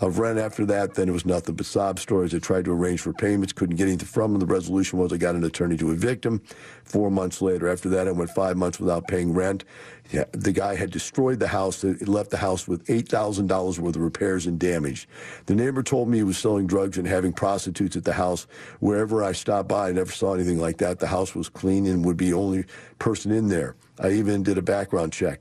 of 0.00 0.18
rent 0.18 0.38
after 0.38 0.64
that. 0.66 0.94
Then 0.94 1.08
it 1.08 1.12
was 1.12 1.26
nothing 1.26 1.54
but 1.56 1.66
sob 1.66 1.98
stories. 1.98 2.34
I 2.34 2.38
tried 2.38 2.64
to 2.66 2.72
arrange 2.72 3.00
for 3.00 3.12
payments, 3.12 3.52
couldn't 3.52 3.76
get 3.76 3.88
anything 3.88 4.06
from 4.06 4.34
him. 4.34 4.40
The 4.40 4.46
resolution 4.46 4.98
was 4.98 5.12
I 5.12 5.16
got 5.16 5.34
an 5.34 5.44
attorney 5.44 5.76
to 5.78 5.90
evict 5.90 6.24
him. 6.24 6.40
Four 6.84 7.10
months 7.10 7.42
later, 7.42 7.68
after 7.68 7.88
that, 7.90 8.08
I 8.08 8.12
went 8.12 8.30
five 8.30 8.56
months 8.56 8.78
without 8.78 9.08
paying 9.08 9.34
rent. 9.34 9.64
Yeah, 10.10 10.24
the 10.32 10.52
guy 10.52 10.74
had 10.74 10.90
destroyed 10.90 11.38
the 11.38 11.48
house. 11.48 11.84
It 11.84 12.08
left 12.08 12.30
the 12.30 12.38
house 12.38 12.66
with 12.66 12.88
eight 12.88 13.08
thousand 13.08 13.48
dollars 13.48 13.78
worth 13.78 13.96
of 13.96 14.02
repairs 14.02 14.46
and 14.46 14.58
damage. 14.58 15.08
The 15.46 15.54
neighbor 15.54 15.82
told 15.82 16.08
me 16.08 16.18
he 16.18 16.22
was 16.22 16.38
selling 16.38 16.66
drugs 16.66 16.96
and 16.96 17.06
having 17.06 17.32
prostitutes 17.32 17.96
at 17.96 18.04
the 18.04 18.14
house. 18.14 18.46
Wherever 18.80 19.22
I 19.22 19.32
stopped 19.32 19.68
by, 19.68 19.88
I 19.88 19.92
never 19.92 20.12
saw 20.12 20.34
anything 20.34 20.58
like 20.58 20.78
that. 20.78 20.98
The 20.98 21.08
house 21.08 21.34
was 21.34 21.48
clean 21.48 21.86
and 21.86 22.04
would 22.04 22.16
be 22.16 22.32
only 22.32 22.64
person 22.98 23.32
in 23.32 23.48
there. 23.48 23.76
I 23.98 24.12
even 24.12 24.42
did 24.42 24.56
a 24.56 24.62
background 24.62 25.12
check 25.12 25.40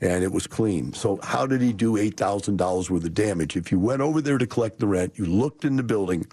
and 0.00 0.22
it 0.22 0.32
was 0.32 0.46
clean. 0.46 0.92
So 0.92 1.18
how 1.22 1.46
did 1.46 1.60
he 1.60 1.72
do 1.72 1.94
$8,000 1.94 2.90
worth 2.90 3.04
of 3.04 3.14
damage? 3.14 3.56
If 3.56 3.72
you 3.72 3.78
went 3.78 4.00
over 4.00 4.20
there 4.20 4.38
to 4.38 4.46
collect 4.46 4.78
the 4.78 4.86
rent, 4.86 5.18
you 5.18 5.26
looked 5.26 5.64
in 5.64 5.76
the 5.76 5.82
building, 5.82 6.26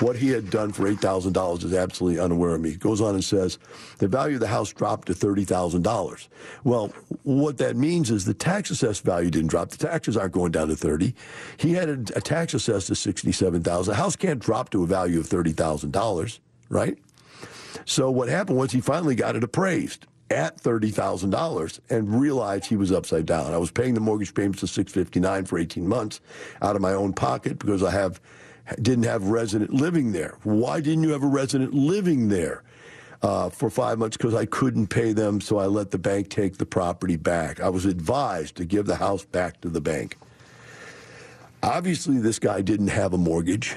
what 0.00 0.16
he 0.16 0.30
had 0.30 0.50
done 0.50 0.72
for 0.72 0.84
$8,000 0.84 1.64
is 1.64 1.74
absolutely 1.74 2.18
unaware 2.18 2.54
of 2.54 2.60
me. 2.62 2.70
He 2.70 2.76
goes 2.76 3.00
on 3.00 3.14
and 3.14 3.22
says, 3.22 3.58
the 3.98 4.08
value 4.08 4.36
of 4.36 4.40
the 4.40 4.48
house 4.48 4.72
dropped 4.72 5.06
to 5.08 5.14
$30,000. 5.14 6.28
Well, 6.64 6.92
what 7.22 7.58
that 7.58 7.76
means 7.76 8.10
is 8.10 8.24
the 8.24 8.34
tax 8.34 8.70
assessed 8.70 9.04
value 9.04 9.30
didn't 9.30 9.48
drop. 9.48 9.70
The 9.70 9.86
taxes 9.86 10.16
aren't 10.16 10.32
going 10.32 10.52
down 10.52 10.68
to 10.68 10.76
30. 10.76 11.14
He 11.58 11.74
had 11.74 11.88
a, 11.88 11.98
a 12.16 12.20
tax 12.20 12.54
assessed 12.54 12.88
to 12.88 12.94
67,000. 12.94 13.92
The 13.92 13.96
house 13.96 14.16
can't 14.16 14.40
drop 14.40 14.70
to 14.70 14.82
a 14.82 14.86
value 14.86 15.20
of 15.20 15.28
$30,000, 15.28 16.38
right? 16.70 16.98
So 17.84 18.10
what 18.10 18.28
happened 18.28 18.58
was 18.58 18.72
he 18.72 18.80
finally 18.80 19.14
got 19.14 19.36
it 19.36 19.44
appraised 19.44 20.06
at 20.34 20.60
$30,000 20.60 21.80
and 21.90 22.20
realized 22.20 22.66
he 22.66 22.76
was 22.76 22.92
upside 22.92 23.26
down. 23.26 23.54
I 23.54 23.58
was 23.58 23.70
paying 23.70 23.94
the 23.94 24.00
mortgage 24.00 24.34
payments 24.34 24.62
of 24.62 24.70
659 24.70 25.44
for 25.46 25.58
18 25.58 25.86
months 25.86 26.20
out 26.60 26.76
of 26.76 26.82
my 26.82 26.92
own 26.92 27.12
pocket 27.12 27.58
because 27.58 27.82
I 27.82 27.90
have 27.90 28.20
didn't 28.80 29.04
have 29.04 29.24
resident 29.24 29.74
living 29.74 30.12
there. 30.12 30.38
Why 30.42 30.80
didn't 30.80 31.04
you 31.04 31.10
have 31.10 31.22
a 31.22 31.28
resident 31.28 31.74
living 31.74 32.28
there? 32.28 32.62
Uh, 33.22 33.48
for 33.48 33.70
five 33.70 33.98
months 33.98 34.18
because 34.18 34.34
I 34.34 34.44
couldn't 34.44 34.88
pay 34.88 35.14
them, 35.14 35.40
so 35.40 35.56
I 35.56 35.64
let 35.64 35.90
the 35.90 35.96
bank 35.96 36.28
take 36.28 36.58
the 36.58 36.66
property 36.66 37.16
back. 37.16 37.58
I 37.58 37.70
was 37.70 37.86
advised 37.86 38.56
to 38.56 38.66
give 38.66 38.84
the 38.84 38.96
house 38.96 39.24
back 39.24 39.62
to 39.62 39.70
the 39.70 39.80
bank. 39.80 40.18
Obviously, 41.62 42.18
this 42.18 42.38
guy 42.38 42.60
didn't 42.60 42.88
have 42.88 43.14
a 43.14 43.18
mortgage. 43.18 43.76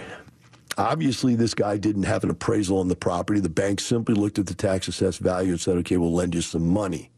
Obviously, 0.78 1.36
this 1.36 1.56
guy 1.56 1.78
didn't 1.78 2.04
have 2.04 2.24
an 2.24 2.30
appraisal 2.30 2.80
on 2.80 2.88
the 2.88 2.96
property. 2.96 3.40
The 3.40 3.50
bank 3.50 3.80
simply 3.80 4.14
looked 4.14 4.38
at 4.38 4.46
the 4.46 4.54
tax 4.54 4.88
assessed 4.88 5.20
value 5.20 5.52
and 5.52 5.62
said, 5.62 5.78
okay, 5.78 5.98
we'll 5.98 6.14
lend 6.14 6.36
you 6.36 6.42
some 6.42 6.68
money. 6.68 7.10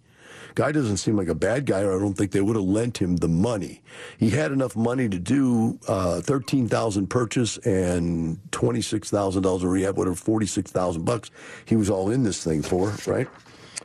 Guy 0.56 0.72
doesn't 0.72 0.98
seem 0.98 1.16
like 1.16 1.28
a 1.28 1.36
bad 1.36 1.66
guy, 1.66 1.82
or 1.82 1.96
I 1.96 2.00
don't 2.00 2.16
think 2.16 2.32
they 2.32 2.42
would 2.42 2.56
have 2.56 2.66
lent 2.66 2.98
him 2.98 3.18
the 3.18 3.28
money. 3.28 3.82
He 4.18 4.32
had 4.32 4.52
enough 4.52 4.76
money 4.76 5.08
to 5.08 5.20
do 5.20 5.80
uh, 5.88 6.22
thirteen 6.22 6.68
thousand 6.68 7.08
purchase 7.08 7.58
and 7.60 8.40
twenty 8.52 8.82
six 8.82 9.10
thousand 9.10 9.44
dollars 9.44 9.64
of 9.64 9.70
rehab, 9.70 9.98
whatever 9.98 10.16
forty 10.16 10.48
six 10.48 10.72
thousand 10.72 11.06
bucks. 11.06 11.30
He 11.66 11.76
was 11.76 11.90
all 11.90 12.10
in 12.10 12.24
this 12.24 12.44
thing 12.44 12.64
for 12.64 12.94
right, 13.06 13.28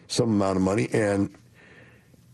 some 0.09 0.31
amount 0.31 0.57
of 0.57 0.62
money, 0.62 0.89
and 0.93 1.33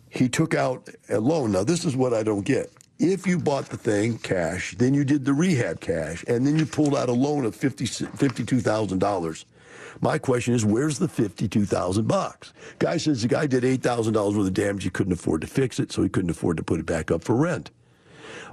he 0.09 0.29
took 0.29 0.55
out 0.55 0.89
a 1.09 1.19
loan. 1.19 1.53
Now 1.53 1.65
this 1.65 1.85
is 1.85 1.97
what 1.97 2.15
I 2.15 2.23
don't 2.23 2.45
get 2.45 2.73
if 3.01 3.27
you 3.27 3.39
bought 3.39 3.67
the 3.67 3.79
thing 3.79 4.19
cash, 4.19 4.75
then 4.77 4.93
you 4.93 5.05
did 5.05 5.25
the 5.25 5.33
rehab 5.33 5.81
cash, 5.81 6.23
and 6.29 6.47
then 6.47 6.59
you 6.59 6.67
pulled 6.67 6.95
out 6.95 7.09
a 7.09 7.13
loan 7.13 7.47
of 7.47 7.57
$50, 7.57 8.07
$52,000. 8.17 9.45
My 10.03 10.19
question 10.19 10.55
is, 10.55 10.65
where's 10.65 10.99
the 10.99 11.09
52,000 11.09 12.07
bucks? 12.07 12.53
Guy 12.79 12.99
says 12.99 13.23
the 13.23 13.29
guy 13.29 13.47
did 13.47 13.65
$8,000 13.65 14.15
worth 14.15 14.47
of 14.47 14.55
damage. 14.55 14.85
He 14.85 14.91
couldn't 14.91 15.15
afford 15.15 15.41
to 15.41 15.47
fix 15.47 15.81
it, 15.81 15.91
so 15.91 16.03
he 16.03 16.11
couldn't 16.11 16.31
afford 16.31 16.59
to 16.59 16.63
put 16.63 16.79
it 16.79 16.87
back 16.87 17.11
up 17.11 17.25
for 17.25 17.35
rent. 17.35 17.71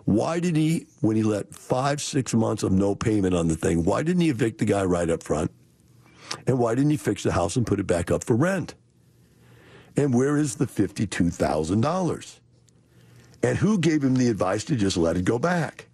Why 0.05 0.39
did 0.39 0.55
he, 0.55 0.87
when 1.01 1.17
he 1.17 1.23
let 1.23 1.53
five, 1.53 2.01
six 2.01 2.33
months 2.33 2.63
of 2.63 2.71
no 2.71 2.95
payment 2.95 3.35
on 3.35 3.49
the 3.49 3.55
thing, 3.55 3.83
why 3.83 4.01
didn't 4.01 4.21
he 4.21 4.29
evict 4.29 4.59
the 4.59 4.65
guy 4.65 4.85
right 4.85 5.09
up 5.09 5.23
front? 5.23 5.51
And 6.45 6.57
why 6.57 6.73
didn't 6.73 6.91
he 6.91 6.97
fix 6.97 7.23
the 7.23 7.33
house 7.33 7.57
and 7.57 7.67
put 7.67 7.81
it 7.81 7.87
back 7.87 8.09
up 8.11 8.23
for 8.23 8.35
rent? 8.35 8.75
And 9.97 10.13
where 10.13 10.37
is 10.37 10.55
the 10.55 10.65
$52,000? 10.67 12.39
And 13.43 13.57
who 13.57 13.77
gave 13.77 14.03
him 14.03 14.15
the 14.15 14.29
advice 14.29 14.63
to 14.65 14.75
just 14.75 14.97
let 14.97 15.17
it 15.17 15.25
go 15.25 15.39
back? 15.39 15.88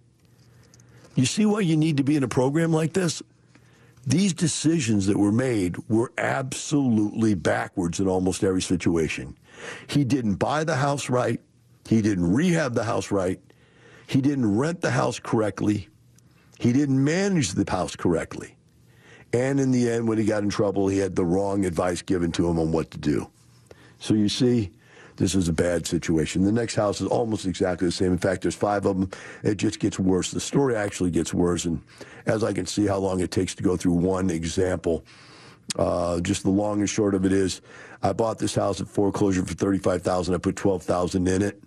You 1.14 1.26
see 1.26 1.46
why 1.46 1.60
you 1.60 1.76
need 1.76 1.98
to 1.98 2.04
be 2.04 2.16
in 2.16 2.24
a 2.24 2.28
program 2.28 2.72
like 2.72 2.92
this? 2.92 3.22
These 4.06 4.32
decisions 4.34 5.06
that 5.06 5.16
were 5.16 5.32
made 5.32 5.76
were 5.88 6.12
absolutely 6.18 7.34
backwards 7.34 8.00
in 8.00 8.08
almost 8.08 8.44
every 8.44 8.62
situation. 8.62 9.36
He 9.86 10.04
didn't 10.04 10.34
buy 10.34 10.64
the 10.64 10.76
house 10.76 11.08
right. 11.08 11.40
He 11.88 12.02
didn't 12.02 12.32
rehab 12.32 12.74
the 12.74 12.84
house 12.84 13.10
right. 13.10 13.40
He 14.06 14.20
didn't 14.20 14.56
rent 14.56 14.80
the 14.80 14.90
house 14.90 15.18
correctly. 15.18 15.88
He 16.58 16.72
didn't 16.72 17.02
manage 17.02 17.52
the 17.52 17.70
house 17.70 17.96
correctly. 17.96 18.56
And 19.32 19.58
in 19.58 19.70
the 19.70 19.90
end, 19.90 20.06
when 20.06 20.18
he 20.18 20.24
got 20.24 20.42
in 20.42 20.50
trouble, 20.50 20.88
he 20.88 20.98
had 20.98 21.16
the 21.16 21.24
wrong 21.24 21.64
advice 21.64 22.02
given 22.02 22.30
to 22.32 22.48
him 22.48 22.58
on 22.58 22.72
what 22.72 22.90
to 22.92 22.98
do. 22.98 23.30
So 23.98 24.14
you 24.14 24.28
see, 24.28 24.70
this 25.16 25.34
is 25.34 25.48
a 25.48 25.52
bad 25.52 25.86
situation. 25.86 26.44
The 26.44 26.52
next 26.52 26.74
house 26.74 27.00
is 27.00 27.06
almost 27.06 27.46
exactly 27.46 27.86
the 27.86 27.92
same. 27.92 28.12
In 28.12 28.18
fact, 28.18 28.42
there's 28.42 28.54
five 28.54 28.84
of 28.86 28.98
them. 28.98 29.10
It 29.42 29.56
just 29.56 29.78
gets 29.78 29.98
worse. 29.98 30.30
The 30.30 30.40
story 30.40 30.74
actually 30.76 31.10
gets 31.10 31.32
worse. 31.32 31.64
And 31.64 31.80
as 32.26 32.42
I 32.42 32.52
can 32.52 32.66
see 32.66 32.86
how 32.86 32.98
long 32.98 33.20
it 33.20 33.30
takes 33.30 33.54
to 33.54 33.62
go 33.62 33.76
through 33.76 33.92
one 33.92 34.30
example, 34.30 35.04
uh, 35.78 36.20
just 36.20 36.42
the 36.42 36.50
long 36.50 36.80
and 36.80 36.90
short 36.90 37.14
of 37.14 37.24
it 37.24 37.32
is, 37.32 37.60
I 38.02 38.12
bought 38.12 38.38
this 38.38 38.54
house 38.54 38.80
at 38.80 38.88
foreclosure 38.88 39.44
for 39.46 39.54
thirty-five 39.54 40.02
thousand. 40.02 40.34
I 40.34 40.38
put 40.38 40.56
twelve 40.56 40.82
thousand 40.82 41.26
in 41.28 41.42
it. 41.42 41.62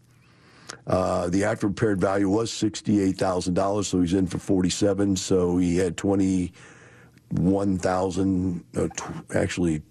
Uh, 0.85 1.29
the 1.29 1.45
after 1.45 1.67
repaired 1.67 1.99
value 1.99 2.29
was 2.29 2.51
sixty-eight 2.51 3.17
thousand 3.17 3.53
dollars, 3.53 3.87
so 3.87 4.01
he's 4.01 4.13
in 4.13 4.27
for 4.27 4.37
forty-seven. 4.37 5.15
So 5.15 5.57
he 5.57 5.77
had 5.77 5.97
twenty-one 5.97 7.77
thousand, 7.79 8.63
uh, 8.75 8.87
tw- 8.89 9.35
actually 9.35 9.81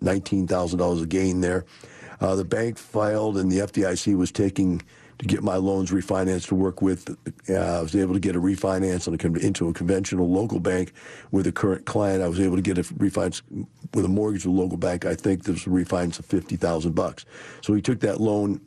nineteen 0.00 0.46
thousand 0.46 0.78
dollars 0.78 1.02
of 1.02 1.08
gain 1.08 1.40
there. 1.40 1.64
Uh, 2.20 2.34
the 2.34 2.44
bank 2.44 2.78
filed, 2.78 3.36
and 3.36 3.50
the 3.50 3.58
FDIC 3.58 4.16
was 4.16 4.32
taking 4.32 4.82
to 5.18 5.26
get 5.26 5.42
my 5.42 5.56
loans 5.56 5.90
refinanced 5.90 6.48
to 6.48 6.54
work 6.54 6.80
with. 6.80 7.16
Uh, 7.48 7.54
I 7.54 7.80
was 7.82 7.96
able 7.96 8.14
to 8.14 8.20
get 8.20 8.36
a 8.36 8.40
refinance 8.40 9.08
a, 9.08 9.46
into 9.46 9.68
a 9.68 9.72
conventional 9.72 10.30
local 10.30 10.60
bank 10.60 10.92
with 11.32 11.46
a 11.46 11.52
current 11.52 11.86
client. 11.86 12.22
I 12.22 12.28
was 12.28 12.40
able 12.40 12.56
to 12.56 12.62
get 12.62 12.78
a 12.78 12.82
refinance 12.82 13.42
with 13.94 14.04
a 14.04 14.08
mortgage 14.08 14.46
with 14.46 14.54
a 14.54 14.58
local 14.58 14.76
bank. 14.76 15.06
I 15.06 15.14
think 15.14 15.44
there 15.44 15.54
was 15.54 15.66
a 15.66 15.70
refinance 15.70 16.18
of 16.18 16.26
fifty 16.26 16.56
thousand 16.56 16.94
bucks. 16.94 17.24
So 17.62 17.74
he 17.74 17.82
took 17.82 18.00
that 18.00 18.20
loan. 18.20 18.60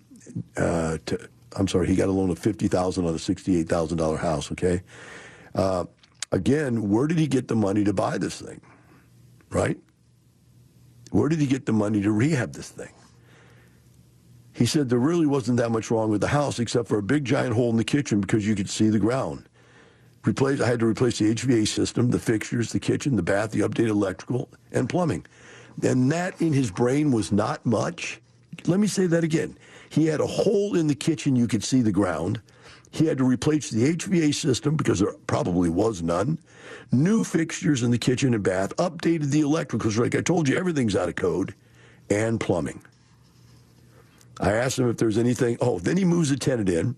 Uh, 0.58 0.98
to, 1.06 1.30
I'm 1.58 1.68
sorry, 1.68 1.88
he 1.88 1.96
got 1.96 2.10
a 2.10 2.12
loan 2.12 2.30
of 2.30 2.40
fifty 2.40 2.68
thousand 2.68 3.06
on 3.06 3.16
a 3.16 3.20
sixty-eight 3.20 3.70
thousand 3.70 3.98
dollar 3.98 4.18
house. 4.18 4.52
Okay. 4.52 4.82
Uh, 5.56 5.86
again, 6.32 6.90
where 6.90 7.08
did 7.08 7.18
he 7.18 7.28
get 7.28 7.48
the 7.48 7.56
money 7.56 7.84
to 7.84 7.94
buy 7.94 8.18
this 8.18 8.42
thing? 8.42 8.62
Right. 9.50 9.78
Where 11.12 11.28
did 11.28 11.40
he 11.40 11.48
get 11.48 11.66
the 11.66 11.74
money 11.74 12.02
to 12.02 12.12
rehab 12.12 12.54
this 12.54 12.70
thing? 12.70 12.92
He 14.54 14.66
said 14.66 14.90
there 14.90 15.00
really 15.00 15.26
wasn't 15.26 15.58
that 15.58 15.72
much 15.72 15.90
wrong 15.90 16.10
with 16.10 16.22
the 16.22 16.28
house 16.28 16.60
except 16.60 16.88
for 16.88 16.98
a 16.98 17.04
big 17.04 17.26
giant 17.26 17.56
hole 17.56 17.70
in 17.70 17.78
the 17.78 17.84
kitchen 17.84 18.22
because 18.22 18.48
you 18.48 18.56
could 18.56 18.70
see 18.70 18.90
the 18.90 19.00
ground. 19.00 19.48
Replace, 20.26 20.62
I 20.62 20.68
had 20.68 20.80
to 20.82 20.86
replace 20.86 21.18
the 21.18 21.34
HVAC 21.34 21.68
system, 21.68 22.12
the 22.12 22.20
fixtures, 22.20 22.72
the 22.72 22.80
kitchen, 22.80 23.16
the 23.16 23.24
bath, 23.24 23.52
the 23.52 23.62
updated 23.62 23.90
electrical, 23.90 24.50
and 24.72 24.88
plumbing. 24.88 25.26
And 25.82 26.12
that 26.12 26.40
in 26.42 26.54
his 26.54 26.70
brain 26.70 27.12
was 27.12 27.32
not 27.32 27.66
much. 27.66 28.22
Let 28.68 28.80
me 28.80 28.88
say 28.88 29.08
that 29.08 29.24
again. 29.24 29.58
He 29.90 30.06
had 30.06 30.20
a 30.20 30.28
hole 30.28 30.76
in 30.76 30.88
the 30.88 30.96
kitchen, 30.96 31.36
you 31.36 31.48
could 31.48 31.64
see 31.64 31.82
the 31.82 31.92
ground. 31.92 32.40
He 32.92 33.06
had 33.06 33.18
to 33.18 33.24
replace 33.24 33.70
the 33.70 33.96
HVAC 33.96 34.36
system 34.36 34.76
because 34.76 35.00
there 35.00 35.14
probably 35.26 35.70
was 35.70 36.04
none. 36.04 36.38
New 36.92 37.24
fixtures 37.24 37.84
in 37.84 37.92
the 37.92 37.98
kitchen 37.98 38.34
and 38.34 38.44
bath, 38.44 38.76
updated 38.76 39.32
the 39.32 39.40
electrical 39.40 39.92
like 39.92 40.14
I 40.14 40.22
told 40.22 40.48
you, 40.48 40.58
everything's 40.58 40.96
out 40.96 41.10
of 41.10 41.16
code, 41.16 41.56
and 42.10 42.40
plumbing. 42.40 42.82
I 44.42 44.54
asked 44.54 44.80
him 44.80 44.90
if 44.90 44.98
there's 44.98 45.20
anything. 45.20 45.58
Oh, 45.62 45.80
then 45.80 45.98
he 45.98 46.04
moves 46.04 46.32
a 46.32 46.38
tenant 46.38 46.68
in. 46.68 46.96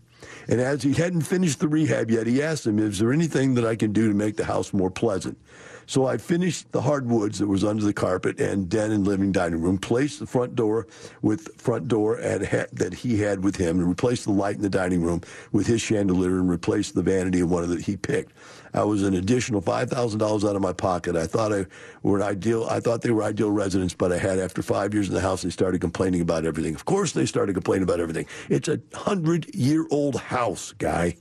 And 0.48 0.62
as 0.62 0.82
he 0.82 0.94
hadn't 0.94 1.22
finished 1.22 1.60
the 1.60 1.68
rehab 1.68 2.10
yet, 2.10 2.26
he 2.26 2.42
asked 2.42 2.66
him, 2.66 2.80
Is 2.80 3.00
there 3.00 3.12
anything 3.12 3.54
that 3.56 3.66
I 3.66 3.76
can 3.76 3.92
do 3.92 4.08
to 4.08 4.14
make 4.14 4.38
the 4.38 4.46
house 4.46 4.72
more 4.72 4.90
pleasant? 4.90 5.38
So 5.86 6.06
I 6.06 6.18
finished 6.18 6.72
the 6.72 6.82
hardwoods 6.82 7.40
that 7.40 7.48
was 7.48 7.66
under 7.66 7.84
the 7.84 7.94
carpet 7.94 8.40
and 8.40 8.70
den 8.70 8.92
and 8.92 9.06
living 9.06 9.34
dining 9.34 9.62
room, 9.62 9.78
placed 9.78 10.20
the 10.20 10.26
front 10.26 10.56
door 10.56 10.88
with 11.22 11.50
front 11.62 11.90
door 11.90 12.20
at, 12.20 12.42
that 12.76 12.94
he 12.94 13.20
had 13.20 13.44
with 13.44 13.58
him, 13.58 13.80
and 13.80 13.90
replaced 13.90 14.24
the 14.24 14.32
light 14.32 14.56
in 14.56 14.62
the 14.62 14.70
dining 14.70 15.02
room 15.02 15.22
with 15.52 15.68
his 15.68 15.82
chandelier 15.82 16.40
and 16.40 16.50
replaced 16.50 16.96
the 16.96 17.02
vanity 17.02 17.42
of 17.42 17.52
one 17.52 17.70
that 17.70 17.82
he 17.82 17.98
picked. 17.98 18.32
I 18.74 18.84
was 18.84 19.04
an 19.04 19.14
additional 19.14 19.62
five 19.62 19.90
thousand 19.90 20.20
dollars 20.20 20.44
out 20.44 20.56
of 20.56 20.62
my 20.62 20.74
pocket. 20.74 21.16
I 21.16 21.28
thought 21.28 21.54
I 21.54 21.66
were 22.02 22.24
ideal. 22.24 22.66
I 22.70 22.80
thought 22.80 23.02
they 23.02 23.12
were 23.12 23.24
ideal 23.24 23.52
residents, 23.52 23.94
but 23.94 24.12
I 24.12 24.18
had 24.18 24.40
after 24.40 24.62
five 24.62 24.94
years 24.94 25.08
in 25.08 25.14
the 25.14 25.22
house, 25.22 25.44
they 25.44 25.50
started 25.50 25.82
complaining 25.82 26.22
about 26.22 26.46
everything. 26.46 26.76
Of 26.76 26.86
course, 26.86 27.12
they 27.12 27.26
started 27.26 27.54
complaining 27.54 27.84
about 27.84 28.00
everything. 28.00 28.26
It's 28.50 28.68
a 28.68 28.80
hundred 28.94 29.54
year 29.54 29.86
old 29.92 30.16
house, 30.16 30.74
guy. 30.74 31.18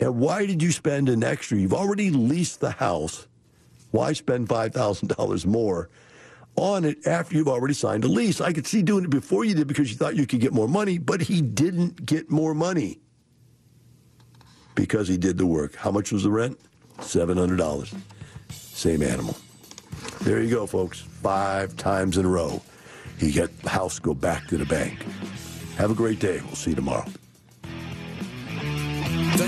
And 0.00 0.18
why 0.18 0.46
did 0.46 0.62
you 0.62 0.70
spend 0.70 1.08
an 1.08 1.24
extra? 1.24 1.58
You've 1.58 1.74
already 1.74 2.10
leased 2.10 2.60
the 2.60 2.70
house 2.70 3.26
why 3.90 4.12
spend 4.12 4.48
$5,000 4.48 5.46
more 5.46 5.88
on 6.56 6.84
it 6.84 7.06
after 7.06 7.36
you've 7.36 7.48
already 7.48 7.74
signed 7.74 8.04
a 8.04 8.08
lease? 8.08 8.40
I 8.40 8.52
could 8.52 8.66
see 8.66 8.82
doing 8.82 9.04
it 9.04 9.10
before 9.10 9.44
you 9.44 9.54
did 9.54 9.66
because 9.66 9.90
you 9.90 9.96
thought 9.96 10.16
you 10.16 10.26
could 10.26 10.40
get 10.40 10.52
more 10.52 10.68
money, 10.68 10.98
but 10.98 11.22
he 11.22 11.40
didn't 11.40 12.04
get 12.04 12.30
more 12.30 12.54
money 12.54 13.00
because 14.78 15.08
he 15.08 15.16
did 15.16 15.36
the 15.36 15.44
work. 15.46 15.74
How 15.74 15.90
much 15.90 16.12
was 16.12 16.22
the 16.22 16.30
rent? 16.30 16.56
$700. 16.98 17.94
Same 18.50 19.02
animal. 19.02 19.36
There 20.20 20.40
you 20.40 20.50
go, 20.50 20.66
folks. 20.66 21.00
Five 21.00 21.76
times 21.76 22.16
in 22.16 22.24
a 22.24 22.28
row. 22.28 22.62
He 23.18 23.32
got 23.32 23.50
the 23.62 23.70
house 23.70 23.98
go 23.98 24.14
back 24.14 24.46
to 24.46 24.56
the 24.56 24.64
bank. 24.66 25.04
Have 25.76 25.90
a 25.90 25.94
great 25.94 26.20
day. 26.20 26.40
We'll 26.44 26.54
see 26.54 26.70
you 26.70 26.76
tomorrow. 26.76 27.04